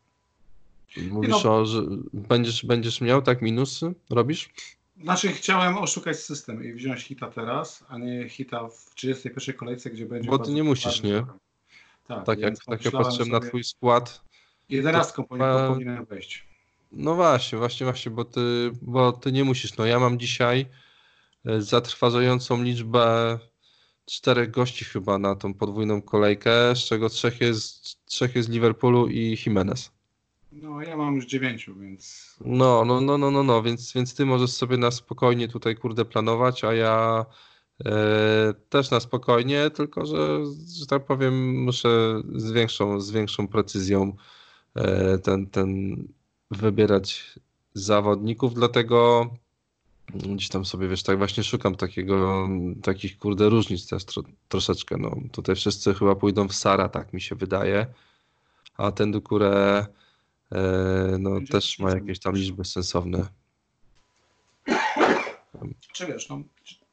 Mówisz 1.12 1.44
no, 1.44 1.56
o, 1.58 1.66
że 1.66 1.82
będziesz, 2.14 2.66
będziesz 2.66 3.02
miał 3.02 3.22
tak 3.22 3.42
minusy? 3.42 3.94
Robisz? 4.10 4.50
Znaczy 5.02 5.32
chciałem 5.32 5.78
oszukać 5.78 6.20
system 6.20 6.64
i 6.64 6.74
wziąć 6.74 7.02
hita 7.02 7.28
teraz, 7.28 7.84
a 7.88 7.98
nie 7.98 8.30
hita 8.30 8.68
w 8.68 8.96
31 8.96 9.56
kolejce, 9.56 9.90
gdzie 9.90 10.06
będzie. 10.06 10.30
Bo 10.30 10.40
ty 10.40 10.52
nie 10.52 10.64
musisz, 10.64 11.04
nie? 11.04 11.26
Tak, 12.08 12.26
tak 12.26 12.40
jak, 12.40 12.56
tak 12.66 12.86
jak 12.86 12.94
patrzyłem 12.94 13.30
na 13.30 13.40
twój 13.40 13.64
skład. 13.64 14.22
11 14.70 15.14
to... 15.14 15.24
powinien 15.24 16.06
wejść. 16.06 16.48
No 16.92 17.16
właśnie, 17.16 17.58
właśnie, 17.58 17.86
właśnie, 17.86 18.12
bo 18.12 18.26
ty, 18.26 18.72
bo 18.82 19.12
ty 19.12 19.32
nie 19.32 19.44
musisz. 19.44 19.78
No 19.78 19.86
ja 19.86 20.00
mam 20.00 20.20
dzisiaj 20.20 20.66
e, 21.46 21.62
zatrważającą 21.62 22.64
liczbę 22.64 23.40
czterech 24.06 24.52
gości 24.52 24.86
chyba 24.86 25.18
na 25.18 25.36
tą 25.36 25.54
podwójną 25.54 26.02
kolejkę, 26.02 26.76
z 26.76 26.80
czego 26.80 27.10
trzech 27.10 27.42
jest, 27.42 28.06
trzech 28.06 28.36
jest 28.36 28.50
z 28.50 28.52
Liverpoolu 28.52 29.08
i 29.08 29.38
Jimenez. 29.46 29.97
No, 30.52 30.82
ja 30.82 30.98
mam 30.98 31.16
już 31.16 31.26
dziewięciu, 31.26 31.76
więc. 31.76 32.36
No, 32.46 32.86
no, 32.86 33.02
no, 33.02 33.18
no, 33.18 33.32
no, 33.32 33.44
no, 33.44 33.64
więc, 33.64 33.94
więc 33.94 34.16
ty 34.16 34.26
możesz 34.26 34.52
sobie 34.52 34.78
na 34.78 34.92
spokojnie 34.92 35.48
tutaj, 35.48 35.76
kurde, 35.76 36.06
planować, 36.06 36.64
a 36.64 36.74
ja 36.74 37.26
e, 37.86 38.54
też 38.70 38.92
na 38.92 39.00
spokojnie, 39.00 39.70
tylko 39.70 40.06
że, 40.06 40.40
że 40.80 40.86
tak 40.86 41.06
powiem, 41.06 41.64
muszę 41.64 42.22
z 42.36 42.52
większą, 42.52 43.02
z 43.02 43.12
większą 43.12 43.48
precyzją 43.48 44.16
e, 44.76 45.18
ten, 45.18 45.48
ten 45.48 45.96
wybierać 46.52 47.40
zawodników, 47.74 48.54
dlatego 48.54 49.30
gdzieś 50.14 50.50
tam 50.50 50.66
sobie, 50.66 50.88
wiesz, 50.88 51.04
tak 51.04 51.18
właśnie 51.18 51.44
szukam 51.44 51.76
takiego, 51.76 52.48
takich, 52.84 53.18
kurde, 53.18 53.50
różnic 53.50 53.88
też 53.88 54.06
tro, 54.06 54.24
troszeczkę, 54.48 54.98
no. 54.98 55.16
Tutaj 55.32 55.56
wszyscy 55.56 55.94
chyba 55.94 56.16
pójdą 56.16 56.48
w 56.48 56.54
Sara, 56.54 56.90
tak 56.90 57.14
mi 57.14 57.22
się 57.22 57.36
wydaje, 57.36 57.86
a 58.78 58.92
ten 58.92 59.12
do 59.12 59.20
Dukurę 59.20 59.86
E, 59.86 60.07
no 61.20 61.40
też 61.52 61.80
ma 61.80 61.90
jakieś 61.92 62.20
tam 62.20 62.36
liczby 62.36 62.66
sensowne. 62.66 63.28
Czy 65.94 66.08
wiesz, 66.08 66.30
no, 66.30 66.42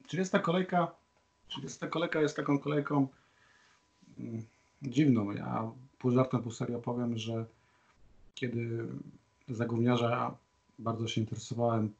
30 0.06 0.40
kolejka, 0.40 0.90
30 1.48 1.78
kolejka 1.90 2.20
jest 2.20 2.36
taką 2.36 2.58
kolejką 2.58 3.08
mm, 4.18 4.42
dziwną. 4.82 5.32
Ja 5.32 5.70
pół 5.98 6.10
żartem, 6.10 6.42
pół 6.42 6.52
serio 6.52 6.78
powiem, 6.78 7.18
że 7.18 7.44
kiedy 8.34 8.86
za 9.48 9.66
gówniarza 9.66 10.36
bardzo 10.78 11.08
się 11.08 11.20
interesowałem 11.20 11.92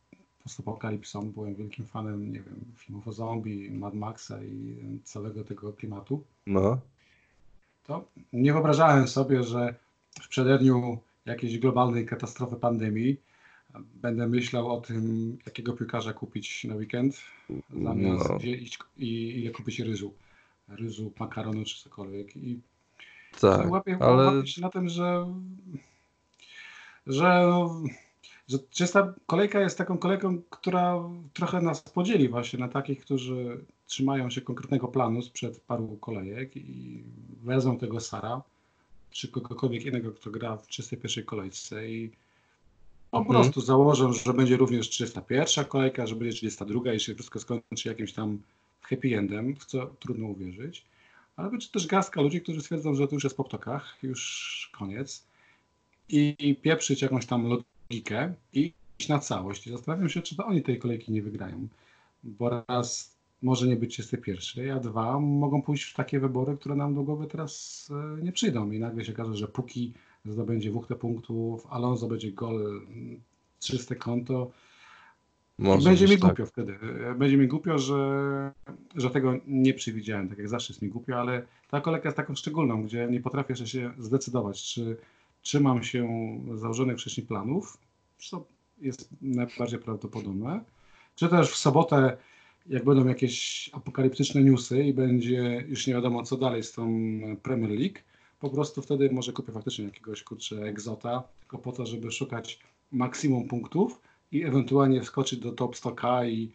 postapokalipsą, 0.42 1.32
byłem 1.32 1.54
wielkim 1.54 1.86
fanem, 1.86 2.32
nie 2.32 2.40
wiem, 2.40 2.64
filmów 2.76 3.08
o 3.08 3.12
zombie, 3.12 3.70
Mad 3.70 3.94
Maxa 3.94 4.42
i 4.42 4.76
całego 5.04 5.44
tego 5.44 5.72
klimatu. 5.72 6.24
No. 6.46 6.78
To 7.86 8.04
nie 8.32 8.52
wyobrażałem 8.52 9.08
sobie, 9.08 9.42
że 9.42 9.74
w 10.20 10.28
przededniu 10.28 10.98
jakiejś 11.26 11.58
globalnej 11.58 12.06
katastrofy 12.06 12.56
pandemii, 12.56 13.16
będę 13.94 14.26
myślał 14.26 14.72
o 14.72 14.80
tym, 14.80 15.36
jakiego 15.46 15.72
piłkarza 15.72 16.12
kupić 16.12 16.64
na 16.64 16.74
weekend, 16.74 17.20
zamiast 17.82 18.28
no. 18.28 18.38
gdzie 18.38 18.50
iść 18.50 18.78
i 18.96 19.40
ile 19.40 19.50
kupić 19.50 19.80
ryżu. 19.80 20.14
Ryżu, 20.68 21.12
makaronu 21.20 21.64
czy 21.64 21.82
cokolwiek. 21.82 22.36
I 22.36 22.60
tak, 23.40 23.70
łapię, 23.70 23.98
ale... 24.00 24.24
łapię 24.24 24.46
się 24.46 24.60
na 24.60 24.70
tym, 24.70 24.88
że 24.88 25.26
że, 27.06 27.46
no, 27.50 27.82
że 28.48 28.58
czysta 28.70 29.14
kolejka 29.26 29.60
jest 29.60 29.78
taką 29.78 29.98
kolejką, 29.98 30.42
która 30.50 31.02
trochę 31.32 31.60
nas 31.60 31.82
podzieli 31.82 32.28
właśnie 32.28 32.58
na 32.58 32.68
takich, 32.68 33.00
którzy 33.00 33.64
trzymają 33.86 34.30
się 34.30 34.40
konkretnego 34.40 34.88
planu 34.88 35.22
sprzed 35.22 35.60
paru 35.60 35.96
kolejek 36.00 36.56
i 36.56 37.02
wezmą 37.42 37.78
tego 37.78 38.00
Sara, 38.00 38.42
czy 39.14 39.28
kogokolwiek 39.28 39.84
innego, 39.84 40.12
kto 40.12 40.30
gra 40.30 40.56
w 40.56 40.66
31 40.66 41.24
kolejce 41.24 41.88
i 41.88 42.10
po 43.10 43.18
mhm. 43.18 43.34
prostu 43.34 43.60
założę, 43.60 44.12
że 44.12 44.34
będzie 44.34 44.56
również 44.56 44.88
31 44.88 45.64
kolejka, 45.64 46.06
że 46.06 46.16
będzie 46.16 46.36
32 46.36 46.92
i 46.92 47.00
się 47.00 47.14
wszystko 47.14 47.40
skończy 47.40 47.88
jakimś 47.88 48.12
tam 48.12 48.38
happy 48.80 49.18
endem, 49.18 49.56
w 49.56 49.64
co 49.64 49.86
trudno 49.86 50.26
uwierzyć. 50.26 50.84
Ale 51.36 51.50
będzie 51.50 51.68
też 51.68 51.86
garstka 51.86 52.20
ludzi, 52.20 52.40
którzy 52.40 52.60
stwierdzą, 52.60 52.94
że 52.94 53.08
to 53.08 53.14
już 53.14 53.24
jest 53.24 53.36
po 53.36 53.44
ptokach, 53.44 53.98
już 54.02 54.70
koniec 54.72 55.26
i, 56.08 56.34
i 56.38 56.54
pieprzyć 56.54 57.02
jakąś 57.02 57.26
tam 57.26 57.48
logikę 57.48 58.34
i 58.52 58.72
iść 58.98 59.08
na 59.08 59.18
całość. 59.18 59.66
I 59.66 59.70
zastanawiam 59.70 60.08
się, 60.08 60.22
czy 60.22 60.36
to 60.36 60.46
oni 60.46 60.62
tej 60.62 60.78
kolejki 60.78 61.12
nie 61.12 61.22
wygrają. 61.22 61.68
Bo 62.24 62.64
raz 62.68 63.13
może 63.44 63.66
nie 63.66 63.76
być 63.76 63.92
31, 63.92 64.70
a 64.70 64.80
dwa, 64.80 65.20
mogą 65.20 65.62
pójść 65.62 65.84
w 65.84 65.94
takie 65.94 66.20
wybory, 66.20 66.56
które 66.56 66.74
nam 66.74 66.94
do 66.94 67.02
głowy 67.02 67.26
teraz 67.26 67.88
e, 68.18 68.22
nie 68.22 68.32
przyjdą 68.32 68.70
i 68.70 68.78
nagle 68.78 69.04
się 69.04 69.12
okaże, 69.12 69.36
że 69.36 69.48
póki 69.48 69.92
zdobędzie 70.24 70.70
wuchtę 70.70 70.94
punktów, 70.94 71.66
Alonso 71.70 72.08
będzie 72.08 72.32
gol, 72.32 72.86
czyste 73.60 73.96
konto, 73.96 74.50
może 75.58 75.88
będzie 75.88 76.04
mi 76.04 76.18
tak. 76.18 76.20
głupio 76.20 76.46
wtedy. 76.46 76.78
E, 77.10 77.14
będzie 77.14 77.36
mi 77.36 77.48
głupio, 77.48 77.78
że, 77.78 78.52
że 78.94 79.10
tego 79.10 79.34
nie 79.46 79.74
przewidziałem, 79.74 80.28
tak 80.28 80.38
jak 80.38 80.48
zawsze 80.48 80.72
jest 80.72 80.82
mi 80.82 80.88
głupio, 80.88 81.16
ale 81.20 81.42
ta 81.70 81.80
kolejka 81.80 82.08
jest 82.08 82.16
taką 82.16 82.34
szczególną, 82.34 82.82
gdzie 82.82 83.08
nie 83.10 83.20
potrafię 83.20 83.52
jeszcze 83.52 83.66
się 83.66 83.90
zdecydować, 83.98 84.62
czy 84.62 84.96
trzymam 85.42 85.82
się 85.82 86.08
założonych 86.54 86.98
wcześniej 86.98 87.26
planów, 87.26 87.78
co 88.18 88.44
jest 88.80 89.08
najbardziej 89.22 89.78
prawdopodobne, 89.78 90.60
czy 91.14 91.28
też 91.28 91.50
w 91.50 91.56
sobotę 91.56 92.16
jak 92.66 92.84
będą 92.84 93.06
jakieś 93.06 93.70
apokaliptyczne 93.72 94.42
newsy 94.42 94.84
i 94.84 94.94
będzie 94.94 95.64
już 95.68 95.86
nie 95.86 95.94
wiadomo 95.94 96.22
co 96.22 96.36
dalej 96.36 96.62
z 96.62 96.72
tą 96.72 96.92
Premier 97.42 97.70
League, 97.70 97.98
po 98.40 98.50
prostu 98.50 98.82
wtedy 98.82 99.10
może 99.12 99.32
kupię 99.32 99.52
faktycznie 99.52 99.84
jakiegoś 99.84 100.22
kurczę 100.22 100.62
egzota, 100.62 101.22
tylko 101.40 101.58
po 101.58 101.72
to, 101.72 101.86
żeby 101.86 102.12
szukać 102.12 102.60
maksimum 102.92 103.48
punktów 103.48 104.00
i 104.32 104.44
ewentualnie 104.44 105.02
wskoczyć 105.02 105.38
do 105.38 105.52
top 105.52 105.76
100k 105.76 106.28
i 106.28 106.52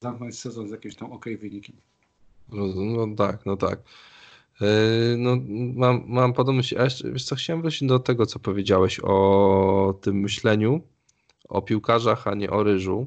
zamknąć 0.00 0.38
sezon 0.38 0.68
z 0.68 0.70
jakimś 0.70 0.96
tam 0.96 1.12
ok 1.12 1.24
wynikiem. 1.40 1.76
No, 2.48 3.06
tak, 3.16 3.46
no 3.46 3.56
tak. 3.56 3.82
Yy, 4.60 4.68
no, 5.18 5.36
mam, 5.74 6.04
mam. 6.06 6.32
A 6.78 6.84
jeszcze, 6.84 7.12
wiesz 7.12 7.24
co, 7.24 7.36
chciałem 7.36 7.62
wrócić 7.62 7.88
do 7.88 7.98
tego, 7.98 8.26
co 8.26 8.38
powiedziałeś 8.38 9.00
o 9.02 9.98
tym 10.00 10.20
myśleniu, 10.20 10.80
o 11.48 11.62
piłkarzach, 11.62 12.26
a 12.26 12.34
nie 12.34 12.50
o 12.50 12.62
ryżu. 12.62 13.06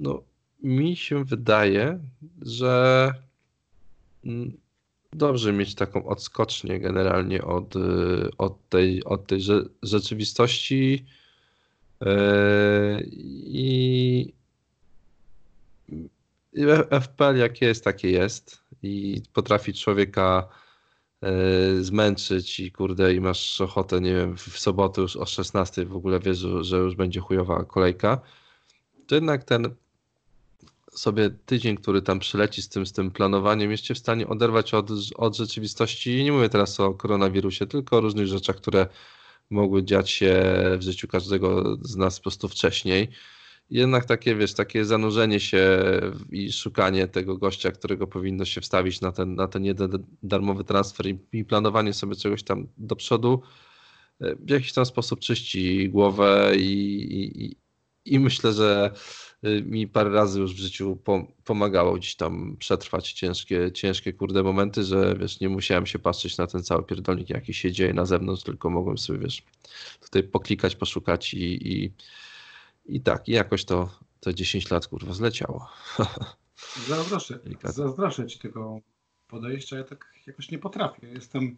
No, 0.00 0.22
mi 0.62 0.96
się 0.96 1.24
wydaje, 1.24 2.00
że 2.42 3.12
mm, 4.24 4.52
dobrze 5.12 5.52
mieć 5.52 5.74
taką 5.74 6.06
odskocznię 6.06 6.80
generalnie 6.80 7.44
od, 7.44 7.76
y, 7.76 8.30
od 8.38 8.68
tej, 8.68 9.04
od 9.04 9.26
tej 9.26 9.40
rzeczywistości 9.82 11.06
yy, 12.00 12.08
i 13.44 14.32
FPL 17.02 17.36
jakie 17.36 17.66
jest, 17.66 17.84
takie 17.84 18.10
jest. 18.10 18.64
I 18.82 19.22
potrafi 19.32 19.74
człowieka 19.74 20.48
yy, 21.22 21.84
zmęczyć 21.84 22.60
i 22.60 22.72
kurde 22.72 23.14
i 23.14 23.20
masz 23.20 23.60
ochotę, 23.60 24.00
nie 24.00 24.14
wiem, 24.14 24.36
w 24.36 24.58
sobotę 24.58 25.00
już 25.00 25.16
o 25.16 25.26
16 25.26 25.86
w 25.86 25.96
ogóle 25.96 26.20
wiesz, 26.20 26.46
że 26.60 26.76
już 26.76 26.94
będzie 26.94 27.20
chujowa 27.20 27.64
kolejka, 27.64 28.20
to 29.06 29.14
jednak 29.14 29.44
ten 29.44 29.74
sobie 30.90 31.30
tydzień, 31.30 31.76
który 31.76 32.02
tam 32.02 32.18
przyleci 32.18 32.62
z 32.62 32.68
tym, 32.68 32.86
z 32.86 32.92
tym 32.92 33.10
planowaniem, 33.10 33.70
jesteście 33.70 33.94
w 33.94 33.98
stanie 33.98 34.28
oderwać 34.28 34.74
od, 34.74 34.90
od 35.16 35.36
rzeczywistości. 35.36 36.24
Nie 36.24 36.32
mówię 36.32 36.48
teraz 36.48 36.80
o 36.80 36.94
koronawirusie, 36.94 37.66
tylko 37.66 37.96
o 37.96 38.00
różnych 38.00 38.26
rzeczach, 38.26 38.56
które 38.56 38.86
mogły 39.50 39.84
dziać 39.84 40.10
się 40.10 40.44
w 40.78 40.82
życiu 40.82 41.08
każdego 41.08 41.76
z 41.82 41.96
nas 41.96 42.18
po 42.18 42.22
prostu 42.22 42.48
wcześniej. 42.48 43.08
jednak 43.70 44.04
takie, 44.04 44.34
wiesz, 44.36 44.54
takie 44.54 44.84
zanurzenie 44.84 45.40
się 45.40 45.82
i 46.30 46.52
szukanie 46.52 47.08
tego 47.08 47.36
gościa, 47.36 47.70
którego 47.70 48.06
powinno 48.06 48.44
się 48.44 48.60
wstawić 48.60 49.00
na 49.00 49.12
ten, 49.12 49.34
na 49.34 49.48
ten 49.48 49.64
jeden 49.64 50.06
darmowy 50.22 50.64
transfer 50.64 51.06
i, 51.06 51.18
i 51.32 51.44
planowanie 51.44 51.92
sobie 51.92 52.16
czegoś 52.16 52.42
tam 52.42 52.68
do 52.78 52.96
przodu 52.96 53.42
e, 54.20 54.36
w 54.36 54.50
jakiś 54.50 54.72
tam 54.72 54.86
sposób 54.86 55.20
czyści 55.20 55.88
głowę 55.88 56.52
i, 56.56 57.44
i, 57.44 57.56
i 58.04 58.18
myślę, 58.18 58.52
że 58.52 58.92
mi 59.42 59.88
parę 59.88 60.10
razy 60.10 60.40
już 60.40 60.54
w 60.54 60.58
życiu 60.58 60.98
pomagało 61.44 61.94
gdzieś 61.94 62.16
tam 62.16 62.56
przetrwać 62.56 63.12
ciężkie, 63.12 63.72
ciężkie 63.72 64.12
kurde 64.12 64.42
momenty, 64.42 64.84
że 64.84 65.16
wiesz, 65.20 65.40
nie 65.40 65.48
musiałem 65.48 65.86
się 65.86 65.98
patrzeć 65.98 66.38
na 66.38 66.46
ten 66.46 66.62
cały 66.62 66.82
pierdolnik, 66.82 67.30
jaki 67.30 67.54
się 67.54 67.72
dzieje 67.72 67.94
na 67.94 68.06
zewnątrz, 68.06 68.42
tylko 68.42 68.70
mogłem 68.70 68.98
sobie, 68.98 69.18
wiesz, 69.18 69.42
tutaj 70.00 70.22
poklikać, 70.22 70.76
poszukać 70.76 71.34
i, 71.34 71.72
i, 71.72 71.92
i 72.86 73.00
tak, 73.00 73.28
i 73.28 73.32
jakoś 73.32 73.64
to 73.64 73.90
te 74.20 74.34
10 74.34 74.70
lat 74.70 74.86
kurwa 74.86 75.12
zleciało. 75.12 75.68
Zazdroszczę, 76.88 77.38
zazdroszczę 77.64 78.26
ci 78.26 78.38
tego 78.38 78.80
podejścia, 79.28 79.76
ja 79.76 79.84
tak 79.84 80.14
jakoś 80.26 80.50
nie 80.50 80.58
potrafię. 80.58 81.08
Jestem, 81.08 81.56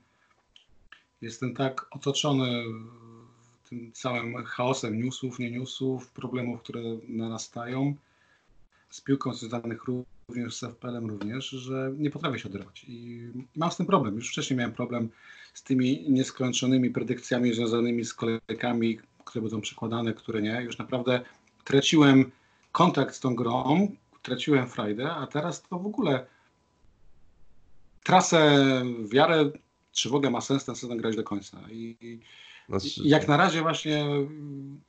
jestem 1.20 1.55
tak 1.55 1.87
otoczony 1.91 2.64
całym 3.92 4.44
chaosem 4.44 5.02
newsów, 5.02 5.38
nie 5.38 5.50
newsów, 5.50 6.10
problemów, 6.10 6.62
które 6.62 6.80
narastają, 7.08 7.94
z 8.90 9.00
piłką 9.00 9.34
związanych 9.34 9.84
również 9.84 10.56
z 10.56 10.64
FPL-em 10.64 11.10
również, 11.10 11.48
że 11.48 11.92
nie 11.98 12.10
potrafię 12.10 12.38
się 12.38 12.48
oderwać. 12.48 12.84
I 12.88 13.28
mam 13.56 13.70
z 13.70 13.76
tym 13.76 13.86
problem. 13.86 14.14
Już 14.14 14.28
wcześniej 14.28 14.58
miałem 14.58 14.72
problem 14.72 15.08
z 15.54 15.62
tymi 15.62 16.10
nieskończonymi 16.10 16.90
predykcjami 16.90 17.54
związanymi 17.54 18.04
z 18.04 18.14
kolejkami, 18.14 18.98
które 19.24 19.42
będą 19.42 19.60
przekładane, 19.60 20.14
które 20.14 20.42
nie. 20.42 20.62
Już 20.62 20.78
naprawdę 20.78 21.20
traciłem 21.64 22.30
kontakt 22.72 23.14
z 23.14 23.20
tą 23.20 23.34
grą, 23.34 23.90
traciłem 24.22 24.68
frajdę, 24.68 25.10
a 25.10 25.26
teraz 25.26 25.62
to 25.62 25.78
w 25.78 25.86
ogóle 25.86 26.26
trasę, 28.02 28.62
wiarę, 29.12 29.50
czy 29.92 30.08
w 30.08 30.14
ogóle 30.14 30.30
ma 30.30 30.40
sens 30.40 30.64
ten 30.64 30.76
sezon 30.76 30.98
grać 30.98 31.16
do 31.16 31.24
końca. 31.24 31.58
I, 31.70 32.20
znaczy, 32.68 33.00
jak 33.04 33.28
na 33.28 33.36
razie 33.36 33.62
właśnie 33.62 34.06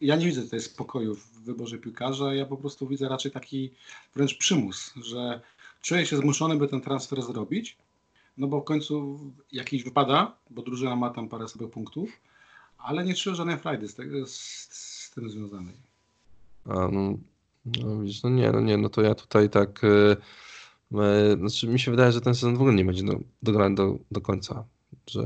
ja 0.01 0.15
nie 0.15 0.25
widzę 0.25 0.41
tutaj 0.41 0.59
spokoju 0.59 1.15
w 1.15 1.43
wyborze 1.43 1.77
piłkarza, 1.77 2.33
ja 2.33 2.45
po 2.45 2.57
prostu 2.57 2.87
widzę 2.87 3.09
raczej 3.09 3.31
taki 3.31 3.71
wręcz 4.15 4.37
przymus, 4.37 4.93
że 5.03 5.41
czuję 5.81 6.05
się 6.05 6.17
zmuszony, 6.17 6.55
by 6.55 6.67
ten 6.67 6.81
transfer 6.81 7.21
zrobić, 7.21 7.77
no 8.37 8.47
bo 8.47 8.61
w 8.61 8.63
końcu 8.63 9.19
jakiś 9.51 9.83
wypada, 9.83 10.37
bo 10.49 10.61
drużyna 10.61 10.95
ma 10.95 11.09
tam 11.09 11.29
parę 11.29 11.47
sobie 11.47 11.67
punktów, 11.67 12.09
ale 12.77 13.05
nie 13.05 13.13
czuję 13.13 13.35
żadnej 13.35 13.57
frajdy 13.57 13.87
z, 13.87 13.95
tego, 13.95 14.25
z, 14.25 14.33
z 14.71 15.11
tym 15.15 15.29
związanej. 15.29 15.75
A, 16.65 16.73
no, 16.73 17.17
no, 17.65 18.01
widzisz, 18.01 18.23
no 18.23 18.29
nie, 18.29 18.51
no 18.51 18.61
nie, 18.61 18.77
no 18.77 18.89
to 18.89 19.01
ja 19.01 19.15
tutaj 19.15 19.49
tak, 19.49 19.81
yy, 20.91 21.37
znaczy 21.37 21.67
mi 21.67 21.79
się 21.79 21.91
wydaje, 21.91 22.11
że 22.11 22.21
ten 22.21 22.35
sezon 22.35 22.53
w 22.53 22.61
ogóle 22.61 22.73
nie 22.73 22.85
będzie 22.85 23.03
do, 23.03 23.19
dograny 23.43 23.75
do, 23.75 23.97
do 24.11 24.21
końca. 24.21 24.65
Że 25.09 25.23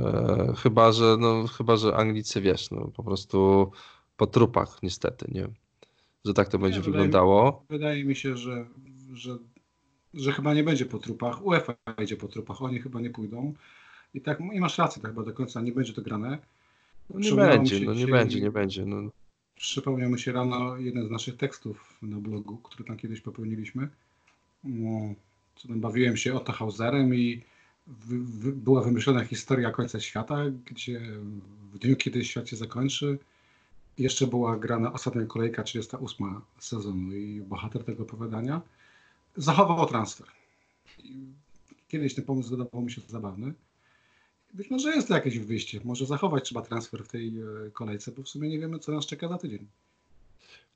chyba, 0.57 0.91
że 0.91 1.17
no, 1.19 1.47
chyba, 1.47 1.77
że 1.77 1.95
Anglicy 1.95 2.41
wiesz, 2.41 2.71
no 2.71 2.91
po 2.95 3.03
prostu 3.03 3.71
po 4.17 4.27
trupach 4.27 4.83
niestety, 4.83 5.25
nie? 5.31 5.47
Że 6.25 6.33
tak 6.33 6.49
to 6.49 6.59
będzie 6.59 6.81
wyglądało. 6.81 7.65
Wydaje 7.69 8.05
mi 8.05 8.15
się, 8.15 8.37
że, 8.37 8.65
że, 9.13 9.37
że 10.13 10.31
chyba 10.31 10.53
nie 10.53 10.63
będzie 10.63 10.85
po 10.85 10.97
trupach. 10.99 11.45
UEFA 11.45 11.75
idzie 12.03 12.17
po 12.17 12.27
trupach, 12.27 12.61
oni 12.61 12.79
chyba 12.79 13.01
nie 13.01 13.09
pójdą. 13.09 13.53
I 14.13 14.21
tak, 14.21 14.39
i 14.53 14.59
masz 14.59 14.77
rację, 14.77 15.01
tak 15.01 15.11
chyba 15.11 15.23
do 15.23 15.33
końca 15.33 15.61
nie 15.61 15.71
będzie 15.71 15.93
to 15.93 16.01
grane. 16.01 16.37
No 17.09 17.19
nie 17.19 17.31
będzie, 17.31 17.79
no 17.79 17.93
nie 17.93 18.07
będzie, 18.07 18.41
nie 18.41 18.51
będzie. 18.51 18.85
No. 18.85 19.11
Przypomniał 19.55 20.09
mi 20.09 20.19
się 20.19 20.31
rano 20.31 20.77
jeden 20.77 21.07
z 21.07 21.11
naszych 21.11 21.37
tekstów 21.37 21.97
na 22.01 22.17
blogu, 22.17 22.57
który 22.57 22.83
tam 22.83 22.97
kiedyś 22.97 23.21
popełniliśmy. 23.21 23.89
No, 24.63 25.13
co 25.55 25.67
tam 25.67 25.79
bawiłem 25.79 26.17
się 26.17 26.35
Otto 26.35 26.51
Hauserem 26.51 27.15
i 27.15 27.41
była 28.53 28.81
wymyślona 28.81 29.23
historia 29.23 29.71
końca 29.71 29.99
świata, 29.99 30.37
gdzie 30.65 31.01
w 31.73 31.79
dniu, 31.79 31.95
kiedy 31.95 32.25
świat 32.25 32.49
się 32.49 32.55
zakończy, 32.55 33.17
jeszcze 33.97 34.27
była 34.27 34.57
grana 34.57 34.93
ostatnia 34.93 35.25
kolejka, 35.25 35.63
38 35.63 36.41
sezonu 36.59 37.15
i 37.15 37.41
bohater 37.41 37.83
tego 37.83 38.03
opowiadania 38.03 38.61
zachował 39.37 39.85
transfer. 39.85 40.27
Kiedyś 41.87 42.15
ten 42.15 42.25
pomysł 42.25 42.49
wydawał 42.49 42.81
mi 42.81 42.91
się 42.91 43.01
zabawny. 43.07 43.53
Być 44.53 44.69
może 44.69 44.95
jest 44.95 45.07
to 45.07 45.13
jakieś 45.13 45.39
wyjście. 45.39 45.81
Może 45.83 46.05
zachować 46.05 46.43
trzeba 46.43 46.61
transfer 46.61 47.03
w 47.03 47.07
tej 47.07 47.39
e, 47.39 47.71
kolejce, 47.73 48.11
bo 48.11 48.23
w 48.23 48.29
sumie 48.29 48.49
nie 48.49 48.59
wiemy, 48.59 48.79
co 48.79 48.91
nas 48.91 49.05
czeka 49.05 49.27
za 49.27 49.37
tydzień. 49.37 49.67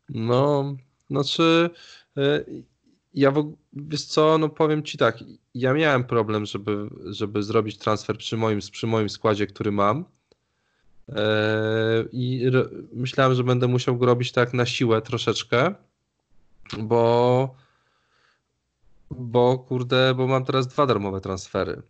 No, 0.09 0.75
znaczy 1.09 1.69
e, 2.17 2.45
ja 3.13 3.31
w, 3.31 3.53
wiesz 3.73 4.05
co, 4.05 4.37
no 4.37 4.49
powiem 4.49 4.83
ci 4.83 4.97
tak, 4.97 5.17
ja 5.55 5.73
miałem 5.73 6.03
problem, 6.03 6.45
żeby, 6.45 6.89
żeby 7.05 7.43
zrobić 7.43 7.77
transfer 7.77 8.17
przy 8.17 8.37
moim, 8.37 8.59
przy 8.71 8.87
moim 8.87 9.09
składzie, 9.09 9.47
który 9.47 9.71
mam. 9.71 10.05
E, 11.09 12.05
I 12.11 12.51
myślałem, 12.93 13.35
że 13.35 13.43
będę 13.43 13.67
musiał 13.67 13.97
go 13.97 14.05
robić 14.05 14.31
tak 14.31 14.53
na 14.53 14.65
siłę 14.65 15.01
troszeczkę, 15.01 15.75
bo, 16.79 17.55
bo 19.11 19.59
kurde, 19.59 20.13
bo 20.17 20.27
mam 20.27 20.45
teraz 20.45 20.67
dwa 20.67 20.85
darmowe 20.85 21.21
transfery. 21.21 21.81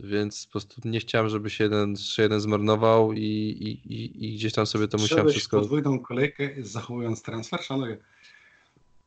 Więc 0.00 0.46
po 0.46 0.50
prostu 0.50 0.88
nie 0.88 1.00
chciałem, 1.00 1.28
żeby 1.28 1.50
się 1.50 1.64
jeden, 1.64 1.94
jeden 2.18 2.40
zmarnował 2.40 3.12
i, 3.12 3.18
i, 3.20 3.94
i, 3.94 4.28
i 4.28 4.36
gdzieś 4.36 4.52
tam 4.52 4.66
sobie 4.66 4.88
to 4.88 4.98
musiałem 4.98 5.28
wszystko. 5.28 5.60
podwójną 5.60 6.00
kolejkę 6.00 6.50
zachowując 6.58 7.22
transfer, 7.22 7.62
szanuję. 7.62 7.98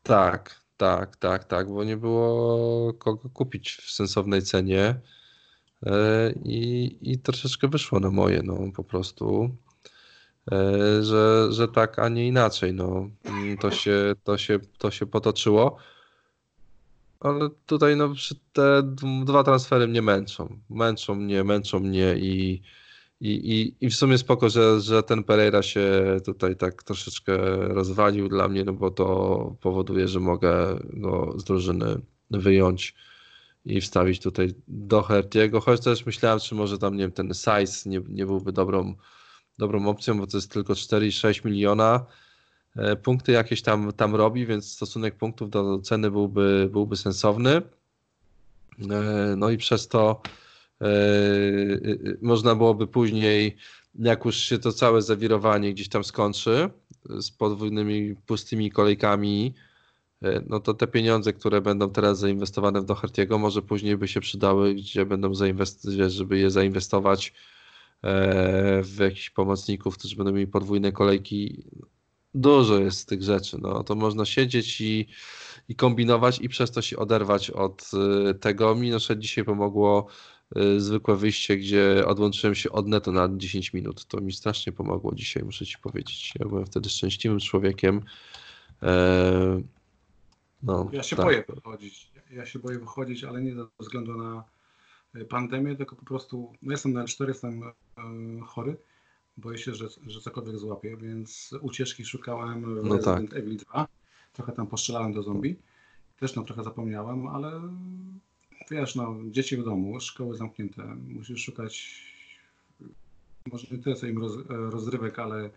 Tak, 0.04 0.63
tak, 0.78 1.16
tak, 1.16 1.44
tak, 1.44 1.68
bo 1.68 1.84
nie 1.84 1.98
było 1.98 2.94
kogo 2.94 3.30
kupić 3.30 3.76
w 3.76 3.92
sensownej 3.92 4.42
cenie 4.42 5.00
e, 5.86 6.32
i, 6.46 6.98
i 7.02 7.20
troszeczkę 7.20 7.68
wyszło 7.68 8.00
na 8.00 8.10
moje, 8.12 8.42
no 8.44 8.58
po 8.76 8.84
prostu, 8.84 9.50
e, 10.52 11.04
że, 11.04 11.48
że 11.52 11.68
tak, 11.68 12.00
a 12.00 12.10
nie 12.10 12.28
inaczej, 12.28 12.74
no 12.74 13.10
to 13.60 13.72
się, 13.72 14.16
to 14.24 14.38
się, 14.38 14.60
to 14.78 14.92
się 14.92 15.06
potoczyło. 15.06 15.78
Ale 17.20 17.50
tutaj 17.66 17.96
no, 17.96 18.14
te 18.54 18.84
dwa 19.26 19.44
transfery 19.44 19.88
mnie 19.88 20.02
męczą. 20.02 20.60
Męczą 20.70 21.16
mnie, 21.16 21.44
męczą 21.44 21.80
mnie 21.80 22.16
i, 22.18 22.62
i, 23.24 23.32
i, 23.32 23.86
i 23.86 23.90
w 23.90 23.96
sumie 23.96 24.18
spoko, 24.18 24.50
że, 24.50 24.82
że 24.82 25.04
ten 25.04 25.24
Pereira 25.24 25.62
się 25.62 26.18
tutaj 26.26 26.56
tak 26.56 26.84
troszeczkę 26.84 27.38
rozwalił 27.56 28.30
dla 28.30 28.48
mnie, 28.48 28.64
no 28.64 28.74
bo 28.74 28.92
to 28.92 29.56
powoduje, 29.62 30.08
że 30.08 30.20
mogę 30.20 30.80
go 30.84 31.34
z 31.38 31.44
drużyny 31.44 32.02
wyjąć 32.32 32.96
i 33.66 33.82
wstawić 33.82 34.20
tutaj 34.20 34.54
do 34.68 35.02
Hertiego, 35.02 35.62
choć 35.62 35.82
też 35.82 36.06
myślałem, 36.06 36.40
czy 36.40 36.56
może 36.56 36.78
tam, 36.78 36.98
nie 36.98 37.04
wiem, 37.04 37.12
ten 37.12 37.34
size 37.34 37.90
nie, 37.90 38.02
nie 38.10 38.26
byłby 38.26 38.52
dobrą, 38.52 38.96
dobrą 39.58 39.88
opcją, 39.88 40.20
bo 40.20 40.28
to 40.28 40.38
jest 40.38 40.52
tylko 40.52 40.74
4,6 40.74 41.46
miliona. 41.46 42.06
E, 42.76 42.96
punkty 42.96 43.32
jakieś 43.32 43.62
tam, 43.62 43.94
tam 43.94 44.16
robi, 44.16 44.46
więc 44.46 44.72
stosunek 44.72 45.16
punktów 45.16 45.50
do 45.50 45.80
ceny 45.80 46.12
byłby, 46.12 46.70
byłby 46.72 46.98
sensowny. 46.98 47.62
E, 48.92 49.36
no 49.38 49.50
i 49.50 49.58
przez 49.58 49.88
to 49.88 50.22
można 52.22 52.56
byłoby 52.56 52.88
później, 52.88 53.58
jak 54.00 54.26
już 54.26 54.38
się 54.38 54.60
to 54.60 54.72
całe 54.72 55.02
zawirowanie 55.02 55.74
gdzieś 55.74 55.90
tam 55.90 56.04
skończy 56.04 56.70
z 57.20 57.32
podwójnymi 57.32 58.16
pustymi 58.16 58.72
kolejkami, 58.72 59.54
e, 60.22 60.44
no 60.48 60.60
to 60.60 60.74
te 60.74 60.88
pieniądze, 60.88 61.34
które 61.34 61.62
będą 61.62 61.90
teraz 61.90 62.20
zainwestowane 62.20 62.82
w 62.82 62.86
Doherty'ego, 62.86 63.40
może 63.40 63.62
później 63.62 63.98
by 63.98 64.08
się 64.08 64.20
przydały, 64.20 64.74
gdzie 64.74 65.06
będą 65.06 65.36
zainwestować, 65.36 66.14
żeby 66.14 66.38
je 66.38 66.52
zainwestować 66.52 67.34
w 68.84 68.96
jakichś 69.00 69.30
pomocników, 69.30 69.98
którzy 69.98 70.16
będą 70.16 70.32
mieli 70.32 70.48
podwójne 70.48 70.92
kolejki. 70.92 71.64
Dużo 72.36 72.80
jest 72.80 73.10
tych 73.10 73.24
rzeczy. 73.24 73.58
No, 73.62 73.84
to 73.84 73.96
można 73.96 74.26
siedzieć 74.26 74.82
i, 74.82 75.08
i 75.70 75.76
kombinować 75.76 76.40
i 76.42 76.50
przez 76.50 76.72
to 76.72 76.82
się 76.82 76.98
oderwać 76.98 77.50
od 77.50 77.92
tego. 78.40 78.76
Mi 78.76 78.92
dzisiaj 79.18 79.44
pomogło 79.44 80.08
zwykłe 80.78 81.16
wyjście, 81.16 81.58
gdzie 81.58 82.06
odłączyłem 82.08 82.56
się 82.56 82.72
od 82.72 82.88
netu 82.88 83.12
na 83.12 83.30
10 83.38 83.74
minut. 83.74 84.06
To 84.06 84.22
mi 84.22 84.34
strasznie 84.34 84.74
pomogło 84.74 85.16
dzisiaj, 85.16 85.44
muszę 85.44 85.66
ci 85.66 85.78
powiedzieć. 85.78 86.34
Ja 86.40 86.46
byłem 86.46 86.66
wtedy 86.66 86.90
szczęśliwym 86.90 87.40
człowiekiem. 87.40 88.02
E, 88.84 89.62
no, 90.64 90.90
ja 90.92 91.04
się 91.04 91.16
tak. 91.16 91.26
boję 91.26 91.44
wychodzić. 91.48 92.12
Ja 92.32 92.46
się 92.46 92.60
boję 92.60 92.80
wychodzić, 92.80 93.24
ale 93.24 93.42
nie 93.42 93.56
ze 93.56 93.66
względu 93.80 94.18
na 94.18 94.44
e, 95.16 95.26
pandemię, 95.26 95.76
tylko 95.76 95.96
po 95.96 96.06
prostu, 96.06 96.54
no 96.62 96.72
jestem 96.72 96.94
na 96.94 97.04
L4, 97.04 97.28
jestem 97.28 97.64
e, 97.64 97.72
chory, 98.46 98.78
boję 99.38 99.58
się, 99.58 99.76
że, 99.76 99.88
że 100.08 100.22
cokolwiek 100.22 100.58
złapię, 100.58 100.98
więc 100.98 101.56
ucieczki 101.62 102.06
szukałem 102.06 102.62
w 102.62 102.84
no 102.84 102.96
Resident 102.96 103.30
tak. 103.30 103.40
Evil 103.40 103.58
2. 103.58 103.88
Trochę 104.34 104.52
tam 104.52 104.68
postrzelałem 104.68 105.14
do 105.14 105.24
zombie. 105.24 105.56
Też 106.20 106.36
no 106.36 106.44
trochę 106.44 106.64
zapomniałem, 106.64 107.28
ale 107.28 107.62
wiesz, 108.72 108.96
no, 108.96 109.16
dzieci 109.32 109.58
w 109.58 109.64
domu, 109.64 110.00
szkoły 110.00 110.38
zamknięte, 110.38 110.84
musisz 111.08 111.44
szukać 111.44 112.04
może 113.52 113.68
nie 113.72 113.78
tyle 113.78 113.96
co 113.96 114.08
im 114.08 114.18
roz, 114.18 114.32
rozrywek, 114.48 115.20
ale 115.20 115.50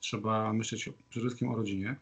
trzeba 0.00 0.52
myśleć 0.52 0.90
przede 1.10 1.26
wszystkim 1.26 1.48
o 1.48 1.56
rodzinie. 1.56 1.96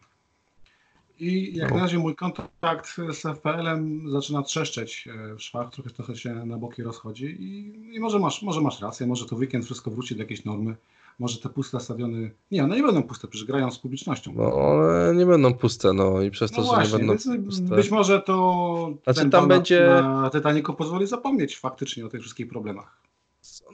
I 1.19 1.57
jak 1.57 1.69
No. 1.69 1.75
na 1.75 1.81
razie 1.81 1.97
mój 1.97 2.15
kontakt 2.15 2.95
z 3.11 3.21
FPL-em 3.21 4.09
zaczyna 4.11 4.43
trzeszczeć 4.43 5.07
e, 5.07 5.35
w 5.35 5.41
szwach, 5.41 5.71
trochę, 5.71 5.89
trochę 5.89 6.15
się 6.15 6.33
na 6.33 6.57
boki 6.57 6.83
rozchodzi 6.83 7.25
i, 7.25 7.95
i 7.95 7.99
może, 7.99 8.19
masz, 8.19 8.41
może 8.41 8.61
masz 8.61 8.81
rację, 8.81 9.07
może 9.07 9.25
to 9.25 9.35
weekend 9.35 9.65
wszystko 9.65 9.91
wróci 9.91 10.15
do 10.15 10.21
jakiejś 10.21 10.45
normy, 10.45 10.75
może 11.19 11.39
te 11.39 11.49
puste 11.49 11.79
stadiony, 11.79 12.31
nie, 12.51 12.63
one 12.63 12.75
nie 12.75 12.83
będą 12.83 13.03
puste, 13.03 13.27
przecież 13.27 13.47
grają 13.47 13.71
z 13.71 13.79
publicznością. 13.79 14.33
No 14.35 14.53
one 14.55 15.13
nie 15.15 15.25
będą 15.25 15.53
puste, 15.53 15.93
no 15.93 16.21
i 16.21 16.31
przez 16.31 16.51
to, 16.51 16.57
No 16.57 16.63
że 16.63 16.73
właśnie, 16.73 16.99
nie 16.99 17.07
będą 17.07 17.43
puste. 17.45 17.63
być 17.75 17.91
może 17.91 18.21
to 18.21 18.93
Znaczy, 19.03 19.29
tam 19.29 19.47
będzie- 19.47 19.85
na 20.03 20.29
Titanicu 20.33 20.73
pozwoli 20.73 21.07
zapomnieć 21.07 21.57
faktycznie 21.57 22.05
o 22.05 22.09
tych 22.09 22.21
wszystkich 22.21 22.47
problemach. 22.49 23.01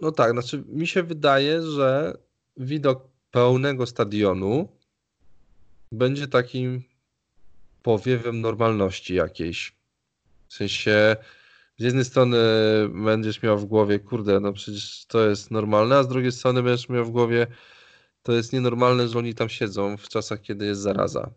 No 0.02 0.12
tak, 0.12 0.32
znaczy 0.32 0.64
mi 0.68 0.88
się 0.88 1.04
wydaje, 1.04 1.62
że 1.62 2.18
widok 2.58 3.02
pełnego 3.32 3.86
stadionu 3.86 4.68
będzie 5.92 6.28
takim 6.28 6.84
powiewem 7.84 8.42
normalności 8.42 9.14
jakiejś. 9.16 9.76
W 10.48 10.54
sensie 10.54 11.16
z 11.78 11.84
jednej 11.84 12.06
strony 12.06 12.38
będziesz 12.90 13.44
miał 13.44 13.58
w 13.58 13.66
głowie, 13.66 14.00
kurde, 14.00 14.40
no 14.40 14.54
przecież 14.54 15.06
to 15.06 15.30
jest 15.30 15.52
normalne, 15.52 15.98
a 15.98 16.04
z 16.04 16.08
drugiej 16.08 16.32
strony 16.32 16.64
będziesz 16.64 16.90
miał 16.90 17.06
w 17.06 17.12
głowie, 17.12 17.48
to 18.24 18.32
jest 18.32 18.54
nienormalne, 18.54 19.08
że 19.08 19.20
oni 19.20 19.36
tam 19.36 19.50
siedzą 19.50 19.98
w 19.98 20.10
czasach, 20.10 20.42
kiedy 20.42 20.66
jest 20.66 20.82
zaraza. 20.82 21.30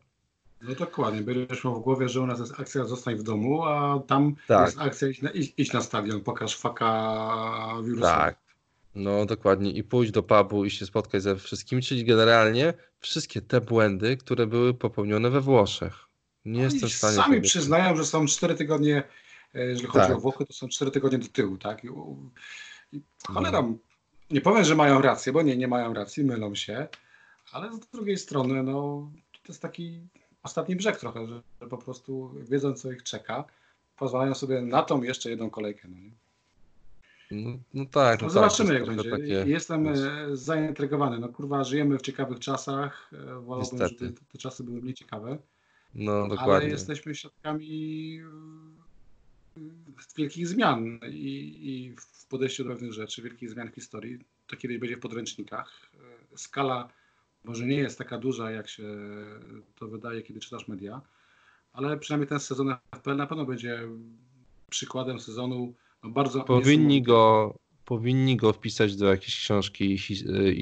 No 0.62 0.74
dokładnie, 0.74 1.20
będziesz 1.20 1.64
miał 1.64 1.80
w 1.80 1.82
głowie, 1.82 2.08
że 2.08 2.20
u 2.20 2.26
nas 2.26 2.40
jest 2.40 2.60
akcja 2.60 2.84
zostań 2.84 3.16
w 3.16 3.22
domu, 3.22 3.62
a 3.64 4.00
tam 4.06 4.34
Tak. 4.48 4.66
jest 4.66 4.80
akcja 4.80 5.08
idź 5.08 5.22
na, 5.22 5.30
idź, 5.30 5.54
idź 5.56 5.72
na 5.72 5.80
stadion, 5.80 6.20
pokaż 6.20 6.56
faka 6.56 7.82
wirusa. 7.84 8.16
Tak. 8.16 8.38
No 8.94 9.26
dokładnie 9.26 9.70
i 9.70 9.84
pójść 9.84 10.12
do 10.12 10.22
pubu 10.22 10.64
i 10.64 10.70
się 10.70 10.86
spotkać 10.86 11.22
ze 11.22 11.36
wszystkimi, 11.36 11.82
czyli 11.82 12.04
generalnie 12.04 12.74
wszystkie 13.00 13.40
te 13.40 13.60
błędy, 13.60 14.16
które 14.16 14.46
były 14.46 14.74
popełnione 14.74 15.30
we 15.30 15.40
Włoszech. 15.40 15.94
Nie 16.44 16.58
No 16.58 16.64
jestem 16.64 16.88
w 16.88 16.92
stanie 16.92 17.16
sami 17.16 17.40
przyznają, 17.40 17.96
że 17.96 18.04
są 18.04 18.26
cztery 18.26 18.54
tygodnie, 18.54 19.02
jeżeli 19.54 19.86
chodzi 19.86 20.06
Tak. 20.06 20.16
o 20.16 20.20
Włochy, 20.20 20.46
to 20.46 20.52
są 20.52 20.68
cztery 20.68 20.90
tygodnie 20.90 21.18
do 21.18 21.26
tyłu, 21.28 21.58
tak? 21.58 21.84
I, 21.84 21.88
i 22.92 23.00
cholera, 23.26 23.64
nie 24.30 24.40
powiem, 24.40 24.64
że 24.64 24.74
mają 24.74 25.02
rację, 25.02 25.32
bo 25.32 25.42
nie, 25.42 25.56
nie 25.56 25.68
mają 25.68 25.94
racji, 25.94 26.24
mylą 26.24 26.54
się, 26.54 26.88
ale 27.52 27.72
z 27.72 27.78
drugiej 27.78 28.18
strony, 28.18 28.62
no, 28.62 29.10
to 29.32 29.52
jest 29.52 29.62
taki 29.62 30.00
ostatni 30.42 30.76
brzeg 30.76 30.96
trochę, 30.96 31.26
że, 31.26 31.42
że 31.60 31.68
po 31.68 31.78
prostu 31.78 32.34
wiedzą, 32.50 32.74
co 32.74 32.92
ich 32.92 33.02
czeka, 33.02 33.44
pozwalają 33.96 34.34
sobie 34.34 34.60
na 34.62 34.82
tą 34.82 35.02
jeszcze 35.02 35.30
jedną 35.30 35.50
kolejkę. 35.50 35.88
No, 35.88 35.96
nie? 35.96 36.10
No, 37.30 37.58
no 37.74 37.84
tak, 37.86 38.20
No 38.20 38.26
no 38.26 38.32
zobaczymy, 38.32 38.68
tak, 38.70 38.78
jak 38.78 38.86
jest 38.96 39.08
będzie. 39.08 39.10
takie- 39.10 39.50
Jestem 39.50 39.88
e, 39.88 39.96
zaintrygowany. 40.32 41.18
No 41.18 41.28
kurwa, 41.28 41.64
żyjemy 41.64 41.98
w 41.98 42.02
ciekawych 42.02 42.38
czasach. 42.38 43.10
E, 43.12 43.16
Wolałbym, 43.40 43.58
Niestety. 43.58 44.04
żeby 44.06 44.12
te, 44.12 44.24
te 44.32 44.38
czasy 44.38 44.64
były 44.64 44.80
mniej 44.80 44.94
ciekawe. 44.94 45.38
No 45.94 46.12
ale 46.12 46.28
dokładnie. 46.28 46.68
jesteśmy 46.68 47.14
świadkami 47.14 48.18
e, 48.77 48.77
wielkich 50.16 50.48
zmian 50.48 51.00
i, 51.10 51.58
i 51.62 51.96
w 51.96 52.26
podejściu 52.26 52.64
do 52.64 52.70
pewnych 52.70 52.92
rzeczy, 52.92 53.22
wielkich 53.22 53.50
zmian 53.50 53.70
w 53.70 53.74
historii. 53.74 54.18
To 54.46 54.56
kiedyś 54.56 54.78
będzie 54.78 54.96
w 54.96 55.00
podręcznikach. 55.00 55.90
E, 55.94 56.38
Skala 56.38 56.88
może 57.44 57.66
nie 57.66 57.76
jest 57.76 57.98
taka 57.98 58.18
duża, 58.18 58.50
jak 58.50 58.68
się 58.68 58.82
to 59.76 59.88
wydaje, 59.88 60.22
kiedy 60.22 60.40
czytasz 60.40 60.68
media, 60.68 61.00
ale 61.72 61.98
przynajmniej 61.98 62.28
ten 62.28 62.40
sezon 62.40 62.74
FPL 62.94 63.16
na 63.16 63.26
pewno 63.26 63.44
będzie 63.44 63.80
przykładem 64.70 65.20
sezonu 65.20 65.74
no 66.04 66.10
bardzo 66.10 66.40
Powinni 66.40 67.02
go, 67.02 67.54
powinni 67.84 68.36
go 68.36 68.52
wpisać 68.52 68.96
do 68.96 69.06
jakiejś 69.06 69.36
książki 69.36 69.84
i, 69.84 69.98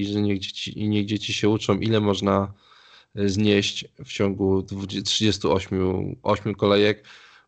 i 0.01 0.07
że 0.07 0.23
niech 0.23 0.39
dzieci, 0.39 0.79
i 0.79 0.89
niech 0.89 1.07
dzieci 1.07 1.33
się 1.33 1.49
uczą, 1.49 1.79
ile 1.79 2.01
można 2.01 2.53
znieść 3.15 3.85
w 4.05 4.09
ciągu 4.09 4.63
20, 4.63 5.03
38 5.03 6.17
8 6.23 6.55
kolejek. 6.55 7.05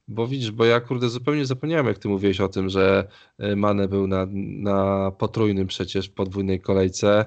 Bo 0.08 0.26
widzisz, 0.26 0.50
bo 0.50 0.64
ja 0.64 0.80
kurde 0.80 1.08
zupełnie 1.08 1.46
zapomniałem, 1.46 1.86
jak 1.86 1.98
ty 1.98 2.08
mówiłeś 2.08 2.40
o 2.40 2.48
tym, 2.48 2.68
że 2.68 3.08
e, 3.38 3.56
Mane 3.56 3.88
był 3.88 4.06
na, 4.06 4.26
na 4.62 5.10
potrójnym 5.10 5.66
przecież 5.66 6.08
podwójnej 6.08 6.60
kolejce. 6.60 7.24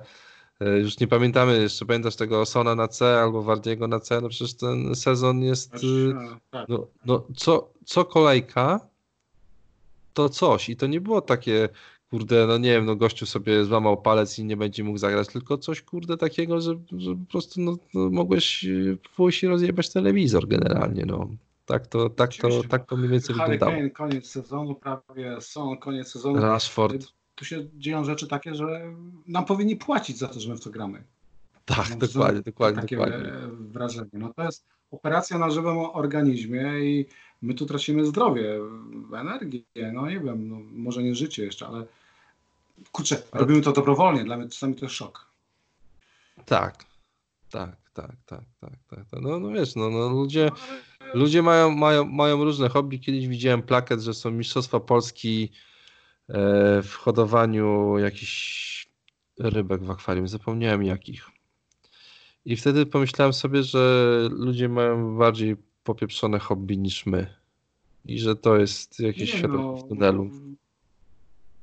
E, 0.59 0.79
Już 0.79 0.99
nie 0.99 1.07
pamiętamy, 1.07 1.61
jeszcze 1.61 1.85
pamiętasz 1.85 2.15
tego 2.15 2.45
Sona 2.45 2.75
na 2.75 2.87
C 2.87 3.19
albo 3.19 3.41
Wardiego 3.41 3.87
na 3.87 3.99
C, 3.99 4.21
no 4.21 4.29
przecież 4.29 4.53
ten 4.53 4.95
sezon 4.95 5.43
jest... 5.43 5.69
Znaczy, 5.69 6.13
e, 6.17 6.35
a, 6.35 6.39
tak. 6.51 6.69
no, 6.69 6.87
no 7.05 7.27
co, 7.35 7.69
co 7.85 8.05
kolejka, 8.05 8.79
to 10.13 10.29
coś. 10.29 10.69
I 10.69 10.75
to 10.75 10.87
nie 10.87 11.01
było 11.01 11.21
takie, 11.21 11.69
kurde, 12.09 12.47
no 12.47 12.57
nie 12.57 12.71
wiem, 12.71 12.85
no 12.85 12.95
gościu 12.95 13.25
sobie 13.25 13.65
złamał 13.65 14.01
palec 14.01 14.39
i 14.39 14.45
nie 14.45 14.57
będzie 14.57 14.83
mógł 14.83 14.97
zagrać, 14.97 15.27
tylko 15.27 15.57
coś, 15.57 15.81
kurde, 15.81 16.17
takiego, 16.17 16.61
że, 16.61 16.75
że 16.97 17.15
po 17.15 17.31
prostu 17.31 17.61
no, 17.61 17.77
no, 17.93 18.09
mogłeś 18.09 18.65
y, 18.65 18.97
pójść 19.15 19.43
i 19.43 19.47
rozjebać 19.47 19.89
telewizor 19.89 20.47
generalnie, 20.47 21.05
no. 21.05 21.29
Tak 21.71 21.87
to, 21.87 22.09
tak 22.09 22.33
to, 22.35 22.63
tak 22.69 22.85
to 22.85 22.97
mniej 22.97 23.09
więcej 23.09 23.35
Harry 23.35 23.51
wyglądało. 23.51 23.77
Kane, 23.79 23.89
koniec 23.89 24.29
sezonu, 24.29 24.75
prawie 24.75 25.41
są 25.41 25.77
koniec 25.77 26.07
sezonu. 26.11 26.41
Rashford, 26.41 27.07
Tu 27.35 27.45
się 27.45 27.67
dzieją 27.73 28.05
rzeczy 28.05 28.27
takie, 28.27 28.55
że 28.55 28.93
nam 29.27 29.45
powinni 29.45 29.75
płacić 29.75 30.17
za 30.17 30.27
to, 30.27 30.39
że 30.39 30.49
my 30.49 30.55
w 30.57 30.61
to 30.63 30.69
gramy. 30.69 31.03
tak, 31.65 31.89
Mam 31.89 31.99
dokładnie, 31.99 32.41
dokładnie, 32.41 32.81
takie 32.81 32.95
dokładnie. 32.95 33.31
wrażenie. 33.59 34.09
No 34.13 34.33
to 34.33 34.43
jest 34.43 34.65
operacja 34.91 35.37
na 35.37 35.49
żywym 35.49 35.77
organizmie 35.77 36.79
i 36.79 37.05
my 37.41 37.53
tu 37.53 37.65
tracimy 37.65 38.05
zdrowie, 38.05 38.59
energię, 39.15 39.63
no 39.93 40.09
nie 40.09 40.19
wiem, 40.19 40.49
no, 40.49 40.57
może 40.71 41.03
nie 41.03 41.15
życie 41.15 41.43
jeszcze, 41.45 41.67
ale 41.67 41.85
kurczę, 42.91 43.21
Ale- 43.31 43.41
robimy 43.41 43.61
to 43.61 43.71
dobrowolnie, 43.71 44.23
dla 44.23 44.37
mnie 44.37 44.49
czasami 44.49 44.75
to 44.75 44.85
jest 44.85 44.95
szok. 44.95 45.25
Tak, 46.45 46.85
tak, 47.51 47.75
tak, 47.93 48.11
tak, 48.25 48.41
tak, 48.59 48.71
tak. 48.89 49.05
tak. 49.11 49.21
No, 49.21 49.39
no 49.39 49.49
wiesz, 49.49 49.75
no, 49.75 49.89
no 49.89 50.09
ludzie, 50.09 50.49
ludzie 51.13 51.41
mają, 51.41 51.71
mają, 51.71 52.05
mają 52.05 52.43
różne 52.43 52.69
hobby. 52.69 52.99
Kiedyś 52.99 53.27
widziałem 53.27 53.61
plakat, 53.61 54.01
że 54.01 54.13
są 54.13 54.31
Mistrzostwa 54.31 54.79
Polski 54.79 55.51
e, 56.29 56.81
w 56.81 56.93
hodowaniu 56.93 57.97
jakichś 57.97 58.87
rybek 59.39 59.83
w 59.83 59.91
akwarium. 59.91 60.27
Zapomniałem 60.27 60.83
jakich. 60.83 61.29
I 62.45 62.55
wtedy 62.55 62.85
pomyślałem 62.85 63.33
sobie, 63.33 63.63
że 63.63 64.29
ludzie 64.31 64.69
mają 64.69 65.17
bardziej 65.17 65.55
popieprzone 65.83 66.39
hobby 66.39 66.77
niż 66.77 67.05
my. 67.05 67.27
I 68.05 68.19
że 68.19 68.35
to 68.35 68.57
jest 68.57 68.99
jakieś 68.99 69.33
Nie, 69.33 69.39
światło 69.39 69.57
no, 69.57 69.77
w 69.77 69.87
tunelu. 69.87 70.29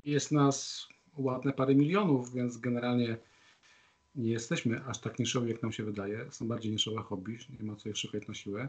Jest 0.05 0.33
nas 0.33 0.89
ładne 1.17 1.53
parę 1.53 1.75
milionów, 1.75 2.33
więc 2.33 2.59
generalnie 2.59 3.17
nie 4.15 4.31
jesteśmy 4.31 4.85
aż 4.85 4.99
tak 4.99 5.19
niszowi, 5.19 5.51
jak 5.51 5.63
nam 5.63 5.73
się 5.73 5.85
wydaje. 5.85 6.27
Są 6.31 6.49
bardziej 6.49 6.73
niszowe 6.73 7.03
hobby, 7.03 7.39
nie 7.61 7.67
ma 7.67 7.77
co 7.77 7.89
ich 7.89 7.97
szukać 7.97 8.29
na 8.29 8.35
siłę. 8.35 8.69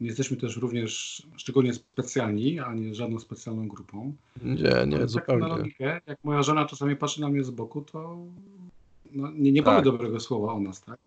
Nie 0.00 0.06
jesteśmy 0.06 0.36
też 0.36 0.56
również 0.56 1.22
szczególnie 1.36 1.74
specjalni, 1.74 2.60
a 2.60 2.74
nie 2.74 2.94
żadną 2.94 3.18
specjalną 3.20 3.68
grupą. 3.68 4.14
Nie, 4.42 4.54
nie, 4.62 4.70
tak 4.70 5.00
na 5.00 5.06
zupełnie. 5.06 5.48
logikę, 5.48 6.00
jak 6.06 6.24
moja 6.24 6.42
żona 6.42 6.66
czasami 6.66 6.96
patrzy 6.96 7.20
na 7.20 7.28
mnie 7.28 7.44
z 7.44 7.50
boku, 7.50 7.82
to 7.82 8.16
no, 9.12 9.30
nie, 9.30 9.52
nie 9.52 9.62
powie 9.62 9.76
Tak. 9.76 9.84
dobrego 9.84 10.20
słowa 10.20 10.52
o 10.52 10.60
nas, 10.60 10.80
tak? 10.82 10.98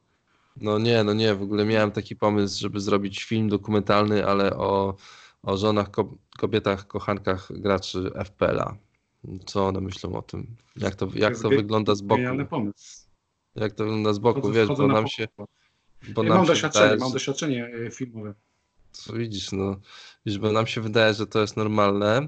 No 0.61 0.79
nie, 0.79 1.03
no 1.03 1.13
nie, 1.13 1.35
w 1.35 1.41
ogóle 1.41 1.65
miałem 1.65 1.91
taki 1.91 2.15
pomysł, 2.15 2.59
żeby 2.61 2.79
zrobić 2.79 3.23
film 3.23 3.49
dokumentalny, 3.49 4.25
ale 4.25 4.57
o, 4.57 4.95
o 5.43 5.57
żonach, 5.57 5.91
ko- 5.91 6.17
kobietach, 6.37 6.87
kochankach 6.87 7.59
graczy 7.59 8.11
FPL-a. 8.25 8.77
Co 9.45 9.67
one 9.67 9.81
myślą 9.81 10.15
o 10.15 10.21
tym? 10.21 10.47
Jak 10.75 10.95
to, 10.95 11.07
jak 11.15 11.39
to 11.39 11.49
wygląda 11.49 11.95
z 11.95 12.01
boku? 12.01 12.17
Genialny 12.17 12.45
pomysł. 12.45 13.07
Jak 13.55 13.73
to 13.73 13.83
wygląda 13.83 14.13
z 14.13 14.19
boku, 14.19 14.51
wiesz, 14.51 14.67
bo 14.67 14.87
na 14.87 14.93
nam 14.93 15.07
się... 15.07 15.27
Bo 16.09 16.23
Ja 16.23 16.29
mam 16.29 16.45
doświadczenie, 16.45 16.85
wydaje, 16.85 16.99
mam 16.99 17.11
doświadczenie 17.11 17.65
e, 17.87 17.91
filmowe. 17.91 18.33
Co 18.91 19.13
widzisz, 19.13 19.51
no, 19.51 19.79
widzisz, 20.25 20.39
bo 20.39 20.51
nam 20.51 20.67
się 20.67 20.81
wydaje, 20.81 21.13
że 21.13 21.27
to 21.27 21.41
jest 21.41 21.57
normalne, 21.57 22.27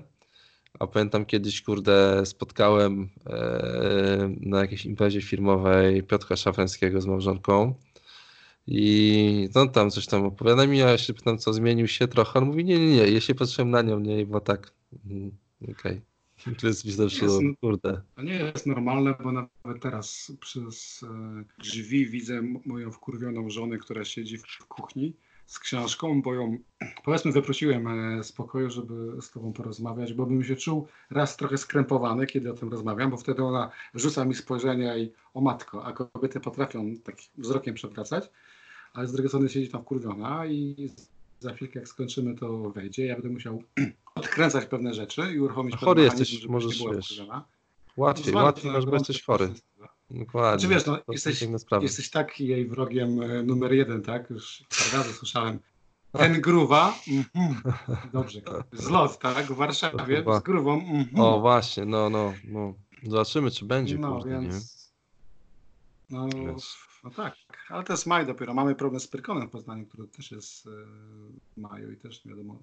a 0.80 0.88
pamiętam 0.88 1.26
kiedyś, 1.26 1.62
kurde, 1.62 2.26
spotkałem 2.26 3.10
e, 3.26 4.36
na 4.40 4.60
jakiejś 4.60 4.86
imprezie 4.86 5.22
firmowej 5.22 6.04
Piotra 6.04 6.36
Szafrańskiego 6.36 7.02
z 7.02 7.06
małżonką. 7.06 7.76
I 8.68 9.50
no 9.56 9.68
tam 9.68 9.92
coś 9.92 10.06
tam 10.06 10.26
opowiada 10.26 10.68
mi, 10.68 10.82
a 10.82 10.90
ja 10.90 10.98
się 10.98 11.14
pytam, 11.14 11.38
co 11.38 11.54
zmienił 11.54 11.88
się 11.88 12.08
trochę, 12.08 12.40
on 12.40 12.46
mówi, 12.46 12.66
nie, 12.66 12.80
nie, 12.80 12.96
nie, 12.96 13.12
ja 13.12 13.22
się 13.22 13.36
patrzyłem 13.36 13.72
na 13.72 13.82
nią, 13.82 14.00
nie, 14.00 14.26
bo 14.26 14.42
tak, 14.42 14.74
mm, 15.06 15.32
okej, 15.72 16.02
to 16.62 16.68
jest 16.68 16.86
no. 17.22 17.56
kurde, 17.62 18.02
To 18.16 18.22
nie 18.22 18.34
jest 18.34 18.66
normalne, 18.66 19.16
bo 19.24 19.32
nawet 19.32 19.82
teraz 19.82 20.32
przez 20.40 21.04
e, 21.04 21.44
drzwi 21.64 22.06
widzę 22.06 22.42
moją 22.66 22.92
wkurwioną 22.92 23.50
żonę, 23.50 23.78
która 23.78 24.06
siedzi 24.06 24.38
w 24.38 24.66
kuchni 24.68 25.14
z 25.50 25.60
książką, 25.60 26.22
bo 26.22 26.34
ją, 26.34 26.58
powiedzmy, 27.04 27.32
wyprosiłem 27.32 27.88
e, 27.88 28.24
z 28.24 28.32
pokoju, 28.32 28.70
żeby 28.70 29.22
z 29.22 29.32
tobą 29.32 29.54
porozmawiać, 29.54 30.14
bo 30.14 30.26
bym 30.26 30.44
się 30.44 30.56
czuł 30.56 30.88
raz 31.12 31.38
trochę 31.38 31.58
skrępowany, 31.58 32.28
kiedy 32.28 32.52
o 32.52 32.54
tym 32.54 32.70
rozmawiam, 32.70 33.12
bo 33.12 33.18
wtedy 33.18 33.44
ona 33.44 33.72
rzuca 33.94 34.26
mi 34.26 34.36
spojrzenia 34.36 34.98
i 34.98 35.12
o 35.34 35.42
matko, 35.42 35.86
a 35.86 35.94
kobiety 35.94 36.40
potrafią 36.40 36.96
tak 37.04 37.16
wzrokiem 37.38 37.76
przewracać, 37.76 38.30
ale 38.94 39.08
z 39.08 39.12
drugiej 39.12 39.30
strony 39.30 39.50
siedzi 39.50 39.70
tam 39.70 39.82
wkurwiona 39.82 40.46
i 40.46 40.90
za 41.40 41.54
chwilkę 41.54 41.80
jak 41.80 41.88
skończymy 41.88 42.36
to 42.36 42.70
wejdzie, 42.70 43.06
ja 43.06 43.14
będę 43.14 43.30
musiał 43.30 43.64
odkręcać 44.16 44.66
pewne 44.66 44.94
rzeczy 44.94 45.22
i 45.34 45.40
uruchomić 45.40 45.76
Chory 45.76 46.04
jesteś, 46.04 46.48
możesz, 46.48 46.84
wiesz, 46.96 47.22
łatwiej, 47.98 48.34
łatwiej 48.34 48.72
masz, 48.72 48.86
bo 48.86 48.94
jesteś 48.94 49.24
chory, 49.24 49.48
prosto. 49.48 49.99
Dokładnie, 50.12 50.60
Znaczy 50.60 50.68
wiesz, 50.68 50.86
no, 50.86 50.98
to 50.98 51.12
jesteś, 51.12 51.44
jesteś 51.82 52.10
tak 52.10 52.40
jej 52.40 52.68
wrogiem 52.68 53.22
e, 53.22 53.44
numer 53.44 53.74
jeden, 53.74 54.02
tak? 54.02 54.30
Już 54.30 54.64
parę 54.70 55.04
razy 55.04 55.14
słyszałem 55.14 55.60
Ten 56.12 56.42
gruwa, 56.42 56.94
mhm. 57.08 57.74
dobrze, 58.14 58.42
zlot, 58.74 59.20
tak, 59.20 59.46
w 59.46 59.56
Warszawie 59.56 60.16
Chyba. 60.16 60.40
z 60.40 60.44
grówą, 60.44 60.74
mhm. 60.74 61.20
O, 61.20 61.40
właśnie, 61.40 61.86
no, 61.86 62.10
no, 62.10 62.34
no. 62.44 62.74
Zobaczymy, 63.04 63.52
czy 63.52 63.66
będzie, 63.66 63.98
no 63.98 64.14
kurde, 64.14 64.30
więc, 64.30 64.94
no, 66.10 66.28
Wiesz. 66.28 66.78
no 67.04 67.10
tak, 67.10 67.36
ale 67.70 67.84
to 67.84 67.94
jest 67.94 68.06
maj 68.06 68.26
dopiero, 68.26 68.54
mamy 68.54 68.76
problem 68.76 69.00
z 69.00 69.08
Pyrkonem 69.08 69.48
w 69.48 69.52
Poznaniu, 69.52 69.86
który 69.86 70.08
też 70.08 70.32
jest 70.32 70.68
e, 70.68 70.70
w 71.54 71.58
maju 71.58 71.92
i 71.92 71.98
też 71.98 72.26
nie 72.26 72.32
wiadomo, 72.32 72.60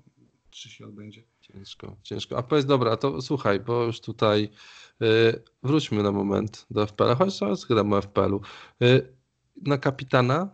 czy 0.57 0.71
się 0.71 0.87
odbędzie. 0.87 1.23
Ciężko, 1.41 1.97
ciężko. 2.03 2.39
A 2.39 2.43
powiedz, 2.43 2.67
dobra, 2.67 2.97
to 2.97 3.23
słuchaj, 3.23 3.61
bo 3.61 3.85
już 3.85 4.01
tutaj 4.01 4.49
y, 5.03 5.43
wróćmy 5.63 6.03
na 6.03 6.13
moment 6.13 6.67
do 6.71 6.87
FPL-a, 6.87 7.15
choć 7.15 7.39
zaraz 7.39 7.61
zgadamy 7.61 7.97
o 7.97 8.03
FPL-u. 8.03 8.41
Y, 8.83 9.13
na 9.63 9.79
kapitana 9.79 10.49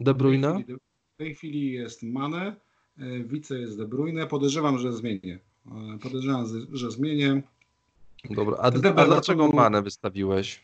De 0.00 0.14
W 0.14 0.16
Bruyne? 0.16 0.52
tej 0.54 0.62
chwili, 0.64 0.78
w 1.14 1.16
tej 1.18 1.34
chwili 1.34 1.72
jest 1.72 2.02
Mane, 2.02 2.56
e, 2.98 3.24
wice 3.24 3.58
jest 3.60 3.78
De 3.78 3.86
Bruyne, 3.88 4.26
podejrzewam, 4.26 4.78
że 4.78 4.92
zmienię. 4.92 5.38
E, 5.66 5.98
Podejrzewam, 6.02 6.46
że- 6.72 6.90
zmienię. 6.90 7.42
Dobra, 8.30 8.56
a, 8.56 8.62
a 8.96 9.06
dlaczego 9.06 9.48
Manę 9.48 9.82
wystawiłeś? 9.82 10.60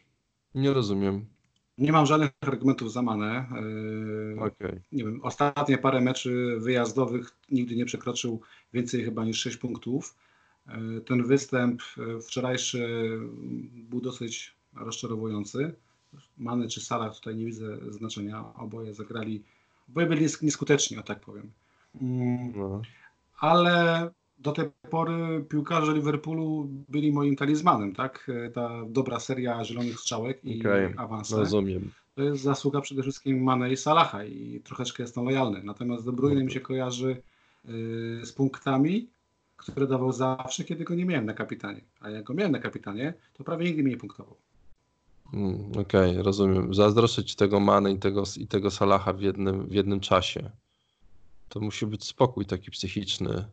Nie 0.54 0.72
rozumiem. 0.72 1.26
Nie 1.78 1.92
mam 1.92 2.06
żadnych 2.06 2.30
argumentów 2.40 2.92
za 2.92 3.02
Mane. 3.02 3.46
E, 4.36 4.40
Okej. 4.40 4.80
nie 4.92 5.04
wiem, 5.04 5.20
ostatnie 5.22 5.78
parę 5.78 6.00
meczy 6.00 6.56
wyjazdowych 6.60 7.36
nigdy 7.50 7.76
nie 7.76 7.84
przekroczył 7.84 8.40
więcej 8.72 9.04
chyba 9.04 9.24
niż 9.24 9.40
6 9.40 9.56
punktów. 9.56 10.14
E, 10.68 11.00
Ten 11.00 11.24
występ 11.24 11.82
e, 11.98 12.20
wczorajszy 12.20 13.10
był 13.74 14.00
dosyć 14.00 14.54
rozczarowujący. 14.76 15.74
Mane 16.38 16.68
czy 16.68 16.80
Salah 16.80 17.14
tutaj 17.14 17.36
nie 17.36 17.44
widzę 17.44 17.78
znaczenia. 17.92 18.44
Oboje 18.56 18.94
zagrali, 18.94 19.42
oboje 19.88 20.06
byli 20.06 20.20
nies- 20.26 20.42
nieskuteczni, 20.42 20.98
o 20.98 21.02
tak 21.02 21.20
powiem. 21.20 21.50
Mm, 22.02 22.52
No. 22.56 22.82
Ale 23.40 24.10
do 24.42 24.52
tej 24.52 24.64
pory 24.90 25.44
piłkarze 25.48 25.94
Liverpoolu 25.94 26.68
byli 26.88 27.12
moim 27.12 27.36
talizmanem, 27.36 27.94
tak? 27.94 28.30
E, 28.46 28.50
Ta 28.50 28.70
dobra 28.88 29.20
seria 29.20 29.64
zielonych 29.64 30.00
strzałek 30.00 30.44
i 30.44 30.62
awanse 30.96 31.36
Rozumiem. 31.36 31.90
to 32.14 32.22
jest 32.22 32.42
zasługa 32.42 32.80
przede 32.80 33.02
wszystkim 33.02 33.42
Mane 33.42 33.72
i 33.72 33.76
Salaha 33.76 34.24
i 34.24 34.60
troszeczkę 34.64 35.02
jestem 35.02 35.24
lojalny. 35.24 35.62
Natomiast 35.64 36.04
De 36.04 36.12
Bruyne 36.12 36.44
mi 36.44 36.52
się 36.52 36.60
kojarzy 36.60 37.10
y, 37.68 38.20
z 38.26 38.32
punktami, 38.32 39.08
które 39.56 39.86
dawał 39.86 40.12
zawsze, 40.12 40.64
kiedy 40.64 40.84
go 40.84 40.94
nie 40.94 41.04
miałem 41.04 41.26
na 41.26 41.34
kapitanie. 41.34 41.80
A 42.00 42.10
jak 42.10 42.24
go 42.24 42.34
miałem 42.34 42.52
na 42.52 42.58
kapitanie, 42.58 43.14
to 43.34 43.44
prawie 43.44 43.64
nigdy 43.66 43.82
mi 43.82 43.90
nie 43.90 43.96
punktował. 43.96 44.36
Mm, 45.34 45.72
Okej, 45.80 46.22
rozumiem. 46.22 46.74
Zazdroszczę 46.74 47.24
ci 47.24 47.36
tego 47.36 47.60
Mane 47.60 47.92
i 47.92 47.98
tego, 47.98 48.22
i 48.36 48.46
tego 48.46 48.70
Salaha 48.70 49.12
w 49.12 49.20
jednym, 49.20 49.66
w 49.66 49.72
jednym 49.72 50.00
czasie. 50.00 50.50
To 51.48 51.60
musi 51.60 51.86
być 51.86 52.04
spokój 52.04 52.46
taki 52.46 52.70
psychiczny. 52.70 53.44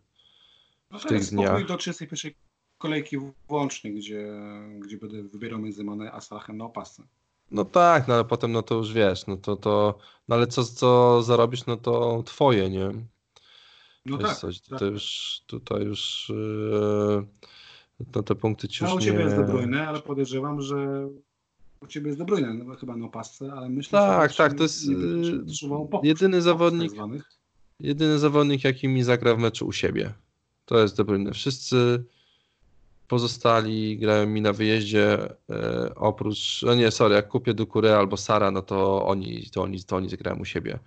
No 0.92 1.00
W 1.00 1.04
to 1.04 1.10
tych 1.10 1.24
dniach. 1.24 1.66
do 1.66 1.78
31 1.78 2.32
kolejki 2.78 3.18
włącznie, 3.48 3.94
gdzie, 3.94 4.32
gdzie 4.80 4.98
będę 4.98 5.24
wybierał 5.24 5.60
między 5.60 5.84
Mane 5.84 6.12
a 6.12 6.22
Salahem 6.22 6.58
na 6.58 6.66
opasce. 6.66 7.04
No 7.52 7.66
tak, 7.66 8.08
no 8.08 8.14
ale 8.14 8.26
potem 8.26 8.52
no 8.52 8.62
to 8.62 8.76
już 8.76 8.94
wiesz, 8.94 9.28
no 9.28 9.38
to, 9.38 9.56
to 9.56 9.98
no 10.28 10.36
ale 10.36 10.48
co, 10.48 10.64
co 10.64 11.22
zarobisz, 11.24 11.66
no 11.66 11.78
to 11.78 12.24
twoje, 12.26 12.70
nie? 12.70 12.92
No 14.06 14.18
tak. 14.18 14.38
coś, 14.38 14.62
tak. 14.62 14.70
tutaj 14.70 14.90
już, 14.90 15.40
tutaj 15.48 15.84
już 15.84 16.32
yy, 16.36 17.26
no 18.16 18.24
te 18.24 18.36
punkty 18.36 18.68
ci 18.68 18.84
już 18.84 18.94
u 18.94 19.00
Ciebie 19.00 19.18
nie... 19.18 19.24
jest 19.24 19.36
De 19.36 19.44
Bruyne, 19.44 19.88
ale 19.88 20.02
podejrzewam, 20.02 20.62
że 20.62 21.08
u 21.82 21.88
Ciebie 21.88 22.08
jest 22.08 22.20
De 22.20 22.26
Bruyne, 22.26 22.54
no, 22.54 22.76
chyba 22.76 22.96
na 22.96 23.06
opasce, 23.06 23.54
ale 23.54 23.70
myślę, 23.70 24.00
Tak, 24.00 24.32
że 24.32 24.38
tak, 24.38 24.54
to 24.54 24.64
jest, 24.64 24.88
nie 24.88 24.96
yy, 24.96 25.46
jedyny 26.04 26.42
zawodnik- 26.42 26.96
tak. 27.18 27.30
Jedyny 27.80 28.20
zawodnik, 28.20 28.64
jaki 28.64 28.88
mi 28.88 29.04
zagra 29.04 29.36
w 29.36 29.40
meczu 29.40 29.68
u 29.68 29.72
siebie. 29.72 30.14
To 30.70 30.80
jest 30.80 30.98
De 30.98 31.04
Bruyne. 31.04 31.34
Wszyscy 31.34 32.04
pozostali 33.08 33.98
grają 33.98 34.28
mi 34.28 34.42
na 34.42 34.54
wyjeździe, 34.54 35.18
e, 35.50 35.96
oprócz, 35.96 36.62
no 36.62 36.76
nie, 36.76 36.92
sorry, 36.92 37.16
jak 37.16 37.28
kupię 37.28 37.54
Dukurę 37.54 37.98
albo 37.98 38.18
Sara, 38.18 38.52
no 38.52 38.62
to 38.62 39.06
oni, 39.06 39.50
to 39.50 39.62
oni, 39.62 39.84
to 39.84 39.96
oni 39.96 40.10
zagrają 40.10 40.38
u 40.40 40.46
siebie. 40.46 40.80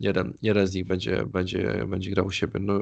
Jeden, 0.00 0.34
jeden 0.42 0.66
z 0.66 0.74
nich 0.74 0.86
będzie, 0.86 1.26
będzie, 1.26 1.84
będzie 1.88 2.10
grał 2.10 2.26
u 2.26 2.30
siebie. 2.30 2.60
No, 2.60 2.80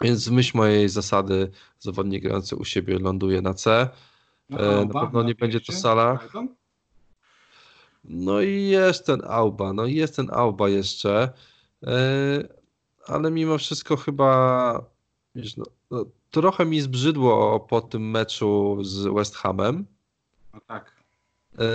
więc 0.00 0.28
w 0.28 0.32
myśl 0.32 0.56
mojej 0.56 0.88
zasady 0.88 1.50
zawodnik 1.78 2.22
grający 2.22 2.56
u 2.56 2.64
siebie 2.64 2.98
ląduje 2.98 3.42
na 3.42 3.54
C. 3.54 3.88
No, 4.50 4.58
E, 4.58 4.62
na 4.62 4.78
Alba, 4.78 5.00
pewno 5.00 5.22
nie 5.22 5.34
będzie 5.34 5.60
to 5.60 5.72
Salah. 5.72 6.32
No 8.04 8.40
i 8.40 8.62
jest 8.62 9.06
ten 9.06 9.22
Auba, 9.26 9.72
no 9.72 9.86
i 9.86 9.94
jest 9.94 10.16
ten 10.16 10.28
Auba 10.32 10.68
jeszcze, 10.68 11.32
e, 11.86 12.57
ale 13.08 13.30
mimo 13.30 13.58
wszystko 13.58 13.96
chyba, 13.96 14.90
wiesz, 15.34 15.56
no, 15.56 15.64
no, 15.90 16.04
trochę 16.30 16.66
mi 16.66 16.80
zbrzydło 16.80 17.60
po 17.60 17.80
tym 17.80 18.10
meczu 18.10 18.78
z 18.84 19.14
West 19.14 19.36
Hamem, 19.36 19.86
No 20.54 20.60
tak. 20.66 20.92
e, 21.58 21.66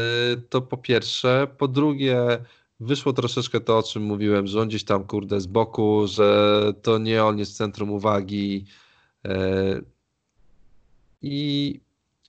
to 0.50 0.62
po 0.62 0.78
pierwsze, 0.78 1.48
po 1.58 1.68
drugie 1.68 2.18
wyszło 2.80 3.14
troszeczkę 3.14 3.60
to, 3.62 3.78
o 3.78 3.84
czym 3.84 4.04
mówiłem, 4.04 4.48
że 4.48 4.62
on 4.62 4.68
gdzieś 4.68 4.84
tam, 4.84 5.04
kurde, 5.04 5.42
z 5.42 5.48
boku, 5.48 6.08
że 6.08 6.74
to 6.82 6.98
nie 6.98 7.24
on 7.24 7.40
jest 7.40 7.58
centrum 7.58 7.92
uwagi. 7.92 8.66
E, 9.26 9.82
i 11.22 11.80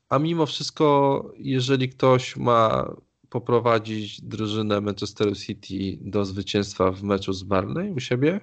a 0.08 0.18
mimo 0.18 0.46
wszystko, 0.46 1.24
jeżeli 1.38 1.88
ktoś 1.88 2.36
ma 2.36 2.90
poprowadzić 3.28 4.20
drużynę 4.20 4.80
Manchesteru 4.80 5.34
City 5.34 5.98
do 6.00 6.24
zwycięstwa 6.24 6.90
w 6.90 7.02
meczu 7.02 7.32
z 7.32 7.42
Barney 7.42 7.92
u 7.92 8.00
siebie, 8.00 8.40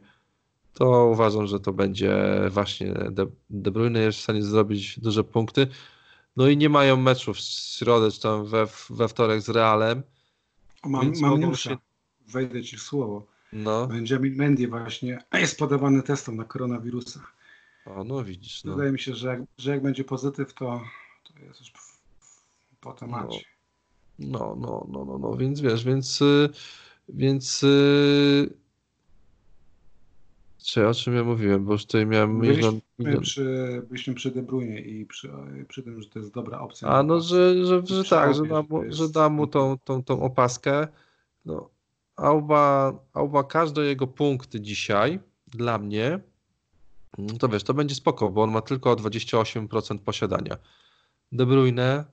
to 0.74 1.06
uważam, 1.06 1.48
że 1.48 1.60
to 1.60 1.74
będzie 1.74 2.16
właśnie 2.50 2.94
De, 2.94 3.26
De 3.50 3.72
Bruyne 3.72 4.00
jest 4.00 4.20
w 4.20 4.22
stanie 4.22 4.44
zrobić 4.44 5.00
duże 5.00 5.24
punkty. 5.24 5.68
No 6.38 6.48
i 6.48 6.58
nie 6.58 6.70
mają 6.70 6.98
meczów 6.98 7.38
w 7.38 7.42
środę 7.42 8.12
czy 8.12 8.22
tam 8.22 8.46
we, 8.46 8.68
we 8.90 9.08
wtorek 9.08 9.42
z 9.42 9.50
Realem. 9.50 10.04
O, 10.84 10.90
mam, 10.90 11.12
mam 11.22 11.40
newsa. 11.40 11.70
się- 11.70 11.78
Wejdę 12.28 12.64
ci 12.64 12.78
w 12.78 12.82
słowo. 12.82 13.26
No, 13.54 13.88
Benjamin 13.88 14.36
Mendy 14.36 14.68
właśnie 14.68 15.24
jest 15.34 15.60
podawany 15.60 16.04
testom 16.04 16.36
na 16.36 16.44
koronawirusa. 16.46 17.20
o, 17.86 18.04
no 18.04 18.24
widzisz. 18.24 18.64
No. 18.64 18.72
Wydaje 18.72 18.92
mi 18.92 19.00
się, 19.00 19.16
że 19.16 19.28
jak, 19.28 19.42
że 19.58 19.72
jak 19.72 19.84
będzie 19.84 20.04
pozytyw, 20.04 20.54
to, 20.54 20.82
to 21.24 21.40
jest 21.46 21.60
już 21.60 21.74
po 22.82 22.94
temacie. 22.94 23.40
No, 24.20 24.56
no, 24.60 24.88
no, 24.92 25.06
no, 25.06 25.18
no, 25.18 25.36
więc 25.38 25.62
wiesz, 25.62 25.84
więc, 25.84 26.22
y, 26.22 26.50
więc, 27.10 27.64
y, 27.64 28.54
czy 30.72 30.88
o 30.88 30.94
czym 30.94 31.16
ja 31.16 31.24
mówiłem, 31.24 31.66
bo 31.66 31.74
już 31.74 31.86
tutaj 31.86 32.06
miałem 32.06 32.40
Byliśmy 32.40 32.80
milion. 33.00 33.22
przy, 33.22 33.82
byliśmy 33.90 34.14
przy 34.14 34.32
De 34.32 34.42
Bruyne 34.42 34.80
i 34.80 35.06
przy, 35.06 35.32
przy 35.68 35.84
tym, 35.84 36.02
że 36.02 36.10
to 36.10 36.20
jest 36.20 36.34
dobra 36.34 36.60
opcja. 36.60 36.88
A 36.88 37.04
no, 37.04 37.22
że, 37.22 37.66
że, 37.66 37.82
że 37.86 38.04
tak, 38.04 38.34
że 38.34 38.42
da 38.42 38.56
że 38.56 38.68
mu, 38.70 38.82
że 38.90 39.10
da 39.10 39.30
mu 39.30 39.48
tą, 39.48 39.78
tą, 39.84 40.04
tą 40.04 40.22
opaskę. 40.22 40.88
No, 41.46 41.70
Auba, 42.16 42.94
Auba, 43.14 43.44
każde 43.44 43.86
jego 43.86 44.08
punkty 44.08 44.62
dzisiaj 44.62 45.20
dla 45.48 45.78
mnie, 45.78 46.20
mm, 47.18 47.38
to 47.38 47.48
wiesz, 47.48 47.64
to 47.64 47.74
będzie 47.74 47.96
spoko, 47.96 48.30
bo 48.30 48.44
on 48.44 48.52
ma 48.52 48.62
tylko 48.62 48.96
28% 48.96 49.98
posiadania. 49.98 50.58
De 51.32 51.46
Bruyne 51.46 52.06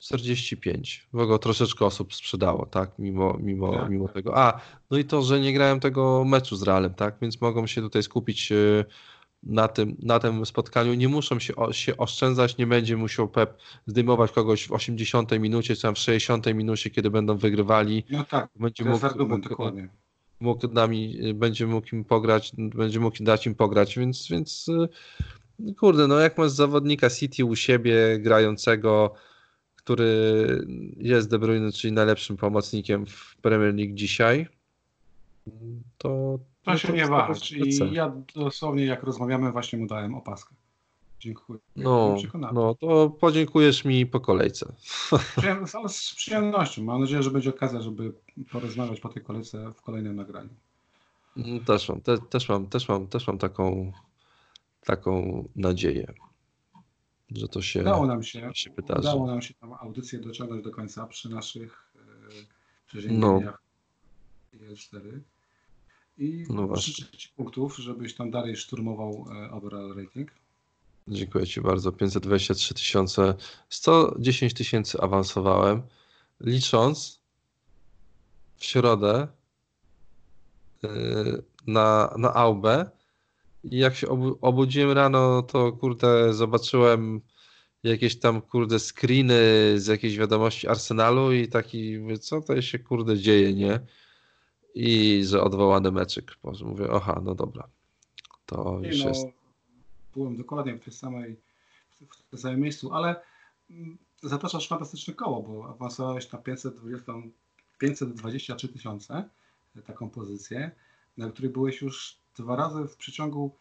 45, 0.00 1.06
bo 1.12 1.26
go 1.26 1.38
troszeczkę 1.38 1.84
osób 1.86 2.14
sprzedało, 2.14 2.66
tak, 2.66 2.90
mimo, 2.98 3.36
mimo, 3.40 3.72
Tak, 3.72 3.90
mimo 3.90 4.04
tak. 4.04 4.14
tego. 4.14 4.38
A, 4.38 4.60
no 4.90 4.98
i 4.98 5.04
to, 5.04 5.22
że 5.22 5.40
nie 5.40 5.52
grałem 5.52 5.80
tego 5.80 6.24
meczu 6.24 6.56
z 6.56 6.62
Realem, 6.62 6.94
tak, 6.94 7.16
więc 7.22 7.40
mogą 7.40 7.66
się 7.66 7.80
tutaj 7.80 8.02
skupić 8.02 8.52
y, 8.52 8.84
na 9.42 9.68
tym, 9.68 9.96
na 10.02 10.18
tym 10.18 10.46
spotkaniu. 10.46 10.94
Nie 10.94 11.08
muszą 11.08 11.38
się, 11.38 11.54
się 11.70 11.96
oszczędzać, 11.96 12.56
nie 12.58 12.66
będzie 12.66 12.96
musiał 12.96 13.28
Pep 13.28 13.58
zdejmować 13.86 14.32
kogoś 14.32 14.66
w 14.68 14.72
80 14.72 15.38
minucie, 15.40 15.76
czy 15.76 15.82
tam 15.82 15.94
w 15.94 15.98
60 15.98 16.46
minucie, 16.54 16.90
kiedy 16.90 17.10
będą 17.10 17.36
wygrywali. 17.36 18.04
No 18.10 18.24
tak, 18.24 18.48
Będzie 18.56 18.84
argument, 19.02 19.30
mógł, 19.30 19.48
dokładnie. 19.48 19.88
mógł 20.40 20.68
nami, 20.68 21.26
y, 21.28 21.34
będzie 21.34 21.66
mógł 21.66 21.86
im 21.96 22.04
pograć, 22.04 22.52
będzie 22.58 23.00
mógł 23.00 23.16
dać 23.24 23.46
im 23.46 23.54
pograć, 23.54 23.98
więc, 23.98 24.28
więc 24.28 24.68
y, 24.68 25.74
kurde, 25.74 26.06
no 26.06 26.18
jak 26.20 26.38
masz 26.38 26.50
zawodnika 26.50 27.10
City 27.10 27.44
u 27.44 27.56
siebie 27.56 28.18
grającego, 28.18 29.14
który 29.82 30.66
jest 30.96 31.30
De 31.30 31.38
Bruyne, 31.38 31.72
czyli 31.72 31.92
najlepszym 31.92 32.36
pomocnikiem 32.36 33.06
w 33.06 33.36
Premier 33.42 33.74
League 33.74 33.94
dzisiaj, 33.94 34.46
to 35.98 36.38
To 36.64 36.76
się 36.78 36.92
nie 36.92 37.06
wahać. 37.06 37.26
po 37.50 37.64
prostu 37.64 37.86
I 37.86 37.94
ja 37.94 38.12
dosłownie 38.34 38.84
jak 38.84 39.02
rozmawiamy, 39.02 39.52
właśnie 39.52 39.78
mu 39.78 39.86
dałem 39.86 40.14
opaskę. 40.14 40.54
Dziękuję. 41.20 41.58
No, 41.76 42.16
no 42.52 42.74
to 42.74 43.10
podziękujesz 43.10 43.84
mi 43.84 44.06
po 44.06 44.20
kolejce. 44.20 44.72
Z 45.88 46.14
przyjemnością. 46.14 46.82
Mam 46.84 47.00
nadzieję, 47.00 47.22
że 47.22 47.30
będzie 47.30 47.50
okazja, 47.50 47.80
żeby 47.80 48.12
porozmawiać 48.52 49.00
po 49.00 49.08
tej 49.08 49.22
kolejce 49.22 49.72
w 49.72 49.82
kolejnym 49.82 50.16
nagraniu. 50.16 50.50
Mm, 51.36 51.64
Też 51.64 51.88
mam, 51.88 52.00
te, 52.00 52.18
też 52.18 52.48
mam, 52.48 52.66
też 52.66 52.88
mam, 52.88 53.06
też 53.06 53.26
mam 53.26 53.38
taką, 53.38 53.92
taką 54.84 55.44
nadzieję, 55.56 56.12
że 57.30 57.48
to 57.48 57.62
się, 57.62 57.80
Udało 57.80 58.06
nam 58.06 58.22
się, 58.22 58.50
się 58.54 58.70
wydarzy. 58.70 59.00
udało 59.00 59.26
nam 59.26 59.42
się 59.42 59.54
tam 59.54 59.72
audycję 59.72 60.18
dociągnąć 60.18 60.64
do 60.64 60.70
końca 60.70 61.06
przy 61.06 61.28
naszych 61.28 61.92
e, 61.96 62.00
No. 62.00 62.46
przeziębieniach 62.86 63.62
IL4. 64.54 65.20
I 66.18 66.44
No 66.50 66.76
życzę 66.76 67.04
Ci 67.16 67.28
punktów, 67.28 67.76
żebyś 67.76 68.14
tam 68.14 68.30
dalej 68.30 68.56
szturmował 68.56 69.26
e, 69.32 69.50
overall 69.50 69.94
rating. 69.96 70.30
Dziękuję 71.08 71.46
Ci 71.46 71.60
bardzo. 71.60 71.92
523 71.92 72.74
tysiące, 72.74 73.34
110 73.68 74.54
tysięcy 74.54 75.00
awansowałem, 75.00 75.82
licząc 76.40 77.20
w 78.56 78.64
środę 78.64 79.28
yy, 80.82 81.42
na, 81.66 82.14
na 82.18 82.34
Aubę 82.34 82.90
i 83.64 83.78
jak 83.78 83.94
się 83.94 84.08
obu, 84.08 84.38
obudziłem 84.40 84.90
rano, 84.90 85.42
to 85.42 85.72
kurde 85.72 86.34
zobaczyłem 86.34 87.20
jakieś 87.82 88.18
tam 88.18 88.40
kurde 88.40 88.78
screeny 88.78 89.34
z 89.76 89.86
jakiejś 89.86 90.18
wiadomości 90.18 90.68
Arsenalu 90.68 91.32
i 91.32 91.48
taki, 91.48 91.98
mówię, 91.98 92.18
co 92.18 92.40
to 92.40 92.62
się 92.62 92.78
kurde 92.78 93.18
dzieje, 93.18 93.54
nie? 93.54 93.80
I 94.74 95.22
że 95.24 95.42
odwołany 95.42 95.92
meczyk. 95.92 96.36
Boże, 96.42 96.64
mówię, 96.64 96.88
aha, 96.92 97.20
no 97.24 97.34
dobra. 97.34 97.68
To 98.46 98.78
Nie 98.82 98.88
już 98.88 99.02
no, 99.02 99.08
jest. 99.08 99.26
byłem 100.14 100.36
dokładnie 100.36 100.74
w 100.74 100.84
tej 100.84 100.92
samej, 100.92 101.36
w 102.26 102.30
tym 102.30 102.38
samym 102.38 102.60
miejscu, 102.60 102.94
ale 102.94 103.22
mm, 103.70 103.98
zataczasz 104.22 104.68
fantastyczne 104.68 105.14
koło, 105.14 105.42
bo 105.42 105.68
awansowałeś 105.68 106.32
na 106.32 106.38
520, 106.38 107.12
523 107.78 108.68
tysiące, 108.68 109.28
e, 109.76 109.82
taką 109.82 110.10
pozycję, 110.10 110.70
na 111.16 111.30
której 111.30 111.50
byłeś 111.50 111.82
już 111.82 112.19
dwa 112.36 112.56
razy 112.56 112.84
w 112.88 112.96
przeciągu 112.96 113.56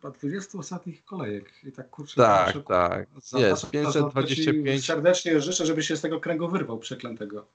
chyba 0.00 0.10
20 0.10 0.58
ostatnich 0.58 1.04
kolejek. 1.04 1.52
I 1.64 1.72
tak 1.72 1.90
kurczę, 1.90 2.16
Tak, 2.16 2.52
proszę, 2.52 2.66
tak. 2.66 3.08
Jest, 3.40 3.62
to 3.62 3.66
ci 3.66 3.72
525. 3.72 4.86
Serdecznie 4.86 5.40
życzę, 5.40 5.66
żebyś 5.66 5.88
się 5.88 5.96
z 5.96 6.00
tego 6.00 6.20
kręgu 6.20 6.48
wyrwał 6.48 6.78
przeklętego. 6.78 7.46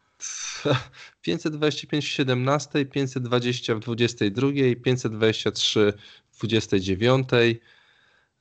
525 1.21 2.05
w 2.05 2.07
17, 2.07 2.85
520 2.85 3.75
w 3.75 3.79
22, 3.79 4.47
523 4.83 5.93
w 6.31 6.37
29 6.37 7.27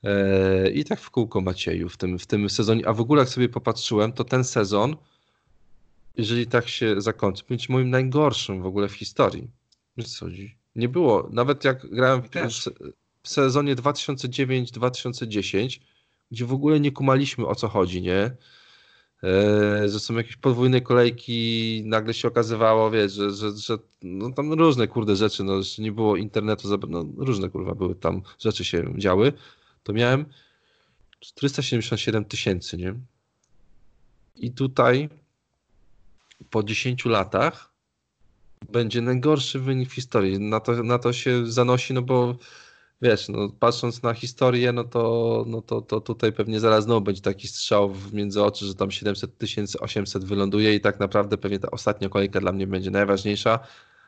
e, 0.05 0.70
i 0.70 0.85
tak 0.85 1.01
w 1.01 1.11
kółko 1.11 1.41
Macieju 1.41 1.89
w 1.89 1.97
tym, 1.97 2.18
w 2.18 2.27
tym 2.27 2.51
sezonie. 2.51 2.89
A 2.89 2.93
w 2.93 3.01
ogóle 3.01 3.20
jak 3.20 3.29
sobie 3.29 3.49
popatrzyłem, 3.49 4.12
to 4.12 4.25
ten 4.25 4.45
sezon, 4.45 4.97
jeżeli 6.16 6.47
tak 6.47 6.68
się 6.68 7.01
zakończy, 7.01 7.45
będzie 7.49 7.66
moim 7.68 7.91
najgorszym 7.91 8.62
w 8.62 8.66
ogóle 8.66 8.89
w 8.89 8.93
historii. 8.93 9.51
Wiesz 9.97 10.09
co 10.09 10.25
chodzi? 10.25 10.64
Nie 10.77 10.89
było, 10.89 11.29
nawet 11.33 11.64
jak 11.64 11.87
grałem 11.87 12.22
w, 12.22 12.31
w, 12.31 12.53
se- 12.53 12.70
w 13.22 13.29
sezonie 13.29 13.77
2009-2010, 13.77 15.81
gdzie 16.31 16.47
w 16.47 16.53
ogóle 16.53 16.81
nie 16.81 16.93
kumaliśmy 16.93 17.47
o 17.47 17.55
co 17.55 17.68
chodzi, 17.68 18.03
nie? 18.03 18.37
Że 19.87 20.01
są 20.01 20.14
jakieś 20.14 20.37
podwójne 20.37 20.81
kolejki, 20.81 21.83
nagle 21.87 22.14
się 22.14 22.29
okazywało, 22.29 22.91
wiesz, 22.91 23.12
że, 23.12 23.31
że, 23.31 23.57
że 23.57 23.79
no 24.03 24.33
tam 24.33 24.53
różne 24.53 24.89
kurde 24.89 25.16
rzeczy, 25.16 25.45
no 25.45 25.61
nie 25.79 25.93
było 25.93 26.16
internetu, 26.16 26.68
no 26.89 27.05
różne 27.16 27.51
kurwa 27.51 27.75
były 27.75 27.95
tam 27.95 28.22
rzeczy 28.39 28.64
się 28.64 28.95
działy, 28.99 29.33
to 29.83 29.93
miałem 29.93 30.27
477 31.20 32.25
tysięcy, 32.25 32.77
nie? 32.77 32.95
I 34.37 34.53
tutaj 34.53 35.09
po 36.51 36.62
10 36.62 37.05
latach 37.05 37.74
będzie 38.73 39.01
najgorszy 39.01 39.61
wynik 39.61 39.89
w 39.91 39.95
historii. 39.95 40.41
Na 40.41 40.61
to, 40.61 40.83
na 40.83 40.99
to 40.99 41.12
się 41.12 41.47
zanosi, 41.47 41.95
no 41.95 42.03
bo 42.03 42.37
wiesz, 43.03 43.29
no, 43.29 43.49
patrząc 43.61 44.03
na 44.03 44.15
historię, 44.15 44.73
no 44.73 44.85
to, 44.85 45.45
no 45.49 45.62
to, 45.62 45.81
to 45.81 46.01
tutaj 46.01 46.33
pewnie 46.33 46.61
zaraz 46.61 46.85
znowu 46.85 47.01
będzie 47.01 47.21
taki 47.21 47.49
strzał 47.49 47.91
w 47.91 48.15
między 48.15 48.43
oczy, 48.43 48.67
że 48.67 48.75
tam 48.75 48.91
700 48.91 49.39
tysięcy, 49.39 49.81
800 49.81 50.25
wyląduje 50.25 50.75
i 50.75 50.81
tak 50.81 51.01
naprawdę 51.01 51.39
pewnie 51.39 51.59
ta 51.59 51.71
ostatnia 51.71 52.09
kolejka 52.09 52.41
dla 52.41 52.53
mnie 52.53 52.67
będzie 52.67 52.91
najważniejsza. 52.91 53.59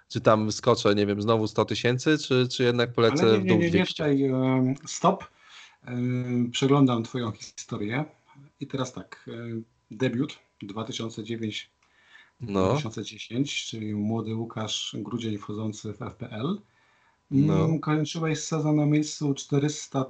Czy 0.08 0.20
tam 0.20 0.52
skoczę, 0.52 0.94
nie 0.94 1.06
wiem, 1.06 1.22
znowu 1.22 1.46
100 1.46 1.64
tysięcy, 1.64 2.18
czy, 2.18 2.48
czy 2.48 2.64
jednak 2.64 2.92
polecę 2.92 3.22
Ale 3.22 3.38
w 3.38 3.44
nie, 3.44 3.48
dół 3.48 3.58
nie, 3.58 3.64
nie, 3.64 3.70
nie 3.70 3.84
200? 3.84 3.92
tutaj 3.92 4.24
em, 4.24 4.74
stop. 4.86 5.24
Przeglądam 6.50 7.02
Twoją 7.02 7.32
historię 7.32 8.04
i 8.60 8.66
teraz 8.66 8.92
tak, 8.92 9.30
debiut 9.90 10.38
2009 10.62 11.70
No, 12.40 12.76
2010, 12.76 13.66
czyli 13.66 13.94
młody 13.94 14.34
Łukasz 14.34 14.96
Grudzień 14.98 15.38
wchodzący 15.38 15.92
w 15.92 16.02
FPL. 16.02 16.60
No. 17.30 17.64
Mm, 17.64 17.80
Kończyłeś 17.80 18.38
sezon 18.38 18.76
na 18.76 18.86
miejscu 18.86 19.34
400 19.34 20.04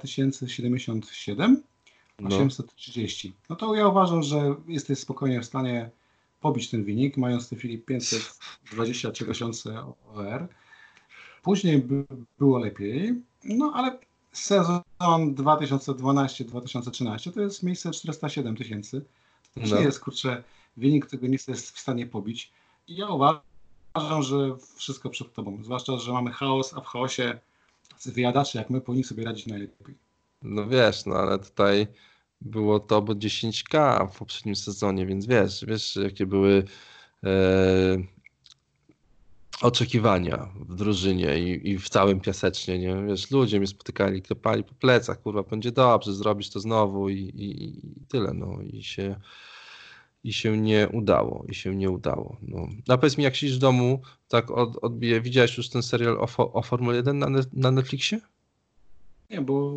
077, 0.47 1.63
no, 2.19 2.27
830. 2.27 3.33
No 3.49 3.55
to 3.55 3.75
ja 3.75 3.87
uważam, 3.87 4.23
że 4.23 4.55
jesteś 4.67 4.99
spokojnie 4.99 5.41
w 5.41 5.45
stanie 5.45 5.89
pobić 6.41 6.69
ten 6.69 6.83
wynik, 6.83 7.17
mając 7.17 7.45
w 7.45 7.49
tej 7.49 7.59
chwili 7.59 7.77
523 7.77 9.25
tysiące 9.25 9.93
OR. 10.13 10.47
Później 11.43 11.77
by, 11.77 12.05
było 12.39 12.59
lepiej, 12.59 13.21
no 13.43 13.71
ale 13.75 13.99
sezon 14.31 14.81
2012-2013 14.99 17.31
to 17.31 17.41
jest 17.41 17.63
miejsce 17.63 17.91
407 17.91 18.55
tysięcy. 18.55 19.05
To 19.53 19.61
No. 19.65 19.75
nie 19.77 19.83
jest, 19.83 19.99
kurczę, 19.99 20.43
wynik, 20.77 21.05
którego 21.05 21.27
nie 21.27 21.33
jesteś 21.33 21.59
w 21.59 21.79
stanie 21.79 22.07
pobić. 22.07 22.51
I 22.87 22.95
ja 22.95 23.07
uważam, 23.07 24.23
że 24.23 24.35
wszystko 24.75 25.09
przed 25.09 25.33
tobą. 25.33 25.63
Zwłaszcza, 25.63 25.97
że 25.97 26.11
mamy 26.11 26.31
chaos, 26.31 26.73
a 26.73 26.81
w 26.81 26.85
chaosie 26.85 27.39
wyjadacze 28.05 28.59
jak 28.59 28.69
my 28.69 28.81
powinni 28.81 29.03
sobie 29.03 29.25
radzić 29.25 29.47
najlepiej. 29.47 29.95
no 30.41 30.67
wiesz, 30.67 31.05
no 31.05 31.15
ale 31.15 31.39
tutaj 31.39 31.87
było 32.41 32.79
to 32.79 33.01
bo 33.01 33.13
10k 33.13 34.07
w 34.11 34.17
poprzednim 34.17 34.55
sezonie, 34.55 35.05
więc 35.05 35.25
wiesz, 35.25 35.65
wiesz 35.67 35.95
jakie 35.95 36.25
były 36.25 36.63
e, 37.23 37.97
oczekiwania 39.61 40.49
w 40.59 40.75
drużynie 40.75 41.39
i, 41.39 41.69
i 41.69 41.79
w 41.79 41.89
całym 41.89 42.19
piasecznie, 42.19 42.79
nie? 42.79 43.03
Wiesz, 43.07 43.31
ludzie 43.31 43.57
mnie 43.57 43.67
spotykali, 43.67 44.21
klepali 44.21 44.63
po 44.63 44.73
plecach, 44.73 45.21
kurwa, 45.21 45.43
będzie 45.43 45.71
dobrze, 45.71 46.13
zrobisz 46.13 46.49
to 46.49 46.59
znowu 46.59 47.09
i, 47.09 47.19
i, 47.19 47.77
i 47.87 48.05
tyle, 48.07 48.33
no 48.33 48.61
i 48.61 48.83
się 48.83 49.15
i 50.27 50.33
się 50.33 50.57
nie 50.57 50.89
udało, 50.93 51.45
i 51.49 51.55
się 51.55 51.75
nie 51.75 51.89
udało. 51.89 52.37
No. 52.41 52.67
A 52.87 52.97
powiedz 52.97 53.17
mi, 53.17 53.23
jak 53.23 53.35
siedzisz 53.35 53.57
w 53.57 53.59
domu, 53.59 54.01
tak 54.27 54.51
od, 54.51 54.77
odbije, 54.83 55.21
widziałeś 55.21 55.57
już 55.57 55.69
ten 55.69 55.83
serial 55.83 56.17
o, 56.17 56.53
o 56.53 56.61
Formule 56.61 56.95
1 56.95 57.19
na, 57.19 57.27
na 57.53 57.71
Netflixie? 57.71 58.19
Nie, 59.29 59.41
bo 59.41 59.73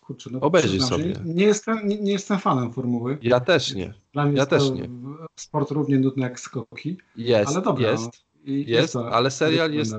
kurczę, 0.00 0.30
no 0.32 0.40
Obejrzyj 0.40 0.80
sobie. 0.80 1.14
Nie, 1.24 1.44
jestem, 1.44 1.88
nie, 1.88 2.00
nie 2.00 2.12
jestem 2.12 2.38
fanem 2.38 2.72
formuły. 2.72 3.18
Ja 3.22 3.40
też 3.40 3.74
nie. 3.74 3.94
Dla 4.12 4.24
mnie 4.24 4.36
Ja 4.36 4.40
jest 4.40 4.50
też 4.50 4.70
nie. 4.70 4.88
sport 5.36 5.70
równie 5.70 5.98
nudny 5.98 6.22
jak 6.22 6.40
skoki. 6.40 6.96
Jest, 7.16 7.50
ale 7.50 7.62
dobra, 7.62 7.90
jest, 7.90 8.04
no. 8.04 8.52
Jest, 8.54 8.92
to 8.92 9.12
ale 9.12 9.30
serial 9.30 9.72
jest, 9.72 9.94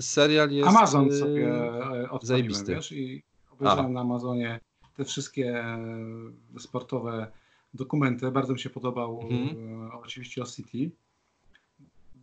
serial 0.00 0.50
jest... 0.50 0.68
Amazon 0.68 1.08
y, 1.08 1.18
sobie 1.18 1.54
e, 1.54 2.08
zajebisty. 2.22 2.74
wiesz, 2.74 2.92
i 2.92 3.22
obejrzałem 3.50 3.92
na 3.92 4.00
Amazonie 4.00 4.60
te 4.96 5.04
wszystkie 5.04 5.64
e, 5.64 5.78
sportowe 6.58 7.32
dokumenty. 7.74 8.30
Bardzo 8.30 8.52
mi 8.52 8.60
się 8.60 8.70
podobał 8.70 9.20
Mhm. 9.22 9.86
e, 9.86 9.92
oczywiście 9.92 10.42
o 10.42 10.46
City. 10.46 10.90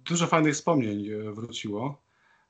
Dużo 0.05 0.27
fajnych 0.27 0.53
wspomnień 0.53 1.07
e, 1.09 1.31
wróciło 1.31 2.01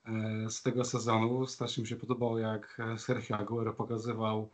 e, 0.05 0.49
z 0.49 0.61
tego 0.61 0.85
sezonu. 0.85 1.47
Strasznie 1.47 1.81
mi 1.81 1.87
się 1.87 1.95
podobało, 1.95 2.39
jak 2.39 2.81
Sergio 2.97 3.37
Aguero 3.37 3.73
pokazywał, 3.73 4.49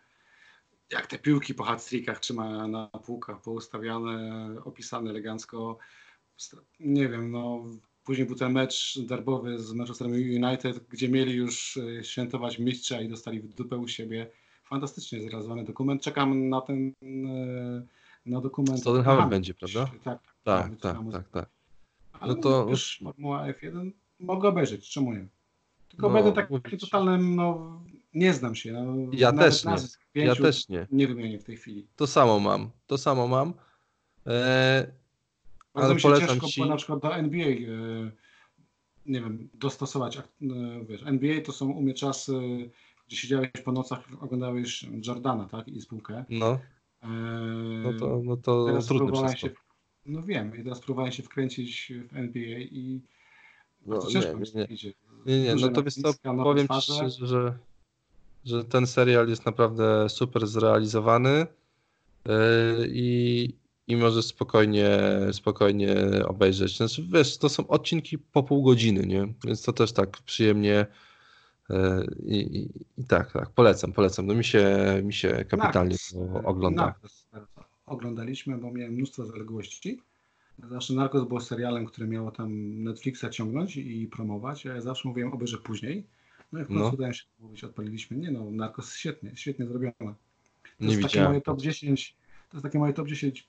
jak 0.92 1.08
te 1.08 1.20
piłki 1.20 1.54
po 1.54 1.64
hat-trickach 1.64 2.20
trzyma 2.20 2.68
na 2.68 2.88
półkach 2.88 3.42
poustawiane, 3.42 4.56
opisane 4.66 5.10
elegancko. 5.10 5.78
Nie 6.80 7.10
wiem, 7.10 7.32
no 7.32 7.64
później 8.04 8.28
był 8.28 8.36
ten 8.36 8.52
mecz 8.52 9.00
derbowy 9.00 9.60
z 9.60 9.74
Manchester 9.74 10.08
United, 10.08 10.88
gdzie 10.90 11.10
mieli 11.10 11.34
już 11.34 11.80
świętować 12.02 12.60
mistrza 12.60 13.02
i 13.02 13.10
dostali 13.10 13.40
w 13.40 13.54
dupę 13.54 13.78
u 13.78 13.88
siebie. 13.88 14.28
Fantastycznie 14.64 15.22
zrealizowany 15.22 15.64
dokument. 15.64 16.02
Czekam 16.02 16.50
na 16.50 16.62
ten 16.62 16.94
na 18.26 18.42
dokument. 18.42 18.84
Tottenhamem 18.84 19.30
będzie, 19.30 19.54
prawda? 19.54 19.86
Tak, 20.04 20.20
Tak, 20.44 20.70
tak, 20.70 20.80
tam- 20.80 21.12
tak, 21.12 21.30
tak. 21.30 21.50
ale 22.20 22.36
No 22.36 22.42
to- 22.42 22.68
już 22.70 23.00
Formuła 23.04 23.48
F1 23.48 23.92
mogę 24.20 24.50
obejrzeć, 24.50 24.90
czemu 24.90 25.14
nie? 25.14 25.28
Tylko 25.90 26.08
No, 26.08 26.14
będę 26.14 26.32
tak 26.32 26.50
ci. 26.70 26.78
totalnym, 26.78 27.36
no 27.36 27.82
nie 28.14 28.34
znam 28.34 28.56
się. 28.56 28.74
No, 28.74 28.96
Ja 29.14 29.34
też 29.34 29.66
nie. 29.66 30.24
Ja 30.26 30.36
też 30.36 30.70
nie. 30.70 30.88
nie 30.92 31.08
wymienię 31.08 31.40
w 31.40 31.44
tej 31.44 31.58
chwili. 31.58 31.88
To 31.96 32.08
samo 32.08 32.40
mam, 32.40 32.70
to 32.88 32.98
samo 32.98 33.28
mam. 33.28 33.54
E, 34.28 34.88
Ale 35.74 35.94
mi 35.94 36.02
się 36.02 36.08
polecam 36.08 36.28
ciężko 36.30 36.48
ci- 36.48 36.62
na 36.70 36.76
przykład 36.76 37.02
do 37.02 37.16
NBA, 37.16 37.48
e, 37.48 37.56
nie 39.06 39.22
wiem, 39.22 39.50
dostosować. 39.54 40.18
e, 40.18 40.22
Wiesz, 40.90 41.04
NBA 41.06 41.42
to 41.42 41.52
są 41.52 41.70
u 41.72 41.82
mnie 41.82 41.94
czasy, 41.94 42.34
gdzie 43.08 43.18
siedziałeś 43.18 43.50
po 43.66 43.72
nocach, 43.72 44.00
oglądałeś 44.22 44.86
Jordana, 45.08 45.46
tak, 45.46 45.68
i 45.68 45.82
spółkę. 45.82 46.26
no, 46.30 46.60
no 47.84 47.94
to, 48.00 48.22
no 48.24 48.38
to 48.38 48.66
teraz 48.66 48.86
trudne 48.86 49.06
próbowałem 49.08 49.34
to. 49.34 49.40
się, 49.40 49.50
no 50.06 50.24
wiem, 50.24 50.58
i 50.58 50.64
teraz 50.64 50.80
próbowałem 50.80 51.12
się 51.12 51.24
wkręcić 51.24 51.94
w 52.10 52.18
NBA 52.18 52.60
i 52.60 53.02
No, 53.86 53.96
bardzo 53.96 54.08
nie, 54.08 54.14
ciężko 54.14 54.40
nie, 54.40 54.46
się 54.46 54.64
idzie. 54.64 54.94
Nie, 55.26 55.44
nie, 55.44 55.52
Duże 55.52 55.68
no 55.68 55.74
to 55.74 55.84
wiesz 55.84 55.96
co, 55.96 56.14
powiem 56.24 56.68
ci 56.68 56.82
szczerze, 56.82 57.28
że, 57.28 57.58
że 58.46 58.64
ten 58.64 58.88
serial 58.88 59.30
jest 59.30 59.46
naprawdę 59.46 60.10
super 60.10 60.48
zrealizowany 60.48 61.48
yy, 62.26 62.34
i, 62.90 63.50
i 63.88 63.96
możesz 63.96 64.26
spokojnie, 64.26 65.00
spokojnie 65.32 65.96
obejrzeć. 66.28 66.78
Znaczy, 66.78 67.08
wiesz, 67.14 67.38
to 67.38 67.50
są 67.50 67.68
odcinki 67.68 68.18
po 68.18 68.44
pół 68.44 68.64
godziny, 68.64 69.06
nie? 69.06 69.34
Więc 69.46 69.62
to 69.62 69.74
też 69.74 69.92
tak 69.92 70.18
przyjemnie 70.22 70.86
i, 72.26 72.36
i, 72.36 72.70
i 73.02 73.04
tak, 73.06 73.32
tak, 73.32 73.50
polecam, 73.50 73.94
polecam. 73.94 74.26
No 74.28 74.34
mi 74.36 74.44
się, 74.44 74.76
mi 75.04 75.14
się 75.14 75.46
kapitalnie 75.50 75.96
to 76.14 76.42
ogląda. 76.44 76.86
Narcos 76.86 77.26
oglądaliśmy, 77.86 78.58
bo 78.58 78.72
miałem 78.72 78.94
mnóstwo 78.94 79.26
zaległości. 79.26 80.02
Zawsze 80.70 80.94
Narcos 80.94 81.28
było 81.28 81.42
serialem, 81.42 81.86
który 81.86 82.08
miało 82.08 82.32
tam 82.32 82.84
Netflixa 82.84 83.26
ciągnąć 83.32 83.78
i 83.78 84.08
promować, 84.08 84.66
ja 84.66 84.82
zawsze 84.82 85.08
mówiłem 85.10 85.34
obejrzę 85.34 85.58
później. 85.58 86.04
No 86.52 86.62
i 86.62 86.64
w 86.64 86.68
końcu 86.68 86.84
No. 86.84 86.90
udało 86.90 87.14
się 87.14 87.24
mówić, 87.40 87.64
odpaliliśmy. 87.64 88.18
Nie 88.18 88.32
no, 88.32 88.52
Narcos 88.52 88.94
świetnie, 88.96 89.32
świetnie 89.36 89.66
zrobione. 89.66 89.94
To 90.00 90.16
Nie 90.80 90.88
jest 90.88 91.02
takie 91.02 91.08
widziałem. 91.08 91.30
moje 91.32 91.42
top 91.42 91.62
10, 91.62 92.16
to 92.50 92.58
jest 92.58 92.64
takie 92.64 92.80
moje 92.80 92.94
top 92.94 93.08
10 93.08 93.48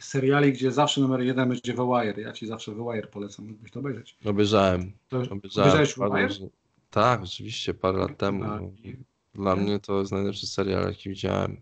seriali, 0.00 0.52
gdzie 0.52 0.72
zawsze 0.72 1.00
numer 1.00 1.20
jeden 1.20 1.48
będzie 1.48 1.74
The 1.74 1.86
Wire. 1.86 2.20
Ja 2.22 2.32
ci 2.32 2.46
zawsze 2.46 2.72
The 2.72 2.84
Wire 2.92 3.06
polecam, 3.08 3.46
mógłbyś 3.46 3.70
to 3.70 3.80
obejrzeć. 3.80 4.16
Obejrzałem. 4.24 4.92
To, 5.08 5.16
Obejrzałem. 5.16 5.40
obejrzałeś 5.54 5.94
The 5.94 6.10
Wire? 6.38 6.50
Tak, 6.90 7.22
oczywiście, 7.22 7.74
parę 7.74 7.98
lat 7.98 8.18
temu. 8.18 8.44
No. 8.44 8.60
i- 8.84 8.96
Dla 9.34 9.54
Nie? 9.54 9.60
mnie 9.60 9.78
to 9.80 10.00
jest 10.00 10.12
najlepszy 10.12 10.46
serial, 10.46 10.86
jaki 10.88 11.08
widziałem. 11.08 11.60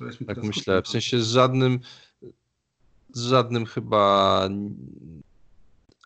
no 0.00 0.26
Tak 0.26 0.42
myślę. 0.42 0.82
W 0.82 0.88
sensie 0.88 1.20
z 1.22 1.26
żadnym, 1.30 1.80
z 3.12 3.22
żadnym 3.22 3.66
chyba 3.66 4.48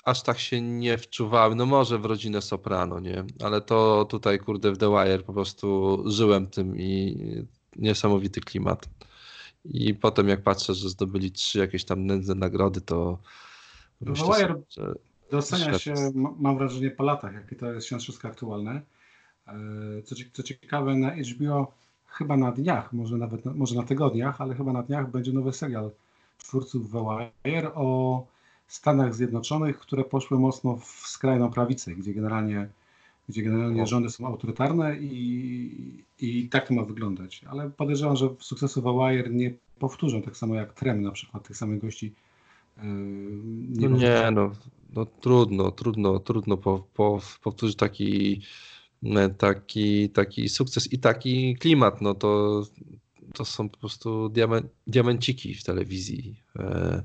aż 0.05 0.23
tak 0.23 0.39
się 0.39 0.61
nie 0.61 0.99
wczuwałem. 0.99 1.59
No 1.59 1.67
może 1.67 1.99
w 1.99 2.05
rodzinę 2.05 2.43
Soprano, 2.43 3.01
nie? 3.01 3.25
Ale 3.45 3.61
to 3.61 4.05
tutaj, 4.11 4.39
kurde, 4.39 4.73
w 4.73 4.79
The 4.79 4.91
Wire 4.91 5.23
po 5.23 5.33
prostu 5.33 5.99
żyłem 6.11 6.47
tym 6.47 6.79
i 6.81 7.17
niesamowity 7.77 8.41
klimat. 8.41 8.89
I 9.65 9.95
potem 9.95 10.29
jak 10.29 10.43
patrzę, 10.43 10.75
że 10.75 10.89
zdobyli 10.89 11.33
trzy 11.33 11.59
jakieś 11.59 11.85
tam 11.85 12.07
nędzne 12.07 12.35
nagrody, 12.35 12.81
to 12.81 13.19
The 14.05 14.11
myślę 14.11 14.27
że 14.71 14.95
Docenia 15.35 15.79
się, 15.79 15.95
mam 16.37 16.59
wrażenie, 16.59 16.91
po 16.91 17.05
latach, 17.05 17.35
jakie 17.35 17.57
to 17.57 17.73
jest 17.73 17.87
wszystko 17.87 18.29
aktualne. 18.29 18.83
E, 19.47 19.53
Co, 20.05 20.15
co 20.33 20.43
ciekawe, 20.43 20.95
na 20.95 21.11
HBO 21.11 21.73
chyba 22.07 22.37
na 22.37 22.53
dniach, 22.53 22.93
może 22.93 23.17
nawet 23.17 23.45
na, 23.45 23.55
może 23.55 23.75
na 23.75 23.83
tygodniach, 23.83 24.41
ale 24.41 24.55
chyba 24.55 24.73
na 24.73 24.83
dniach 24.83 25.11
będzie 25.11 25.33
nowy 25.33 25.53
serial 25.53 25.91
twórców 26.39 26.93
The 26.93 27.05
Wire 27.45 27.75
o 27.75 28.27
Stanach 28.67 29.15
Zjednoczonych, 29.15 29.79
które 29.79 30.05
poszły 30.05 30.39
mocno 30.39 30.77
w 30.77 30.85
skrajną 30.87 31.51
prawicę, 31.51 31.95
gdzie 31.95 32.15
generalnie, 32.15 32.69
gdzie 33.29 33.43
generalnie 33.43 33.87
rządy 33.87 34.11
są 34.11 34.27
autorytarne 34.27 34.97
i, 34.99 36.05
i 36.21 36.49
tak 36.49 36.69
to 36.69 36.75
ma 36.75 36.83
wyglądać. 36.83 37.45
Ale 37.51 37.71
podejrzewam, 37.71 38.17
że 38.17 38.29
sukcesu 38.39 38.83
The 38.83 38.93
Wire 38.99 39.31
nie 39.31 39.55
powtórzą, 39.79 40.23
tak 40.23 40.37
samo 40.37 40.55
jak 40.55 40.73
Trem 40.73 41.03
na 41.03 41.11
przykład, 41.11 41.49
tych 41.49 41.57
samych 41.57 41.81
gości. 41.81 42.15
E, 42.77 42.83
No 42.83 43.89
nie, 43.89 44.31
no, 44.33 44.53
no 44.95 45.07
trudno, 45.07 45.71
trudno, 45.71 46.19
trudno 46.19 46.57
po, 46.57 46.87
po, 46.95 47.21
powtórzyć 47.43 47.77
taki, 47.77 48.43
e, 49.05 49.29
taki, 49.29 50.11
taki 50.11 50.49
sukces 50.49 50.93
i 50.93 50.99
taki 50.99 51.57
klimat. 51.57 52.01
No 52.01 52.15
to, 52.15 52.63
to 53.35 53.45
są 53.45 53.69
po 53.69 53.79
prostu 53.79 54.29
diamen, 54.29 54.69
diamenciki 54.87 55.55
w 55.55 55.65
telewizji. 55.65 56.43
E, 56.59 57.03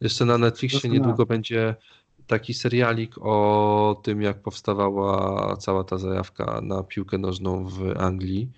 jeszcze 0.00 0.24
na 0.24 0.38
Netflixie 0.38 0.90
niedługo 0.90 1.26
będzie 1.26 1.74
taki 2.26 2.54
serialik 2.54 3.14
o 3.20 4.00
tym, 4.04 4.22
jak 4.22 4.42
powstawała 4.42 5.56
cała 5.56 5.84
ta 5.84 5.98
zajawka 5.98 6.60
na 6.60 6.82
piłkę 6.82 7.18
nożną 7.18 7.68
w 7.68 7.96
Anglii. 7.98 8.50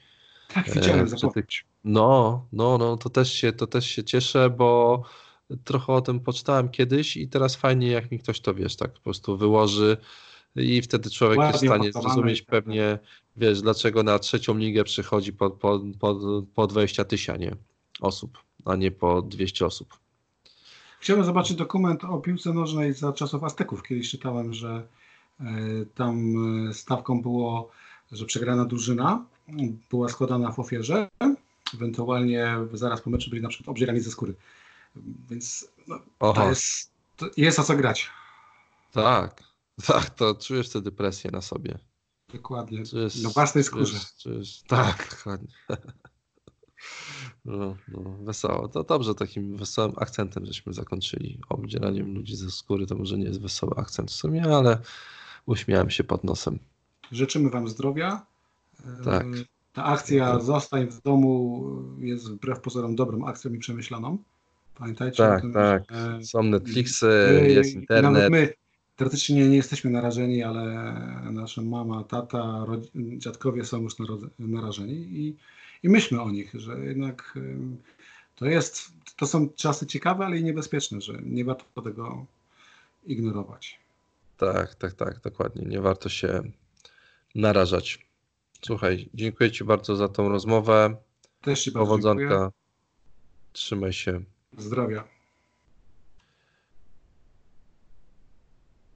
Tak, 0.54 0.70
widziałem 0.74 1.00
E, 1.00 1.04
przy 1.06 1.18
zapowiedź. 1.18 1.64
No, 1.84 2.46
no, 2.52 2.78
no, 2.78 2.96
to 2.96 3.10
też 3.10 3.32
się, 3.32 3.52
to 3.52 3.66
też 3.66 3.86
się 3.86 4.04
cieszę, 4.04 4.50
bo 4.50 5.02
trochę 5.64 5.92
o 5.92 6.00
tym 6.00 6.20
poczytałem 6.20 6.68
kiedyś 6.68 7.16
i 7.16 7.28
teraz 7.28 7.56
fajnie, 7.56 7.88
jak 7.90 8.10
mi 8.10 8.18
ktoś 8.18 8.40
to, 8.40 8.54
wiesz, 8.54 8.76
tak 8.76 8.92
po 8.92 9.00
prostu 9.00 9.36
wyłoży 9.36 9.96
i 10.56 10.82
wtedy 10.82 11.10
człowiek 11.10 11.38
jest 11.38 11.64
w 11.64 11.68
Ładnie 11.68 11.92
stanie 11.92 11.92
zrozumieć 11.92 12.40
tak 12.40 12.48
pewnie, 12.48 12.98
wiesz, 13.36 13.62
dlaczego 13.62 14.02
na 14.02 14.18
trzecią 14.18 14.58
ligę 14.58 14.84
przychodzi 14.84 15.32
po, 15.32 15.50
po, 15.50 15.80
po, 16.00 16.20
po 16.54 16.66
20 16.66 17.04
tysięcy 17.04 17.56
osób, 18.00 18.38
a 18.64 18.76
nie 18.76 18.90
po 18.90 19.22
200 19.22 19.66
osób. 19.66 19.98
Chciałem 21.00 21.24
zobaczyć 21.24 21.56
dokument 21.56 22.04
o 22.04 22.18
piłce 22.18 22.52
nożnej 22.52 22.94
za 22.94 23.12
czasów 23.12 23.44
Azteków. 23.44 23.82
Kiedyś 23.82 24.10
czytałem, 24.10 24.54
że 24.54 24.86
e, 25.40 25.44
tam 25.94 26.34
e, 26.68 26.74
stawką 26.74 27.22
było, 27.22 27.70
że 28.12 28.24
przegrana 28.24 28.64
drużyna 28.64 29.24
była 29.90 30.08
składana 30.08 30.52
w 30.52 30.58
ofierze. 30.58 31.08
Ewentualnie 31.74 32.56
zaraz 32.72 33.00
po 33.00 33.10
meczu 33.10 33.30
byli 33.30 33.42
na 33.42 33.48
przykład 33.48 33.68
obdzierani 33.68 34.00
ze 34.00 34.10
skóry. 34.10 34.34
Więc 35.30 35.68
no, 35.88 35.98
to 36.32 36.48
jest, 36.48 36.90
to 37.16 37.26
jest 37.36 37.58
o 37.58 37.64
co 37.64 37.76
grać. 37.76 38.10
tak, 38.92 39.42
tak, 39.86 40.10
to 40.10 40.34
czujesz 40.34 40.68
wtedy 40.68 40.92
presję 40.92 41.30
na 41.30 41.40
sobie. 41.40 41.78
Dokładnie. 42.32 42.86
Czujesz, 42.86 43.22
Na 43.22 43.28
własnej 43.30 43.64
czujesz, 43.64 43.88
skórze. 43.88 44.06
czujesz, 44.22 44.62
tak, 44.68 45.08
dokładnie. 45.16 45.48
No, 47.44 47.76
no, 47.88 48.00
wesoło. 48.22 48.68
To 48.68 48.84
dobrze, 48.84 49.14
takim 49.14 49.56
wesołym 49.56 49.92
akcentem 49.96 50.46
żeśmy 50.46 50.72
zakończyli. 50.72 51.40
Obdzieraniem 51.48 52.14
ludzi 52.14 52.36
ze 52.36 52.50
skóry 52.50 52.86
to 52.86 52.94
może 52.94 53.18
nie 53.18 53.24
jest 53.24 53.40
wesoły 53.40 53.72
akcent 53.76 54.10
w 54.10 54.14
sumie, 54.14 54.54
ale 54.56 54.78
uśmiałem 55.46 55.90
się 55.90 56.04
pod 56.04 56.24
nosem. 56.24 56.58
Życzymy 57.12 57.50
Wam 57.50 57.68
zdrowia. 57.68 58.26
Tak. 59.04 59.26
Ta 59.72 59.84
akcja 59.84 60.32
Tak. 60.32 60.42
Zostań 60.42 60.86
w 60.86 61.02
domu 61.02 61.64
jest 61.98 62.30
wbrew 62.30 62.60
pozorom 62.60 62.96
dobrą 62.96 63.26
akcją 63.26 63.52
i 63.52 63.58
przemyślaną. 63.58 64.18
Pamiętajcie 64.78 65.16
Tak, 65.16 65.38
o 65.38 65.40
tym, 65.40 65.52
tak. 65.52 65.82
że 65.90 66.24
Są 66.24 66.42
Netflixy, 66.42 67.06
My- 67.06 67.48
jest 67.50 67.74
Nawet 67.74 67.74
internet. 67.74 68.30
my 68.30 68.52
teoretycznie 68.96 69.36
nie, 69.36 69.48
nie 69.48 69.56
jesteśmy 69.56 69.90
narażeni, 69.90 70.42
ale 70.42 70.64
nasza 71.30 71.62
mama, 71.62 72.04
tata, 72.04 72.66
dziadkowie 72.94 73.64
są 73.64 73.82
już 73.82 73.94
narażeni 74.38 74.94
i, 74.94 75.36
i 75.82 75.88
myślmy 75.88 76.22
o 76.22 76.30
nich, 76.30 76.52
że 76.54 76.78
jednak 76.78 77.38
to 78.36 78.46
jest, 78.46 78.92
to 79.16 79.26
są 79.26 79.48
czasy 79.48 79.86
ciekawe, 79.86 80.26
ale 80.26 80.38
i 80.38 80.44
niebezpieczne, 80.44 81.00
że 81.00 81.12
nie 81.22 81.44
warto 81.44 81.82
tego 81.82 82.26
ignorować. 83.06 83.78
Tak, 84.36 84.74
tak, 84.74 84.92
tak, 84.94 85.20
dokładnie. 85.20 85.62
Nie 85.66 85.80
warto 85.80 86.08
się 86.08 86.42
narażać. 87.34 88.06
Słuchaj, 88.66 89.08
dziękuję 89.14 89.50
Ci 89.50 89.64
bardzo 89.64 89.96
za 89.96 90.08
tą 90.08 90.28
rozmowę. 90.28 90.96
Też 91.42 91.62
Ci 91.64 91.70
bardzo 91.72 91.98
dziękuję. 91.98 92.28
Powodzonka. 92.28 92.52
Trzymaj 93.52 93.92
się. 93.92 94.20
Zdrowia. 94.56 95.04